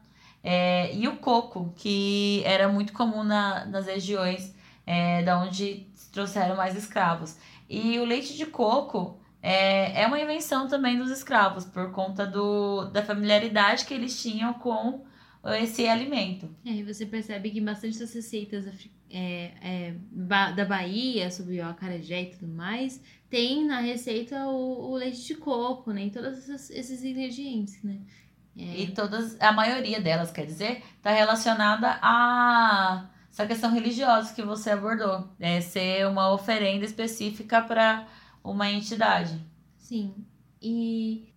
é, 0.45 0.95
e 0.95 1.09
o 1.09 1.17
coco, 1.17 1.75
que 1.75 2.41
era 2.47 2.69
muito 2.69 2.93
comum 2.93 3.25
na, 3.25 3.65
nas 3.65 3.87
regiões 3.87 4.55
é, 4.87 5.25
da 5.25 5.37
onde 5.41 5.89
trouxeram 6.13 6.55
mais 6.55 6.77
escravos. 6.77 7.37
E 7.69 7.99
o 7.99 8.05
leite 8.05 8.37
de 8.37 8.47
coco 8.47 9.19
é, 9.43 10.03
é 10.03 10.07
uma 10.07 10.21
invenção 10.21 10.69
também 10.69 10.97
dos 10.97 11.11
escravos, 11.11 11.65
por 11.65 11.91
conta 11.91 12.25
do, 12.25 12.85
da 12.93 13.03
familiaridade 13.03 13.87
que 13.87 13.93
eles 13.93 14.23
tinham 14.23 14.55
com 14.55 15.05
esse 15.53 15.87
alimento. 15.87 16.49
É, 16.65 16.71
e 16.71 16.83
você 16.83 17.05
percebe 17.05 17.51
que 17.51 17.61
bastante 17.61 17.99
das 17.99 18.15
receitas 18.15 18.67
é, 19.11 19.53
é, 19.61 19.95
da 20.11 20.65
Bahia, 20.65 21.31
sobre 21.31 21.61
o 21.61 21.67
acarajé 21.67 22.23
e 22.23 22.27
tudo 22.31 22.49
mais, 22.49 23.01
tem 23.29 23.67
na 23.67 23.81
receita 23.81 24.47
o, 24.47 24.93
o 24.93 24.97
leite 24.97 25.23
de 25.27 25.35
coco, 25.35 25.93
né? 25.93 26.07
E 26.07 26.11
todos 26.11 26.39
esses, 26.39 26.71
esses 26.71 27.05
ingredientes, 27.05 27.83
né? 27.83 28.01
É, 28.57 28.83
E 28.83 28.87
todas, 28.93 29.41
a 29.41 29.53
maioria 29.53 30.01
delas, 30.01 30.31
quer 30.31 30.47
dizer, 30.47 30.83
está 30.97 31.11
relacionada 31.11 31.99
a 32.01 33.11
essa 33.31 33.47
questão 33.47 33.73
religiosa 33.73 34.33
que 34.33 34.43
você 34.43 34.71
abordou. 34.71 35.29
É 35.41 35.61
ser 35.61 36.07
uma 36.07 36.33
oferenda 36.33 36.85
específica 36.85 37.61
para 37.61 38.07
uma 38.45 38.71
entidade. 38.71 39.41
Sim. 39.77 40.15
E, 40.63 41.34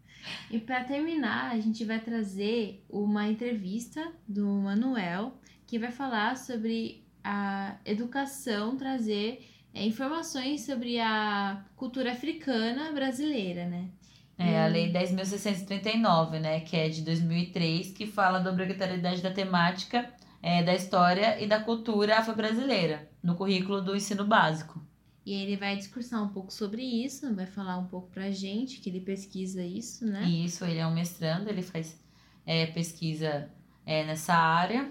e 0.50 0.60
para 0.60 0.84
terminar, 0.84 1.52
a 1.52 1.60
gente 1.60 1.84
vai 1.84 2.00
trazer 2.00 2.84
uma 2.90 3.28
entrevista 3.28 4.12
do 4.28 4.46
Manuel, 4.46 5.34
que 5.66 5.78
vai 5.78 5.92
falar 5.92 6.38
sobre 6.38 7.04
a 7.24 7.76
educação, 7.86 8.78
trazer 8.78 9.46
é, 9.74 9.86
informações 9.86 10.66
sobre 10.66 11.00
a 11.00 11.64
cultura 11.76 12.14
africana 12.14 12.92
brasileira, 12.92 13.66
né? 13.66 13.90
É 14.38 14.64
a. 14.64 14.68
Lei 14.68 14.92
10.639, 14.94 16.40
né, 16.40 16.60
que 16.60 16.78
é 16.78 16.90
de 16.90 17.02
2003, 17.02 17.92
que 17.92 18.06
fala 18.06 18.40
da 18.40 18.52
obrigatoriedade 18.52 19.22
da 19.22 19.32
temática 19.32 20.10
é, 20.42 20.64
da 20.64 20.74
história 20.74 21.42
e 21.44 21.48
da 21.48 21.60
cultura 21.60 22.18
afro-brasileira 22.18 23.10
no 23.22 23.36
currículo 23.36 23.82
do 23.82 23.96
ensino 23.96 24.26
básico. 24.26 24.82
E 25.28 25.34
ele 25.34 25.58
vai 25.58 25.76
discursar 25.76 26.24
um 26.24 26.30
pouco 26.30 26.54
sobre 26.54 26.82
isso, 26.82 27.36
vai 27.36 27.46
falar 27.46 27.78
um 27.78 27.84
pouco 27.84 28.08
pra 28.14 28.32
gente, 28.32 28.80
que 28.80 28.90
ele 28.90 29.02
pesquisa 29.02 29.62
isso, 29.62 30.06
né? 30.06 30.24
E 30.26 30.46
isso, 30.46 30.64
ele 30.64 30.80
é 30.80 30.88
um 30.88 30.94
mestrando, 30.94 31.50
ele 31.50 31.62
faz 31.62 31.98
é, 32.46 32.68
pesquisa 32.68 33.50
é, 33.86 34.06
nessa 34.06 34.34
área. 34.34 34.90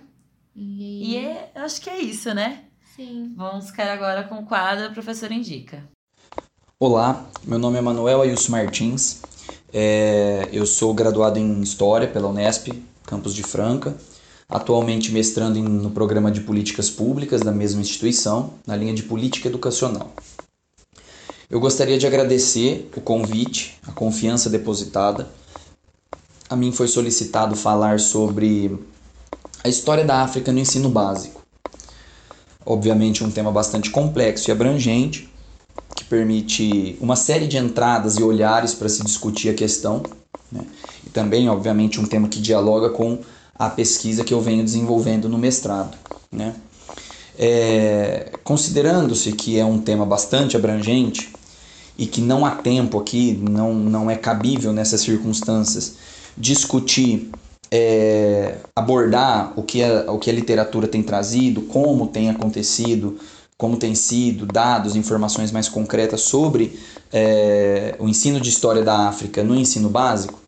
E, 0.55 1.13
E 1.13 1.17
é, 1.17 1.53
eu 1.55 1.63
acho 1.63 1.81
que 1.81 1.89
é 1.89 2.03
isso, 2.03 2.35
né? 2.35 2.65
sim. 2.95 3.33
Vamos 3.35 3.71
ficar 3.71 3.91
agora 3.91 4.25
com 4.25 4.35
o 4.35 4.45
quadro 4.45 4.93
Professor 4.93 5.33
Indica. 5.33 5.83
Olá, 6.79 7.27
meu 7.43 7.59
nome 7.59 7.79
é 7.79 7.81
Manuel 7.81 8.21
Ailson 8.21 8.53
Martins, 8.53 9.23
é, 9.73 10.51
eu 10.53 10.67
sou 10.67 10.93
graduado 10.93 11.39
em 11.39 11.63
História 11.63 12.09
pela 12.09 12.29
Unesp, 12.29 12.69
campus 13.05 13.35
de 13.35 13.43
Franca, 13.43 13.97
atualmente 14.49 15.13
mestrando 15.13 15.61
no 15.61 15.91
programa 15.91 16.31
de 16.31 16.41
Políticas 16.41 16.89
Públicas 16.89 17.41
da 17.41 17.53
mesma 17.53 17.81
instituição, 17.81 18.55
na 18.67 18.77
linha 18.77 18.95
de 18.95 19.03
Política 19.03 19.49
Educacional. 19.49 20.13
Eu 21.49 21.61
gostaria 21.61 21.99
de 21.99 22.07
agradecer 22.07 22.91
o 22.97 23.01
convite, 23.01 23.79
a 23.87 23.93
confiança 23.93 24.51
depositada. 24.51 25.29
A 26.49 26.57
mim 26.57 26.73
foi 26.73 26.89
solicitado 26.89 27.55
falar 27.55 28.01
sobre 28.01 28.79
a 29.63 29.69
história 29.69 30.05
da 30.05 30.23
África 30.23 30.53
no 30.53 30.59
ensino 30.59 30.89
básico. 30.89 31.43
Obviamente 32.65 33.23
um 33.23 33.31
tema 33.31 33.53
bastante 33.53 33.91
complexo 33.91 34.51
e 34.51 34.53
abrangente, 34.53 35.29
que 35.95 36.05
permite 36.05 36.97
uma 37.01 37.15
série 37.15 37.47
de 37.47 37.57
entradas 37.57 38.17
e 38.17 38.23
olhares 38.23 38.75
para 38.75 38.89
se 38.89 39.05
discutir 39.05 39.49
a 39.49 39.55
questão, 39.55 40.03
né? 40.51 40.65
e 41.07 41.11
também, 41.11 41.49
obviamente, 41.49 42.01
um 42.01 42.05
tema 42.05 42.29
que 42.29 42.41
dialoga 42.41 42.91
com 42.91 43.21
a 43.59 43.71
pesquisa 43.71 44.25
que 44.25 44.35
eu 44.35 44.41
venho 44.41 44.65
desenvolvendo 44.65 45.29
no 45.29 45.39
mestrado. 45.39 45.97
Né? 46.31 46.55
É, 47.39 48.33
Considerando-se 48.45 49.33
que 49.33 49.59
é 49.59 49.65
um 49.65 49.79
tema 49.79 50.07
bastante 50.07 50.57
abrangente 50.57 51.33
e 51.99 52.07
que 52.07 52.21
não 52.21 52.45
há 52.45 52.53
tempo 52.53 52.99
aqui, 52.99 53.39
não, 53.49 53.75
não 53.75 54.11
é 54.11 54.17
cabível 54.17 54.73
nessas 54.73 55.01
circunstâncias 55.01 55.95
discutir, 56.37 57.31
é, 57.71 58.57
abordar 58.75 59.53
o 59.57 59.63
que, 59.63 59.83
a, 59.83 60.13
o 60.13 60.19
que 60.19 60.31
a 60.31 60.33
literatura 60.33 60.87
tem 60.87 61.03
trazido, 61.03 61.63
como 61.63 62.07
tem 62.07 62.29
acontecido, 62.29 63.19
como 63.57 63.77
tem 63.77 63.95
sido, 63.95 64.45
dados, 64.45 64.97
informações 64.97 65.51
mais 65.51 65.69
concretas 65.69 66.21
sobre 66.21 66.79
é, 67.13 67.97
o 67.99 68.07
ensino 68.09 68.39
de 68.39 68.51
história 68.51 68.83
da 68.83 69.09
África 69.09 69.43
no 69.43 69.55
ensino 69.55 69.89
básico. 69.89 70.39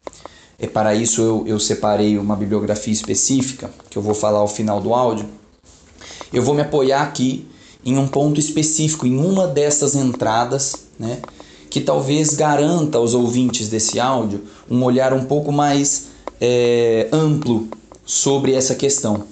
E 0.59 0.66
para 0.66 0.94
isso 0.94 1.22
eu, 1.22 1.44
eu 1.46 1.61
separei 1.61 2.18
uma 2.18 2.34
bibliografia 2.34 2.92
específica, 2.92 3.70
que 3.88 3.96
eu 3.96 4.02
vou 4.02 4.14
falar 4.14 4.40
ao 4.40 4.48
final 4.48 4.80
do 4.80 4.92
áudio. 4.92 5.26
Eu 6.32 6.42
vou 6.42 6.54
me 6.54 6.62
apoiar 6.62 7.02
aqui 7.02 7.46
em 7.84 7.96
um 7.96 8.09
ponto 8.09 8.40
específico, 8.40 9.06
em 9.06 9.16
uma 9.16 9.46
dessas 9.46 9.94
entradas, 9.94 10.86
né, 10.98 11.20
que 11.70 11.80
talvez 11.80 12.34
garanta 12.34 12.98
aos 12.98 13.14
ouvintes 13.14 13.68
desse 13.68 14.00
áudio 14.00 14.44
um 14.68 14.82
olhar 14.82 15.12
um 15.12 15.24
pouco 15.24 15.52
mais 15.52 16.09
é, 16.40 17.09
amplo 17.12 17.68
sobre 18.04 18.52
essa 18.52 18.74
questão. 18.74 19.24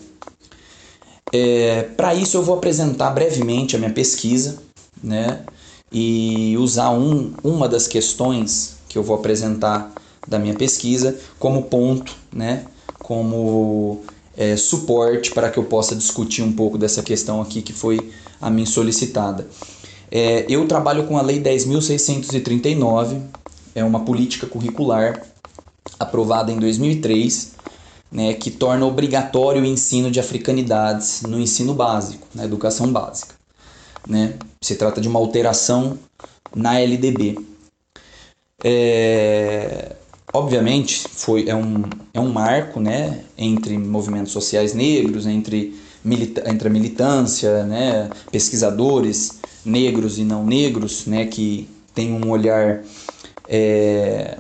É, 1.33 1.83
Para 1.97 2.15
isso 2.15 2.37
eu 2.37 2.43
vou 2.43 2.57
apresentar 2.57 3.11
brevemente 3.11 3.75
a 3.75 3.79
minha 3.79 3.91
pesquisa, 3.91 4.59
né? 5.03 5.45
E 5.93 6.57
usar 6.59 6.91
um, 6.91 7.33
uma 7.43 7.69
das 7.69 7.87
questões 7.87 8.77
que 8.89 8.99
eu 8.99 9.03
vou 9.03 9.17
apresentar 9.17 9.93
da 10.27 10.39
minha 10.39 10.55
pesquisa 10.55 11.19
como 11.39 11.65
ponto, 11.65 12.17
né? 12.33 12.65
Como 12.99 14.03
é, 14.37 14.57
suporte 14.57 15.31
para 15.31 15.51
que 15.51 15.59
eu 15.59 15.65
possa 15.65 15.95
discutir 15.95 16.43
um 16.43 16.53
pouco 16.53 16.77
dessa 16.77 17.03
questão 17.03 17.41
aqui 17.41 17.63
que 17.63 17.73
foi 17.73 18.13
a 18.41 18.51
mim 18.51 18.67
solicitada. 18.67 19.47
É, 20.11 20.45
eu 20.49 20.67
trabalho 20.69 21.07
com 21.07 21.17
a 21.17 21.23
Lei 21.23 21.41
10.639, 21.41 23.21
é 23.75 23.83
uma 23.83 24.01
política 24.01 24.47
curricular 24.47 25.23
aprovada 25.99 26.53
em 26.53 26.59
2003, 26.59 27.55
né, 28.11 28.35
que 28.35 28.51
torna 28.51 28.87
obrigatório 28.87 29.63
o 29.63 29.65
ensino 29.65 30.11
de 30.11 30.21
africanidades 30.21 31.23
no 31.23 31.41
ensino 31.41 31.75
básico, 31.75 32.27
na 32.35 32.45
educação 32.45 32.91
básica. 32.93 33.35
Né? 34.07 34.35
Se 34.63 34.77
trata 34.77 35.01
de 35.01 35.09
uma 35.09 35.19
alteração 35.19 35.99
na 36.55 36.79
LDB. 36.79 37.39
É, 38.63 39.96
obviamente, 40.37 41.09
foi, 41.09 41.49
é, 41.49 41.55
um, 41.55 41.83
é 42.13 42.21
um 42.21 42.31
marco 42.31 42.79
né, 42.79 43.21
entre 43.39 43.79
movimentos 43.79 44.33
sociais 44.33 44.75
negros, 44.75 45.27
entre, 45.27 45.75
milita 46.05 46.49
entre 46.49 46.69
a 46.69 46.71
militância, 46.71 47.65
né, 47.65 48.11
pesquisadores 48.31 49.41
negros 49.65 50.19
e 50.19 50.25
não 50.25 50.45
negros, 50.45 51.07
né, 51.07 51.27
que 51.27 51.69
têm 51.95 52.13
um 52.13 52.31
olhar 52.31 52.83
é, 53.49 54.37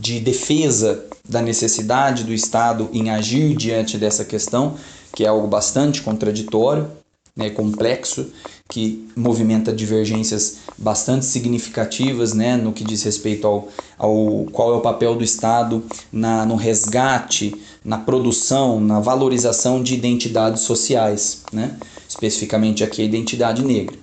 de 0.00 0.20
defesa 0.20 1.04
da 1.28 1.42
necessidade 1.42 2.24
do 2.24 2.32
Estado 2.32 2.88
em 2.92 3.10
agir 3.10 3.54
diante 3.54 3.98
dessa 3.98 4.24
questão, 4.24 4.76
que 5.14 5.24
é 5.24 5.28
algo 5.28 5.46
bastante 5.46 6.00
contraditório, 6.00 6.90
né, 7.38 7.48
complexo, 7.50 8.32
que 8.68 9.08
movimenta 9.16 9.72
divergências 9.72 10.58
bastante 10.76 11.24
significativas 11.24 12.34
né, 12.34 12.56
no 12.56 12.72
que 12.72 12.84
diz 12.84 13.02
respeito 13.04 13.46
ao, 13.46 13.68
ao 13.96 14.44
qual 14.52 14.74
é 14.74 14.76
o 14.76 14.80
papel 14.80 15.14
do 15.14 15.22
Estado 15.22 15.84
na, 16.12 16.44
no 16.44 16.56
resgate, 16.56 17.62
na 17.84 17.96
produção, 17.96 18.80
na 18.80 18.98
valorização 18.98 19.80
de 19.82 19.94
identidades 19.94 20.62
sociais, 20.62 21.44
né, 21.52 21.78
especificamente 22.08 22.82
aqui 22.82 23.00
a 23.00 23.04
identidade 23.04 23.64
negra. 23.64 23.96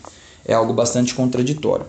É 0.45 0.53
algo 0.53 0.73
bastante 0.73 1.13
contraditório. 1.13 1.85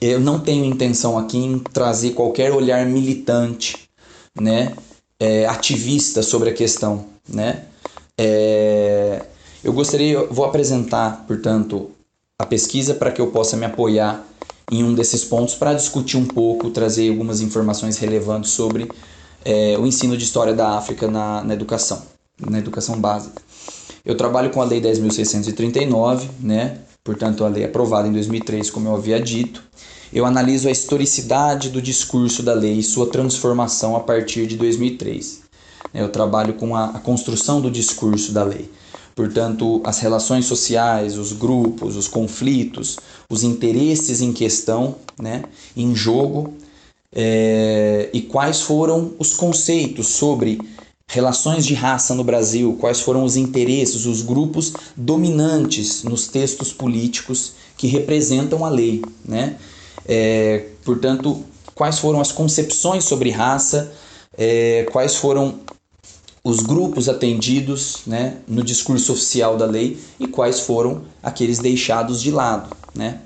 eu 0.00 0.18
não 0.20 0.40
tenho 0.40 0.64
intenção 0.64 1.18
aqui 1.18 1.36
em 1.38 1.58
trazer 1.58 2.12
qualquer 2.12 2.52
olhar 2.52 2.86
militante, 2.86 3.88
né, 4.34 4.74
é, 5.20 5.46
ativista 5.46 6.22
sobre 6.22 6.50
a 6.50 6.54
questão, 6.54 7.06
né. 7.28 7.64
É, 8.18 9.26
eu 9.66 9.72
gostaria, 9.72 10.24
vou 10.26 10.44
apresentar, 10.44 11.24
portanto, 11.26 11.90
a 12.38 12.46
pesquisa 12.46 12.94
para 12.94 13.10
que 13.10 13.20
eu 13.20 13.32
possa 13.32 13.56
me 13.56 13.66
apoiar 13.66 14.24
em 14.70 14.84
um 14.84 14.94
desses 14.94 15.24
pontos 15.24 15.56
para 15.56 15.74
discutir 15.74 16.16
um 16.16 16.24
pouco, 16.24 16.70
trazer 16.70 17.10
algumas 17.10 17.40
informações 17.40 17.98
relevantes 17.98 18.52
sobre 18.52 18.88
é, 19.44 19.76
o 19.76 19.84
ensino 19.84 20.16
de 20.16 20.22
história 20.22 20.54
da 20.54 20.78
África 20.78 21.10
na, 21.10 21.42
na 21.42 21.52
educação, 21.52 22.00
na 22.48 22.60
educação 22.60 23.00
básica. 23.00 23.42
Eu 24.04 24.16
trabalho 24.16 24.50
com 24.50 24.62
a 24.62 24.64
Lei 24.64 24.80
10.639, 24.80 26.28
né? 26.38 26.78
portanto, 27.02 27.44
a 27.44 27.48
lei 27.48 27.64
aprovada 27.64 28.06
em 28.06 28.12
2003, 28.12 28.70
como 28.70 28.88
eu 28.88 28.94
havia 28.94 29.18
dito. 29.18 29.64
Eu 30.12 30.24
analiso 30.24 30.68
a 30.68 30.70
historicidade 30.70 31.70
do 31.70 31.82
discurso 31.82 32.40
da 32.40 32.54
lei 32.54 32.74
e 32.74 32.82
sua 32.84 33.08
transformação 33.08 33.96
a 33.96 34.00
partir 34.00 34.46
de 34.46 34.56
2003. 34.56 35.42
Eu 35.92 36.08
trabalho 36.08 36.54
com 36.54 36.76
a, 36.76 36.84
a 36.90 36.98
construção 37.00 37.60
do 37.60 37.68
discurso 37.68 38.30
da 38.30 38.44
lei. 38.44 38.70
Portanto, 39.16 39.80
as 39.82 39.98
relações 39.98 40.44
sociais, 40.44 41.16
os 41.16 41.32
grupos, 41.32 41.96
os 41.96 42.06
conflitos, 42.06 42.98
os 43.30 43.42
interesses 43.42 44.20
em 44.20 44.30
questão, 44.30 44.96
né, 45.18 45.42
em 45.74 45.94
jogo, 45.94 46.52
é, 47.10 48.10
e 48.12 48.20
quais 48.20 48.60
foram 48.60 49.14
os 49.18 49.32
conceitos 49.32 50.08
sobre 50.08 50.60
relações 51.08 51.64
de 51.64 51.72
raça 51.72 52.14
no 52.14 52.22
Brasil, 52.22 52.76
quais 52.78 53.00
foram 53.00 53.24
os 53.24 53.38
interesses, 53.38 54.04
os 54.04 54.20
grupos 54.20 54.74
dominantes 54.94 56.02
nos 56.02 56.26
textos 56.28 56.70
políticos 56.70 57.54
que 57.78 57.86
representam 57.86 58.66
a 58.66 58.68
lei, 58.68 59.02
né? 59.24 59.56
É, 60.04 60.66
portanto, 60.84 61.42
quais 61.74 61.98
foram 61.98 62.20
as 62.20 62.32
concepções 62.32 63.04
sobre 63.04 63.30
raça, 63.30 63.92
é, 64.36 64.86
quais 64.92 65.16
foram 65.16 65.60
os 66.46 66.60
grupos 66.60 67.08
atendidos 67.08 68.02
né, 68.06 68.36
no 68.46 68.62
discurso 68.62 69.12
oficial 69.14 69.56
da 69.56 69.66
lei 69.66 69.98
e 70.20 70.28
quais 70.28 70.60
foram 70.60 71.02
aqueles 71.20 71.58
deixados 71.58 72.22
de 72.22 72.30
lado. 72.30 72.70
Né? 72.94 73.18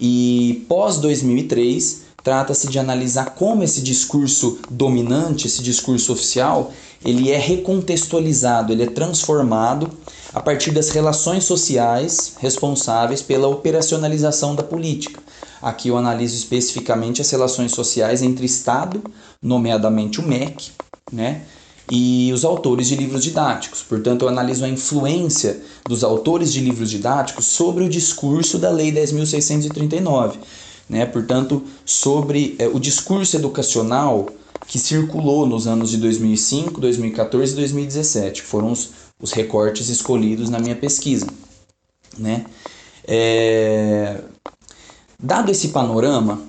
E 0.00 0.64
pós 0.66 0.96
2003, 0.96 2.04
trata-se 2.22 2.66
de 2.68 2.78
analisar 2.78 3.34
como 3.34 3.62
esse 3.62 3.82
discurso 3.82 4.60
dominante, 4.70 5.46
esse 5.46 5.62
discurso 5.62 6.14
oficial, 6.14 6.72
ele 7.04 7.30
é 7.30 7.36
recontextualizado, 7.36 8.72
ele 8.72 8.84
é 8.84 8.86
transformado 8.86 9.90
a 10.32 10.40
partir 10.40 10.70
das 10.70 10.88
relações 10.88 11.44
sociais 11.44 12.32
responsáveis 12.38 13.20
pela 13.20 13.46
operacionalização 13.46 14.54
da 14.54 14.62
política. 14.62 15.22
Aqui 15.60 15.88
eu 15.88 15.98
analiso 15.98 16.34
especificamente 16.34 17.20
as 17.20 17.28
relações 17.28 17.72
sociais 17.72 18.22
entre 18.22 18.46
Estado, 18.46 19.04
nomeadamente 19.42 20.18
o 20.18 20.26
MEC, 20.26 20.70
né, 21.12 21.42
e 21.90 22.30
os 22.32 22.44
autores 22.44 22.88
de 22.88 22.96
livros 22.96 23.22
didáticos. 23.22 23.82
Portanto, 23.82 24.22
eu 24.22 24.28
analiso 24.28 24.64
a 24.64 24.68
influência 24.68 25.60
dos 25.86 26.02
autores 26.02 26.52
de 26.52 26.60
livros 26.60 26.90
didáticos 26.90 27.46
sobre 27.46 27.84
o 27.84 27.88
discurso 27.88 28.58
da 28.58 28.70
Lei 28.70 28.92
10.639 28.92 30.36
né? 30.88 31.06
portanto, 31.06 31.62
sobre 31.84 32.56
é, 32.58 32.66
o 32.66 32.78
discurso 32.78 33.36
educacional 33.36 34.28
que 34.66 34.78
circulou 34.78 35.46
nos 35.46 35.66
anos 35.66 35.90
de 35.90 35.98
2005, 35.98 36.80
2014 36.80 37.52
e 37.52 37.56
2017, 37.56 38.42
que 38.42 38.48
foram 38.48 38.72
os, 38.72 38.90
os 39.20 39.32
recortes 39.32 39.88
escolhidos 39.88 40.48
na 40.48 40.58
minha 40.58 40.76
pesquisa. 40.76 41.26
Né? 42.16 42.46
É... 43.06 44.20
Dado 45.18 45.50
esse 45.50 45.68
panorama, 45.68 46.40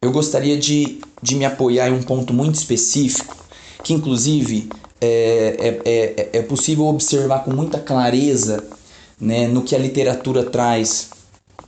eu 0.00 0.12
gostaria 0.12 0.58
de, 0.58 1.00
de 1.22 1.36
me 1.36 1.44
apoiar 1.44 1.88
em 1.88 1.92
um 1.92 2.02
ponto 2.02 2.34
muito 2.34 2.56
específico, 2.56 3.36
que 3.82 3.92
inclusive 3.92 4.68
é, 5.00 5.80
é, 5.84 5.90
é, 5.90 6.38
é 6.38 6.42
possível 6.42 6.86
observar 6.86 7.44
com 7.44 7.52
muita 7.52 7.78
clareza 7.78 8.62
né, 9.20 9.46
no 9.46 9.62
que 9.62 9.74
a 9.74 9.78
literatura 9.78 10.44
traz 10.44 11.10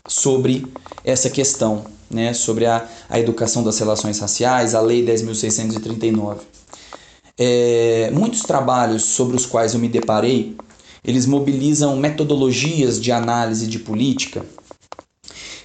sobre 0.07 0.67
essa 1.05 1.29
questão, 1.31 1.85
né, 2.11 2.33
sobre 2.33 2.67
a, 2.67 2.87
a 3.09 3.19
educação 3.19 3.63
das 3.63 3.79
relações 3.79 4.19
raciais, 4.19 4.75
a 4.75 4.81
Lei 4.81 5.05
10.639. 5.05 6.39
É, 7.37 8.11
muitos 8.13 8.43
trabalhos 8.43 9.03
sobre 9.03 9.37
os 9.37 9.45
quais 9.45 9.75
eu 9.75 9.81
me 9.81 9.89
deparei, 9.89 10.57
eles 11.05 11.27
mobilizam 11.27 11.97
metodologias 11.97 13.01
de 13.01 13.11
análise 13.11 13.67
de 13.67 13.79
política 13.79 14.45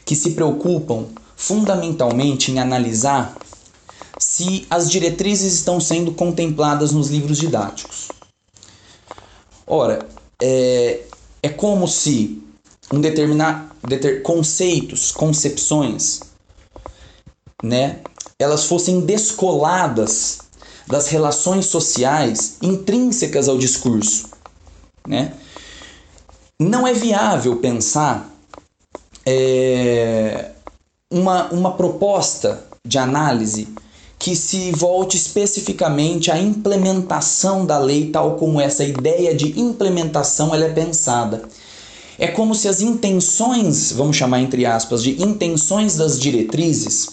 que 0.03 0.15
se 0.15 0.31
preocupam 0.31 1.05
fundamentalmente 1.35 2.51
em 2.51 2.59
analisar 2.59 3.37
se 4.19 4.67
as 4.69 4.91
diretrizes 4.91 5.53
estão 5.53 5.79
sendo 5.79 6.11
contempladas 6.11 6.91
nos 6.91 7.09
livros 7.09 7.37
didáticos. 7.37 8.09
Ora, 9.65 10.05
é, 10.41 11.01
é 11.41 11.49
como 11.49 11.87
se 11.87 12.43
um 12.91 12.99
determinado 12.99 13.69
deter, 13.87 14.21
conceitos, 14.21 15.11
concepções, 15.11 16.19
né, 17.63 18.01
elas 18.37 18.65
fossem 18.65 19.01
descoladas 19.01 20.39
das 20.87 21.07
relações 21.07 21.67
sociais 21.67 22.57
intrínsecas 22.61 23.47
ao 23.47 23.57
discurso, 23.57 24.29
né? 25.07 25.33
Não 26.59 26.85
é 26.85 26.93
viável 26.93 27.57
pensar 27.57 28.27
é, 29.25 30.51
uma, 31.11 31.45
uma 31.51 31.73
proposta 31.73 32.65
de 32.83 32.97
análise 32.97 33.67
que 34.19 34.35
se 34.35 34.71
volte 34.71 35.15
especificamente 35.15 36.29
à 36.29 36.37
implementação 36.37 37.65
da 37.65 37.79
lei 37.79 38.09
tal 38.11 38.35
como 38.35 38.59
essa 38.59 38.83
ideia 38.83 39.33
de 39.33 39.57
implementação 39.57 40.53
ela 40.53 40.65
é 40.65 40.73
pensada. 40.73 41.43
É 42.17 42.27
como 42.27 42.53
se 42.53 42.67
as 42.67 42.81
intenções, 42.81 43.93
vamos 43.93 44.17
chamar 44.17 44.41
entre 44.41 44.65
aspas, 44.65 45.01
de 45.01 45.23
intenções 45.23 45.95
das 45.95 46.19
diretrizes, 46.19 47.07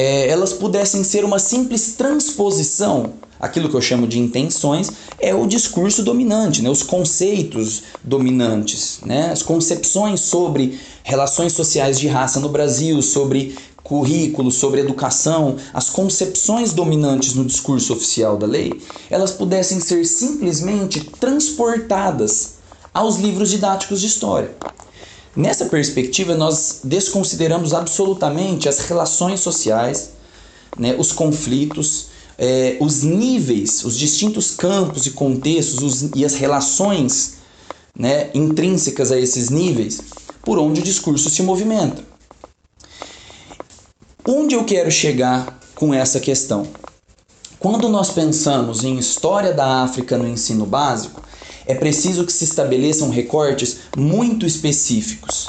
é, 0.00 0.30
elas 0.30 0.54
pudessem 0.54 1.04
ser 1.04 1.26
uma 1.26 1.38
simples 1.38 1.92
transposição. 1.92 3.12
Aquilo 3.38 3.68
que 3.68 3.76
eu 3.76 3.82
chamo 3.82 4.06
de 4.06 4.18
intenções 4.18 4.90
é 5.18 5.34
o 5.34 5.46
discurso 5.46 6.02
dominante, 6.02 6.62
né? 6.62 6.70
os 6.70 6.82
conceitos 6.82 7.82
dominantes, 8.02 9.00
né? 9.04 9.30
as 9.30 9.42
concepções 9.42 10.20
sobre 10.20 10.80
relações 11.04 11.52
sociais 11.52 12.00
de 12.00 12.08
raça 12.08 12.40
no 12.40 12.48
Brasil, 12.48 13.02
sobre 13.02 13.54
currículo, 13.82 14.50
sobre 14.50 14.80
educação, 14.80 15.56
as 15.74 15.90
concepções 15.90 16.72
dominantes 16.72 17.34
no 17.34 17.44
discurso 17.44 17.92
oficial 17.92 18.38
da 18.38 18.46
lei, 18.46 18.80
elas 19.10 19.32
pudessem 19.32 19.80
ser 19.80 20.06
simplesmente 20.06 21.00
transportadas 21.20 22.54
aos 22.94 23.16
livros 23.16 23.50
didáticos 23.50 24.00
de 24.00 24.06
história. 24.06 24.54
Nessa 25.34 25.66
perspectiva, 25.66 26.34
nós 26.34 26.80
desconsideramos 26.82 27.72
absolutamente 27.72 28.68
as 28.68 28.80
relações 28.80 29.40
sociais, 29.40 30.10
né, 30.76 30.96
os 30.98 31.12
conflitos, 31.12 32.06
eh, 32.36 32.76
os 32.80 33.02
níveis, 33.02 33.84
os 33.84 33.96
distintos 33.96 34.50
campos 34.52 35.06
e 35.06 35.12
contextos 35.12 35.82
os, 35.82 36.10
e 36.14 36.24
as 36.24 36.34
relações 36.34 37.34
né, 37.96 38.30
intrínsecas 38.34 39.12
a 39.12 39.18
esses 39.18 39.50
níveis 39.50 40.00
por 40.42 40.58
onde 40.58 40.80
o 40.80 40.84
discurso 40.84 41.30
se 41.30 41.42
movimenta. 41.42 42.02
Onde 44.26 44.54
eu 44.54 44.64
quero 44.64 44.90
chegar 44.90 45.60
com 45.74 45.94
essa 45.94 46.18
questão? 46.18 46.66
Quando 47.58 47.88
nós 47.88 48.10
pensamos 48.10 48.84
em 48.84 48.98
história 48.98 49.52
da 49.52 49.82
África 49.82 50.16
no 50.16 50.26
ensino 50.26 50.64
básico, 50.64 51.22
é 51.70 51.74
preciso 51.74 52.24
que 52.24 52.32
se 52.32 52.44
estabeleçam 52.44 53.10
recortes 53.10 53.78
muito 53.96 54.44
específicos, 54.44 55.48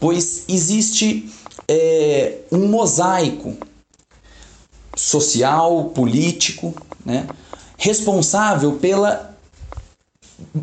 pois 0.00 0.44
existe 0.48 1.30
é, 1.68 2.38
um 2.50 2.66
mosaico 2.66 3.56
social, 4.96 5.84
político, 5.94 6.74
né, 7.06 7.26
responsável 7.78 8.72
pela 8.72 9.30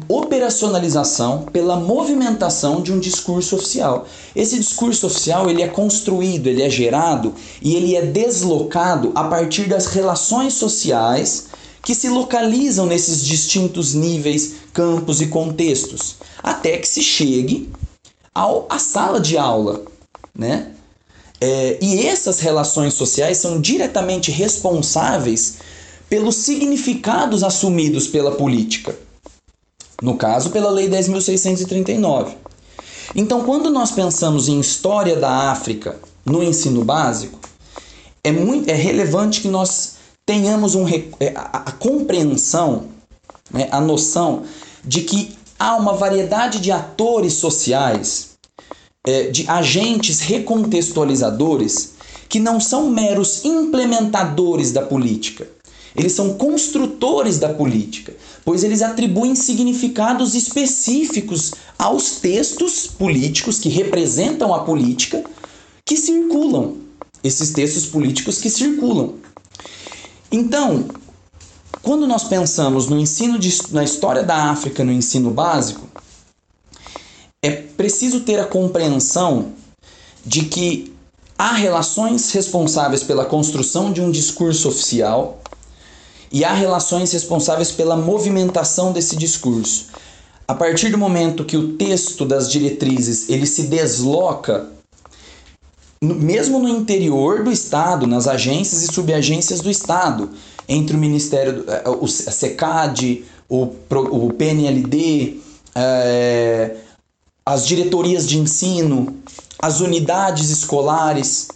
operacionalização, 0.10 1.44
pela 1.44 1.78
movimentação 1.78 2.82
de 2.82 2.92
um 2.92 3.00
discurso 3.00 3.56
oficial. 3.56 4.06
Esse 4.36 4.58
discurso 4.58 5.08
oficial 5.08 5.50
ele 5.50 5.62
é 5.62 5.68
construído, 5.68 6.48
ele 6.48 6.64
é 6.64 6.70
gerado 6.70 7.34
e 7.62 7.76
ele 7.76 7.96
é 7.96 8.02
deslocado 8.02 9.14
a 9.16 9.24
partir 9.24 9.70
das 9.70 9.86
relações 9.86 10.54
sociais 10.54 11.48
que 11.88 11.96
se 11.96 12.10
localizam 12.10 12.86
nesses 12.86 13.24
distintos 13.24 13.94
níveis, 13.94 14.56
campos 14.74 15.22
e 15.22 15.28
contextos, 15.28 16.18
até 16.44 16.78
que 16.78 16.86
se 16.86 17.02
chegue 17.02 17.70
ao, 18.36 18.68
à 18.70 18.78
sala 18.78 19.22
de 19.22 19.38
aula, 19.38 19.86
né? 20.36 20.74
É, 21.40 21.78
e 21.82 22.06
essas 22.06 22.42
relações 22.42 22.94
sociais 22.94 23.38
são 23.38 23.62
diretamente 23.62 24.32
responsáveis 24.32 25.60
pelos 26.10 26.36
significados 26.36 27.42
assumidos 27.42 28.06
pela 28.06 28.32
política. 28.32 28.94
No 30.02 30.18
caso, 30.18 30.50
pela 30.50 30.70
Lei 30.70 30.90
10.639. 30.90 32.34
Então, 33.16 33.46
quando 33.46 33.70
nós 33.70 33.92
pensamos 33.92 34.50
em 34.50 34.60
história 34.60 35.16
da 35.16 35.52
África 35.52 35.98
no 36.26 36.44
ensino 36.44 36.84
básico, 36.84 37.40
é, 38.22 38.32
muito, 38.34 38.70
é 38.70 38.74
relevante 38.74 39.40
que 39.40 39.48
nós 39.48 39.96
tenhamos 40.28 40.76
um, 40.76 40.86
é, 40.90 41.34
a, 41.36 41.72
compreensão, 41.72 42.90
né, 43.50 43.70
a 43.72 43.80
noção 43.80 44.44
de 44.84 45.02
que 45.02 45.32
há 45.58 45.78
uma 45.78 45.94
variedade 45.94 46.60
de 46.60 46.70
atores 46.70 47.34
sociais, 47.34 48.32
é, 49.06 49.30
de 49.30 49.50
agentes 49.50 50.20
recontextualizadores, 50.20 51.94
que 52.28 52.42
não 52.42 52.60
são 52.60 52.90
meros 52.90 53.46
implementadores 53.46 54.74
da 54.74 54.82
política. 54.82 55.48
Eles 55.96 56.12
são 56.12 56.34
construtores 56.34 57.40
da 57.40 57.54
política, 57.54 58.14
pois 58.44 58.66
eles 58.66 58.82
atribuem 58.82 59.34
significados 59.34 60.36
específicos 60.36 61.54
aos 61.80 62.18
textos 62.18 62.86
políticos 62.86 63.60
que 63.60 63.70
representam 63.70 64.54
a 64.54 64.60
política 64.60 65.24
que 65.86 65.96
circulam, 65.96 66.76
esses 67.24 67.52
textos 67.52 67.86
políticos 67.86 68.40
que 68.40 68.50
circulam. 68.50 69.16
Então, 70.32 70.86
quando 71.82 72.06
nós 72.06 72.26
pensamos 72.26 72.88
no 72.88 73.00
ensino 73.00 73.40
de, 73.40 73.56
na 73.72 73.84
história 73.84 74.24
da 74.24 74.52
África 74.52 74.84
no 74.84 74.92
ensino 74.92 75.32
básico, 75.32 75.88
é 77.42 77.52
preciso 77.52 78.22
ter 78.22 78.40
a 78.40 78.46
compreensão 78.46 79.54
de 80.26 80.46
que 80.46 80.94
há 81.38 81.54
relações 81.54 82.32
responsáveis 82.32 83.04
pela 83.04 83.26
construção 83.26 83.94
de 83.94 84.02
um 84.02 84.12
discurso 84.12 84.68
oficial 84.68 85.40
e 86.32 86.44
há 86.44 86.54
relações 86.54 87.14
responsáveis 87.14 87.72
pela 87.72 87.96
movimentação 87.96 88.92
desse 88.92 89.16
discurso. 89.16 89.88
A 90.48 90.54
partir 90.54 90.90
do 90.90 90.98
momento 90.98 91.46
que 91.46 91.56
o 91.56 91.74
texto 91.74 92.26
das 92.26 92.50
diretrizes 92.50 93.30
ele 93.30 93.46
se 93.46 93.64
desloca 93.64 94.77
mesmo 96.02 96.60
no 96.60 96.70
interior 96.70 97.44
do 97.44 97.52
Estado, 97.52 98.06
nas 98.06 98.28
agências 98.28 98.84
e 98.84 98.88
subagências 98.88 99.62
do 99.62 99.70
Estado, 99.70 100.30
entre 100.68 100.96
o 100.96 101.00
Ministério, 101.00 101.64
eh, 101.68 101.84
o 101.90 102.08
SECAD, 102.08 103.24
o, 103.50 103.74
o 103.90 104.34
PNLD, 104.34 105.40
é, 105.74 106.76
as 107.46 107.66
diretorias 107.66 108.28
de 108.28 108.38
ensino, 108.38 109.18
as 109.60 109.80
unidades 109.80 110.50
escolares. 110.50 111.48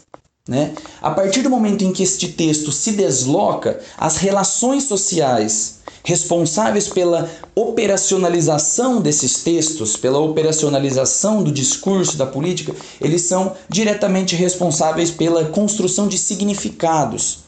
Né? 0.47 0.73
A 1.01 1.11
partir 1.11 1.41
do 1.41 1.49
momento 1.49 1.83
em 1.83 1.91
que 1.91 2.03
este 2.03 2.29
texto 2.29 2.71
se 2.71 2.93
desloca, 2.93 3.79
as 3.97 4.17
relações 4.17 4.85
sociais 4.85 5.80
responsáveis 6.03 6.87
pela 6.87 7.29
operacionalização 7.55 9.01
desses 9.01 9.43
textos, 9.43 9.95
pela 9.95 10.19
operacionalização 10.19 11.43
do 11.43 11.51
discurso, 11.51 12.17
da 12.17 12.25
política, 12.25 12.75
eles 12.99 13.23
são 13.23 13.53
diretamente 13.69 14.35
responsáveis 14.35 15.11
pela 15.11 15.45
construção 15.45 16.07
de 16.07 16.17
significados, 16.17 17.39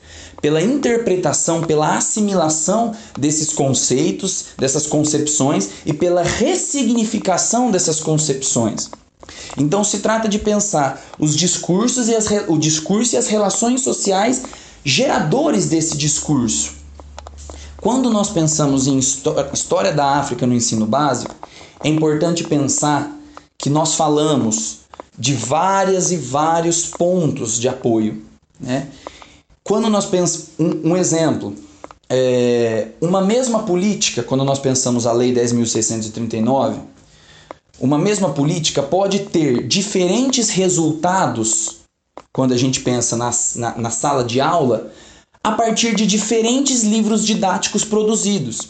pela 0.41 0.61
interpretação, 0.61 1.61
pela 1.61 1.95
assimilação 1.95 2.93
desses 3.17 3.53
conceitos, 3.53 4.47
dessas 4.57 4.85
concepções 4.85 5.69
e 5.85 5.93
pela 5.93 6.21
ressignificação 6.21 7.71
dessas 7.71 7.99
concepções. 7.99 8.89
Então 9.57 9.83
se 9.83 9.99
trata 9.99 10.27
de 10.27 10.37
pensar 10.37 11.01
os 11.17 11.35
discursos 11.35 12.09
e 12.09 12.15
as, 12.15 12.27
o 12.47 12.57
discurso 12.57 13.15
e 13.15 13.17
as 13.17 13.27
relações 13.27 13.81
sociais 13.81 14.43
geradores 14.83 15.67
desse 15.67 15.95
discurso. 15.95 16.82
Quando 17.84 18.09
nós 18.09 18.29
pensamos 18.29 18.88
em 18.88 18.97
história 18.97 19.91
da 19.91 20.15
África 20.15 20.47
no 20.47 20.53
ensino 20.53 20.86
básico, 20.86 21.36
é 21.84 21.89
importante 21.89 22.45
pensar 22.45 23.13
que 23.57 23.69
nós 23.69 23.95
falamos 23.95 24.77
de 25.19 25.34
várias 25.34 26.09
e 26.09 26.15
vários 26.15 26.86
pontos 26.86 27.59
de 27.59 27.67
apoio. 27.67 28.23
Né? 28.57 28.88
Quando 29.65 29.89
nós 29.89 30.05
pensamos, 30.05 30.51
um, 30.57 30.95
exemplo, 30.95 31.53
é, 32.09 32.88
uma 33.01 33.19
mesma 33.19 33.63
política, 33.63 34.23
quando 34.23 34.45
nós 34.45 34.59
pensamos 34.59 35.05
a 35.05 35.11
Lei 35.11 35.34
10.639, 35.34 36.77
uma 37.81 37.97
mesma 37.97 38.29
política 38.29 38.81
pode 38.81 39.19
ter 39.25 39.67
diferentes 39.67 40.49
resultados 40.51 41.81
quando 42.31 42.53
a 42.53 42.57
gente 42.57 42.79
pensa 42.79 43.17
na, 43.17 43.29
na, 43.57 43.77
na 43.77 43.89
sala 43.89 44.23
de 44.23 44.39
aula 44.39 44.89
a 45.43 45.51
partir 45.51 45.93
de 45.93 46.07
diferentes 46.07 46.83
livros 46.83 47.25
didáticos 47.25 47.83
produzidos, 47.83 48.69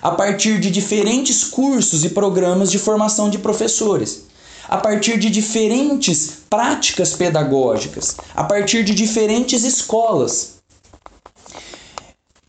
a 0.00 0.12
partir 0.12 0.60
de 0.60 0.70
diferentes 0.70 1.42
cursos 1.42 2.04
e 2.04 2.10
programas 2.10 2.70
de 2.70 2.78
formação 2.78 3.28
de 3.28 3.38
professores, 3.38 4.26
a 4.68 4.76
partir 4.76 5.18
de 5.18 5.28
diferentes 5.28 6.38
práticas 6.48 7.12
pedagógicas, 7.12 8.16
a 8.34 8.44
partir 8.44 8.84
de 8.84 8.94
diferentes 8.94 9.64
escolas. 9.64 10.56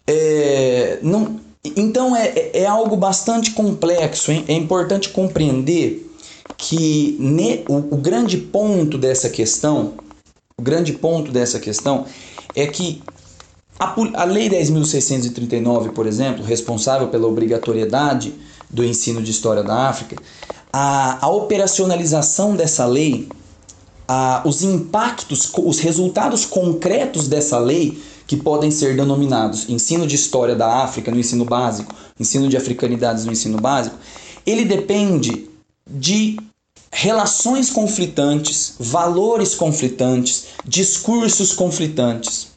É, 0.06 1.00
não, 1.02 1.40
então 1.64 2.16
é, 2.16 2.28
é, 2.28 2.60
é 2.60 2.66
algo 2.66 2.96
bastante 2.96 3.52
complexo, 3.52 4.32
hein? 4.32 4.46
é 4.48 4.54
importante 4.54 5.10
compreender 5.10 6.08
que 6.56 7.18
ne, 7.20 7.66
o, 7.68 7.96
o 7.96 7.98
grande 7.98 8.38
ponto 8.38 8.98
dessa 8.98 9.30
questão, 9.30 9.96
o 10.58 10.62
grande 10.62 10.94
ponto 10.94 11.32
dessa 11.32 11.60
questão 11.60 12.06
é 12.56 12.66
que 12.66 13.02
a, 13.80 13.96
a 14.22 14.24
Lei 14.24 14.50
10.639, 14.50 15.92
por 15.92 16.08
exemplo, 16.08 16.44
responsável 16.44 17.08
pela 17.10 17.28
obrigatoriedade 17.28 18.34
do 18.70 18.84
ensino 18.84 19.22
de 19.22 19.32
história 19.32 19.64
da 19.64 19.88
África, 19.88 20.16
a, 20.72 21.26
a 21.26 21.30
operacionalização 21.30 22.56
dessa 22.56 22.86
lei, 22.86 23.28
a, 24.08 24.42
os 24.46 24.64
impactos, 24.64 25.52
os 25.58 25.80
resultados 25.80 26.46
concretos 26.46 27.28
dessa 27.28 27.58
lei, 27.60 28.02
que 28.26 28.36
podem 28.36 28.70
ser 28.70 28.96
denominados 28.96 29.70
ensino 29.70 30.06
de 30.06 30.16
história 30.16 30.54
da 30.54 30.84
África 30.84 31.10
no 31.10 31.18
ensino 31.18 31.46
básico, 31.46 31.96
ensino 32.20 32.50
de 32.50 32.58
africanidades 32.58 33.24
no 33.24 33.32
ensino 33.32 33.58
básico, 33.58 33.96
ele 34.46 34.66
depende 34.66 35.50
de 35.90 36.38
relações 36.92 37.70
conflitantes, 37.70 38.76
valores 38.80 39.56
conflitantes, 39.56 40.48
discursos 40.66 41.54
conflitantes. 41.54 42.57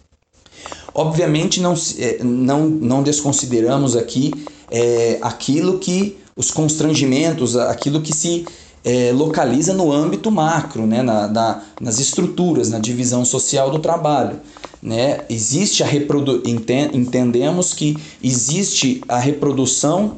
Obviamente 0.95 1.61
não, 1.61 1.75
é, 1.99 2.23
não, 2.23 2.69
não 2.69 3.03
desconsideramos 3.03 3.97
aqui 3.97 4.33
é, 4.71 5.19
aquilo 5.23 5.79
que 5.79 6.17
os 6.37 6.51
constrangimentos, 6.51 7.57
aquilo 7.57 8.01
que 8.01 8.15
se 8.15 8.47
é, 8.85 9.13
localiza 9.13 9.75
no 9.75 9.93
âmbito 9.93 10.31
macro, 10.31 10.87
né, 10.87 11.03
na, 11.03 11.29
na, 11.29 11.63
nas 11.81 11.99
estruturas, 11.99 12.71
na 12.71 12.79
divisão 12.79 13.25
social 13.25 13.71
do 13.71 13.79
trabalho. 13.79 14.41
Né? 14.83 15.21
Existe 15.29 15.83
a 15.83 15.87
reprodu 15.87 16.43
entendemos 16.47 17.75
que 17.75 17.99
existe 18.23 19.03
a 19.07 19.19
reprodução 19.19 20.17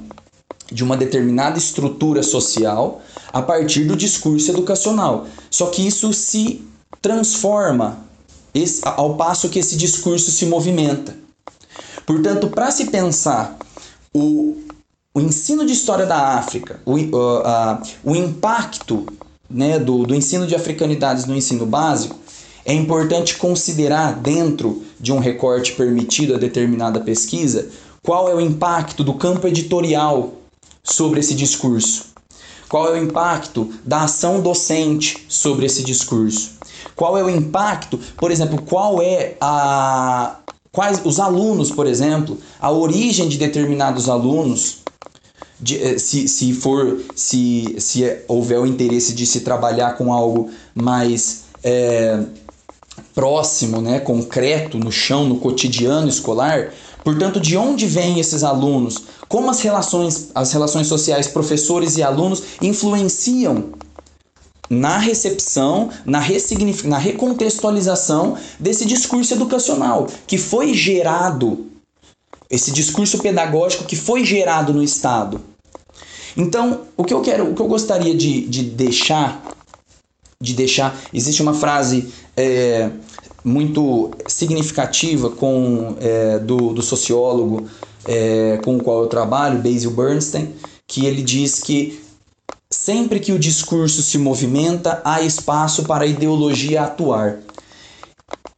de 0.71 0.85
uma 0.85 0.97
determinada 0.97 1.59
estrutura 1.59 2.23
social 2.23 3.03
a 3.33 3.43
partir 3.43 3.85
do 3.85 3.97
discurso 3.97 4.51
educacional. 4.51 5.27
Só 5.51 5.67
que 5.67 5.85
isso 5.85 6.13
se 6.13 6.63
transforma 7.01 7.99
esse, 8.55 8.81
ao 8.85 9.15
passo 9.17 9.49
que 9.49 9.59
esse 9.59 9.77
discurso 9.77 10.31
se 10.31 10.47
movimenta. 10.47 11.17
Portanto, 12.07 12.49
para 12.49 12.71
se 12.71 12.87
pensar 12.87 13.57
o, 14.13 14.57
o 15.15 15.21
ensino 15.21 15.65
de 15.65 15.73
história 15.73 16.07
da 16.07 16.37
África, 16.39 16.81
o, 16.85 16.95
uh, 16.95 16.99
uh, 16.99 17.83
o 18.05 18.17
impacto 18.17 19.07
né, 19.49 19.79
do, 19.79 20.05
do 20.05 20.15
ensino 20.15 20.47
de 20.47 20.55
africanidades 20.55 21.27
no 21.27 21.37
ensino 21.37 21.67
básico, 21.67 22.19
é 22.65 22.73
importante 22.73 23.37
considerar, 23.37 24.15
dentro 24.15 24.83
de 25.01 25.13
um 25.13 25.19
recorte 25.19 25.73
permitido 25.73 26.35
a 26.35 26.39
determinada 26.39 27.01
pesquisa, 27.01 27.69
qual 28.03 28.29
é 28.29 28.35
o 28.35 28.41
impacto 28.41 29.03
do 29.03 29.15
campo 29.15 29.47
editorial 29.47 30.35
sobre 30.83 31.21
esse 31.21 31.35
discurso. 31.35 32.13
Qual 32.69 32.89
é 32.89 32.99
o 32.99 33.03
impacto 33.03 33.73
da 33.85 34.03
ação 34.03 34.41
docente 34.41 35.25
sobre 35.29 35.67
esse 35.67 35.85
discurso? 35.85 36.52
Qual 36.95 37.17
é 37.17 37.23
o 37.23 37.31
impacto, 37.31 37.99
por 38.17 38.31
exemplo, 38.31 38.61
qual 38.63 39.03
é 39.03 39.37
a 39.41 40.37
quais 40.71 41.03
os 41.05 41.21
alunos, 41.21 41.71
por 41.71 41.87
exemplo, 41.87 42.39
a 42.61 42.71
origem 42.71 43.29
de 43.29 43.37
determinados 43.37 44.09
alunos, 44.09 44.79
de, 45.61 45.77
eh, 45.77 45.99
se, 45.99 46.27
se 46.27 46.53
for 46.55 46.99
se, 47.15 47.77
se 47.79 48.19
houver 48.27 48.59
o 48.59 48.67
interesse 48.67 49.13
de 49.13 49.27
se 49.27 49.41
trabalhar 49.41 49.97
com 49.97 50.13
algo 50.13 50.51
mais 50.75 51.45
é, 51.63 52.19
próximo, 53.15 53.81
né, 53.81 54.01
concreto 54.01 54.79
no 54.79 54.91
chão, 54.91 55.25
no 55.25 55.37
cotidiano 55.37 56.09
escolar, 56.09 56.73
Portanto, 57.05 57.41
de 57.41 57.57
onde 57.57 57.87
vêm 57.87 58.21
esses 58.21 58.45
alunos? 58.45 59.03
Como 59.29 59.51
as 59.51 59.61
relações, 59.61 60.31
as 60.35 60.53
relações 60.53 60.87
sociais 60.87 61.27
professores 61.27 61.97
e 61.97 62.03
alunos 62.03 62.43
influenciam 62.61 63.71
na 64.73 64.97
recepção, 64.97 65.91
na, 66.03 66.19
na 66.85 66.99
recontextualização 66.99 68.39
desse 68.59 68.87
discurso 68.87 69.35
educacional 69.35 70.07
que 70.27 70.39
foi 70.39 70.73
gerado, 70.73 71.67
esse 72.49 72.71
discurso 72.71 73.19
pedagógico 73.19 73.85
que 73.85 73.95
foi 73.95 74.25
gerado 74.25 74.73
no 74.73 74.83
Estado. 74.83 75.43
Então, 76.35 76.81
o 76.97 77.05
que 77.05 77.13
eu 77.13 77.21
quero, 77.21 77.51
o 77.51 77.55
que 77.55 77.61
eu 77.61 77.67
gostaria 77.67 78.15
de, 78.15 78.47
de 78.47 78.63
deixar, 78.63 79.45
de 80.41 80.55
deixar, 80.55 80.99
existe 81.13 81.43
uma 81.43 81.53
frase 81.53 82.09
é, 82.35 82.89
muito 83.45 84.11
significativa 84.27 85.29
com 85.29 85.97
é, 86.01 86.39
do, 86.39 86.73
do 86.73 86.81
sociólogo 86.81 87.69
é, 88.07 88.59
com 88.65 88.79
o 88.79 88.83
qual 88.83 89.03
eu 89.03 89.07
trabalho, 89.07 89.59
Basil 89.59 89.91
Bernstein, 89.91 90.55
que 90.87 91.05
ele 91.05 91.21
diz 91.21 91.61
que 91.61 92.01
sempre 92.85 93.21
que 93.21 93.31
o 93.31 93.39
discurso 93.39 94.03
se 94.03 94.19
movimenta, 94.19 95.01
há 95.05 95.23
espaço 95.23 95.85
para 95.85 96.03
a 96.03 96.07
ideologia 96.07 96.83
atuar. 96.83 97.39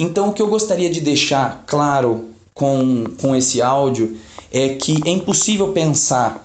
Então, 0.00 0.30
o 0.30 0.32
que 0.32 0.40
eu 0.40 0.48
gostaria 0.48 0.88
de 0.88 1.02
deixar 1.02 1.62
claro 1.66 2.30
com, 2.54 3.14
com 3.20 3.36
esse 3.36 3.60
áudio 3.60 4.16
é 4.50 4.76
que 4.76 5.02
é 5.04 5.10
impossível 5.10 5.74
pensar 5.74 6.42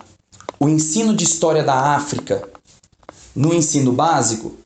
o 0.60 0.68
ensino 0.68 1.16
de 1.16 1.24
história 1.24 1.64
da 1.64 1.96
África 1.96 2.50
no 3.34 3.54
ensino 3.54 3.94
básico 3.94 4.58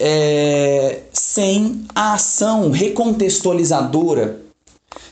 é, 0.00 1.02
sem 1.12 1.84
a 1.92 2.14
ação 2.14 2.70
recontextualizadora, 2.70 4.41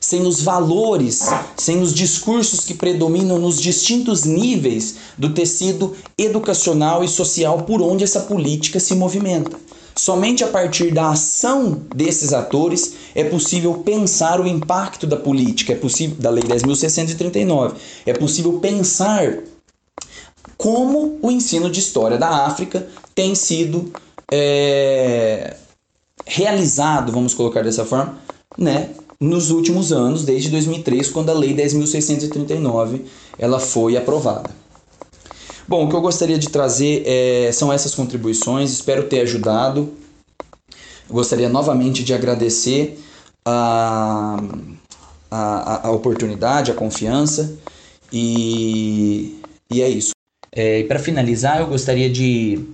sem 0.01 0.26
os 0.26 0.41
valores, 0.43 1.28
sem 1.57 1.81
os 1.81 1.93
discursos 1.93 2.61
que 2.61 2.74
predominam 2.74 3.39
nos 3.39 3.61
distintos 3.61 4.24
níveis 4.24 4.97
do 5.16 5.33
tecido 5.33 5.95
educacional 6.16 7.05
e 7.05 7.09
social 7.09 7.62
por 7.62 7.83
onde 7.83 8.05
essa 8.05 8.20
política 8.20 8.81
se 8.81 8.95
movimenta. 8.95 9.57
Somente 9.95 10.43
a 10.43 10.47
partir 10.47 10.93
da 10.93 11.11
ação 11.11 11.83
desses 11.95 12.33
atores 12.33 12.95
é 13.14 13.24
possível 13.24 13.74
pensar 13.85 14.41
o 14.41 14.47
impacto 14.47 15.07
da 15.07 15.16
política, 15.16 15.72
é 15.72 15.76
possível 15.76 16.16
da 16.18 16.31
Lei 16.31 16.45
10.639. 16.45 17.74
É 18.07 18.12
possível 18.14 18.59
pensar 18.61 19.41
como 20.57 21.18
o 21.20 21.31
ensino 21.31 21.70
de 21.70 21.81
história 21.81 22.16
da 22.16 22.47
África 22.47 22.87
tem 23.14 23.35
sido 23.35 23.93
é, 24.33 25.57
realizado, 26.26 27.12
vamos 27.12 27.35
colocar 27.35 27.62
dessa 27.62 27.85
forma, 27.85 28.18
né, 28.57 28.91
nos 29.20 29.50
últimos 29.50 29.92
anos, 29.92 30.24
desde 30.24 30.48
2003, 30.48 31.10
quando 31.10 31.28
a 31.28 31.34
Lei 31.34 31.54
10.639 31.54 33.02
ela 33.38 33.60
foi 33.60 33.96
aprovada. 33.96 34.50
Bom, 35.68 35.84
o 35.84 35.88
que 35.88 35.94
eu 35.94 36.00
gostaria 36.00 36.38
de 36.38 36.48
trazer 36.48 37.02
é, 37.06 37.52
são 37.52 37.72
essas 37.72 37.94
contribuições, 37.94 38.72
espero 38.72 39.04
ter 39.04 39.20
ajudado. 39.20 39.92
Eu 41.08 41.14
gostaria 41.14 41.48
novamente 41.48 42.02
de 42.02 42.14
agradecer 42.14 42.98
a, 43.44 44.38
a, 45.30 45.88
a 45.88 45.90
oportunidade, 45.90 46.70
a 46.70 46.74
confiança 46.74 47.56
e, 48.12 49.40
e 49.70 49.82
é 49.82 49.88
isso. 49.88 50.12
É, 50.50 50.82
Para 50.84 50.98
finalizar, 50.98 51.60
eu 51.60 51.66
gostaria 51.66 52.10
de 52.10 52.64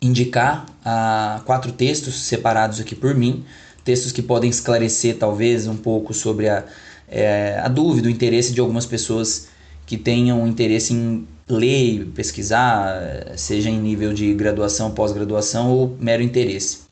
indicar 0.00 0.66
ah, 0.84 1.42
quatro 1.44 1.72
textos 1.72 2.14
separados 2.14 2.80
aqui 2.80 2.94
por 2.94 3.14
mim, 3.14 3.44
textos 3.84 4.10
que 4.10 4.22
podem 4.22 4.50
esclarecer 4.50 5.16
talvez 5.16 5.66
um 5.66 5.76
pouco 5.76 6.14
sobre 6.14 6.48
a, 6.48 6.64
é, 7.08 7.60
a 7.62 7.68
dúvida, 7.68 8.08
o 8.08 8.10
interesse 8.10 8.52
de 8.52 8.60
algumas 8.60 8.86
pessoas 8.86 9.48
que 9.86 9.96
tenham 9.96 10.46
interesse 10.46 10.94
em 10.94 11.26
ler, 11.48 12.06
pesquisar, 12.14 13.32
seja 13.36 13.68
em 13.68 13.78
nível 13.78 14.14
de 14.14 14.32
graduação, 14.32 14.90
pós-graduação 14.90 15.70
ou 15.70 15.96
mero 16.00 16.22
interesse. 16.22 16.84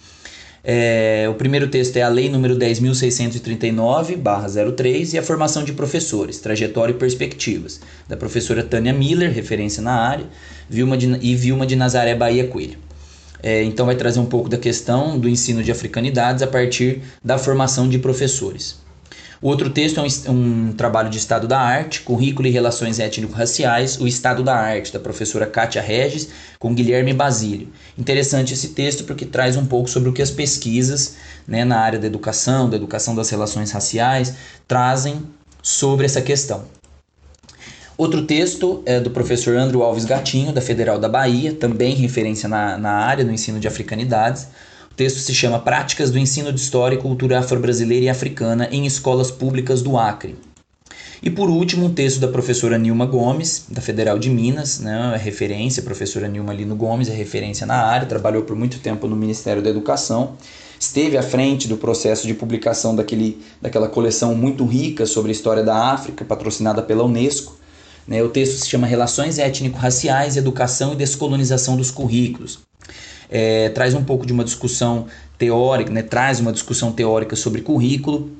É, 0.65 1.27
o 1.29 1.35
primeiro 1.35 1.67
texto 1.67 1.97
é 1.97 2.03
a 2.03 2.09
Lei 2.09 2.29
número 2.29 2.57
10.639-03 2.57 5.15
e 5.15 5.19
a 5.19 5.23
formação 5.23 5.65
de 5.65 5.73
professores, 5.73 6.39
trajetória 6.39 6.93
e 6.93 6.97
perspectivas, 6.97 7.81
da 8.09 8.17
professora 8.17 8.63
Tânia 8.63 8.93
Miller, 8.93 9.33
referência 9.33 9.83
na 9.83 9.95
área, 9.95 10.27
Vilma 10.71 10.97
de, 10.97 11.19
e 11.21 11.35
Vilma 11.35 11.67
de 11.67 11.75
Nazaré 11.75 12.15
Bahia 12.15 12.47
Coelho. 12.47 12.79
É, 13.43 13.63
então 13.65 13.87
vai 13.87 13.97
trazer 13.97 14.21
um 14.21 14.27
pouco 14.27 14.49
da 14.49 14.57
questão 14.57 15.19
do 15.19 15.29
ensino 15.29 15.63
de 15.63 15.73
africanidades 15.73 16.43
a 16.43 16.47
partir 16.47 17.03
da 17.25 17.37
formação 17.37 17.89
de 17.89 17.99
professores. 17.99 18.81
O 19.43 19.49
outro 19.49 19.71
texto 19.71 19.99
é 19.99 20.31
um, 20.31 20.33
um, 20.33 20.73
trabalho 20.73 21.11
de 21.11 21.19
Estado 21.19 21.49
da 21.49 21.59
Arte, 21.59 22.03
Currículo 22.03 22.47
e 22.47 22.51
Relações 22.53 23.01
Étnico-Raciais, 23.01 24.01
o 24.01 24.07
Estado 24.07 24.45
da 24.45 24.55
Arte, 24.55 24.93
da 24.93 25.01
professora 25.01 25.47
Kátia 25.47 25.83
Regis, 25.83 26.29
com 26.61 26.73
Guilherme 26.73 27.13
Basílio. 27.13 27.69
Interessante 27.99 28.55
esse 28.55 28.69
texto 28.69 29.03
porque 29.03 29.27
traz 29.27 29.57
um 29.57 29.67
pouco 29.67 29.91
sobre 29.91 30.09
o 30.09 30.13
que 30.13 30.23
as 30.23 30.31
pesquisas 30.31 31.17
né, 31.45 31.65
na 31.65 31.81
área 31.81 31.99
da 31.99 32.07
educação, 32.07 32.71
da 32.71 32.77
educação 32.77 33.17
das 33.17 33.31
relações 33.31 33.73
raciais, 33.73 34.33
trazem 34.69 35.21
sobre 35.61 36.07
essa 36.07 36.23
questão. 36.23 36.65
Outro 37.97 38.23
texto 38.23 38.83
é 38.87 38.99
do 38.99 39.11
professor 39.11 39.57
Andrew 39.57 39.83
Alves 39.83 40.05
Gatinho, 40.05 40.53
da 40.53 40.61
Federal 40.61 40.99
da 40.99 41.09
Bahia, 41.09 41.53
também 41.53 41.95
referência 41.95 42.49
na, 42.49 42.79
na 42.79 42.93
área 42.93 43.25
do 43.25 43.31
ensino 43.31 43.61
de 43.61 43.69
africanidades. 43.69 44.49
O 44.91 44.95
texto 44.95 45.19
se 45.19 45.35
chama 45.35 45.59
Práticas 45.59 46.11
do 46.11 46.19
Ensino 46.19 46.53
de 46.53 46.61
História 46.61 46.97
e 46.97 46.99
Cultura 46.99 47.39
Afro-Brasileira 47.39 48.07
e 48.07 48.09
Africana 48.09 48.69
em 48.71 48.87
Escolas 48.87 49.31
Públicas 49.31 49.83
do 49.83 49.97
Acre. 49.99 50.37
E 51.23 51.31
por 51.31 51.49
último, 51.49 51.87
um 51.87 51.95
texto 51.95 52.19
da 52.19 52.27
professora 52.27 52.77
Nilma 52.77 53.07
Gomes, 53.07 53.67
da 53.69 53.81
Federal 53.81 54.19
de 54.19 54.29
Minas, 54.29 54.81
né, 54.81 55.13
é 55.15 55.17
referência, 55.17 55.81
a 55.81 55.85
professora 55.85 56.27
Nilma 56.27 56.53
Lino 56.53 56.75
Gomes 56.75 57.09
é 57.09 57.15
referência 57.15 57.65
na 57.65 57.77
área, 57.77 58.09
trabalhou 58.09 58.43
por 58.43 58.57
muito 58.57 58.81
tempo 58.81 59.07
no 59.07 59.15
Ministério 59.15 59.63
da 59.63 59.71
Educação, 59.71 60.33
esteve 60.81 61.17
à 61.17 61.23
frente 61.23 61.69
do 61.69 61.77
processo 61.77 62.27
de 62.27 62.35
publicação 62.35 62.97
daquele, 62.97 63.41
daquela 63.61 63.89
coleção 63.89 64.35
muito 64.35 64.67
rica 64.67 65.07
sobre 65.07 65.31
a 65.31 65.33
história 65.33 65.63
da 65.63 65.93
África, 65.93 66.25
patrocinada 66.25 66.83
pela 66.83 67.05
Unesco. 67.05 67.62
Né, 68.07 68.23
o 68.23 68.29
texto 68.29 68.59
se 68.59 68.69
chama 68.69 68.87
Relações 68.87 69.39
Étnico-Raciais, 69.39 70.37
Educação 70.37 70.93
e 70.93 70.97
Descolonização 70.97 71.77
dos 71.77 71.91
Currículos 71.91 72.59
é, 73.33 73.71
traz 73.71 73.95
um 73.95 74.05
pouco 74.05 74.27
de 74.27 74.33
uma 74.33 74.45
discussão 74.45 75.07
teórica, 75.39 75.91
né, 75.91 76.03
traz 76.03 76.39
uma 76.39 76.53
discussão 76.53 76.93
teórica 76.93 77.35
sobre 77.35 77.63
currículo, 77.63 78.31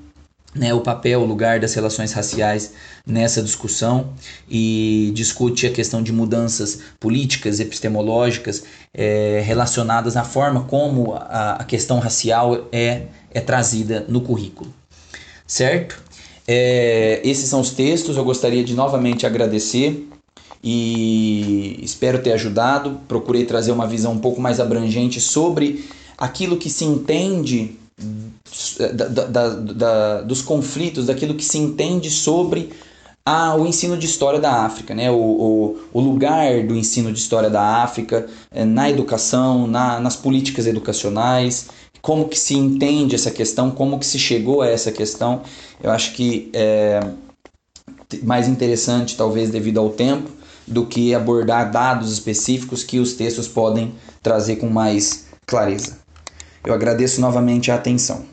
né, 0.55 0.75
o 0.75 0.83
papel, 0.83 1.23
o 1.23 1.25
lugar 1.25 1.59
das 1.59 1.73
relações 1.73 2.13
raciais 2.13 2.75
nessa 3.07 3.43
discussão 3.43 4.13
e 4.49 5.11
discute 5.15 5.67
a 5.67 5.71
questão 5.71 6.03
de 6.03 6.13
mudanças 6.13 6.79
políticas, 7.01 7.59
epistemológicas 7.59 8.63
é, 8.93 9.43
relacionadas 9.43 10.15
à 10.15 10.25
forma 10.25 10.65
como 10.65 11.15
a, 11.15 11.53
a, 11.55 11.65
questão 11.65 11.99
racial 11.99 12.69
é, 12.71 13.07
é 13.33 13.41
trazida 13.41 14.05
no 14.07 14.21
currículo. 14.21 14.71
Certo? 15.47 16.02
É, 16.47 17.21
esses 17.25 17.49
são 17.49 17.61
os 17.61 17.71
textos, 17.71 18.17
eu 18.17 18.25
gostaria 18.25 18.65
de 18.65 18.75
novamente 18.75 19.27
agradecer 19.27 20.09
e 20.63 21.79
espero 21.83 22.23
ter 22.23 22.33
ajudado. 22.33 23.01
Procurei 23.09 23.45
trazer 23.45 23.73
uma 23.73 23.87
visão 23.87 24.13
um 24.13 24.19
pouco 24.19 24.41
mais 24.41 24.61
abrangente 24.61 25.21
sobre 25.21 25.85
aquilo 26.19 26.57
que 26.57 26.71
se 26.71 26.85
entende 26.85 27.77
da, 28.95 29.09
da, 29.09 29.49
da, 29.49 30.21
dos 30.23 30.43
conflitos, 30.43 31.07
daquilo 31.07 31.35
que 31.35 31.45
se 31.45 31.59
entende 31.59 32.11
sobre 32.11 32.71
a, 33.25 33.55
o 33.55 33.67
ensino 33.67 33.97
de 33.97 34.07
história 34.07 34.41
da 34.41 34.65
África, 34.65 34.95
né? 34.95 35.11
o, 35.11 35.15
o, 35.15 35.79
o 35.93 36.01
lugar 36.01 36.65
do 36.65 36.75
ensino 36.75 37.13
de 37.13 37.19
história 37.19 37.49
da 37.49 37.83
África 37.83 38.27
é, 38.51 38.65
na 38.65 38.91
educação, 38.91 39.67
na, 39.67 40.01
nas 40.01 40.17
políticas 40.17 40.67
educacionais, 40.67 41.69
como 42.03 42.29
que 42.29 42.39
se 42.39 42.55
entende 42.55 43.15
essa 43.15 43.31
questão, 43.31 43.71
como 43.71 43.99
que 43.99 44.05
se 44.05 44.19
chegou 44.19 44.61
a 44.61 44.69
essa 44.69 44.91
questão. 44.91 45.43
Eu 45.83 45.91
acho 45.91 46.13
que 46.13 46.51
é 46.53 47.01
mais 48.25 48.49
interessante, 48.49 49.17
talvez 49.17 49.49
devido 49.51 49.79
ao 49.79 49.89
tempo, 49.91 50.29
do 50.67 50.85
que 50.85 51.15
abordar 51.15 51.71
dados 51.71 52.13
específicos 52.13 52.85
que 52.85 52.99
os 52.99 53.15
textos 53.15 53.49
podem 53.49 53.95
trazer 54.23 54.57
com 54.57 54.69
mais 54.69 55.27
clareza. 55.47 55.99
Eu 56.65 56.75
agradeço 56.75 57.21
novamente 57.21 57.71
a 57.71 57.77
atenção. 57.77 58.32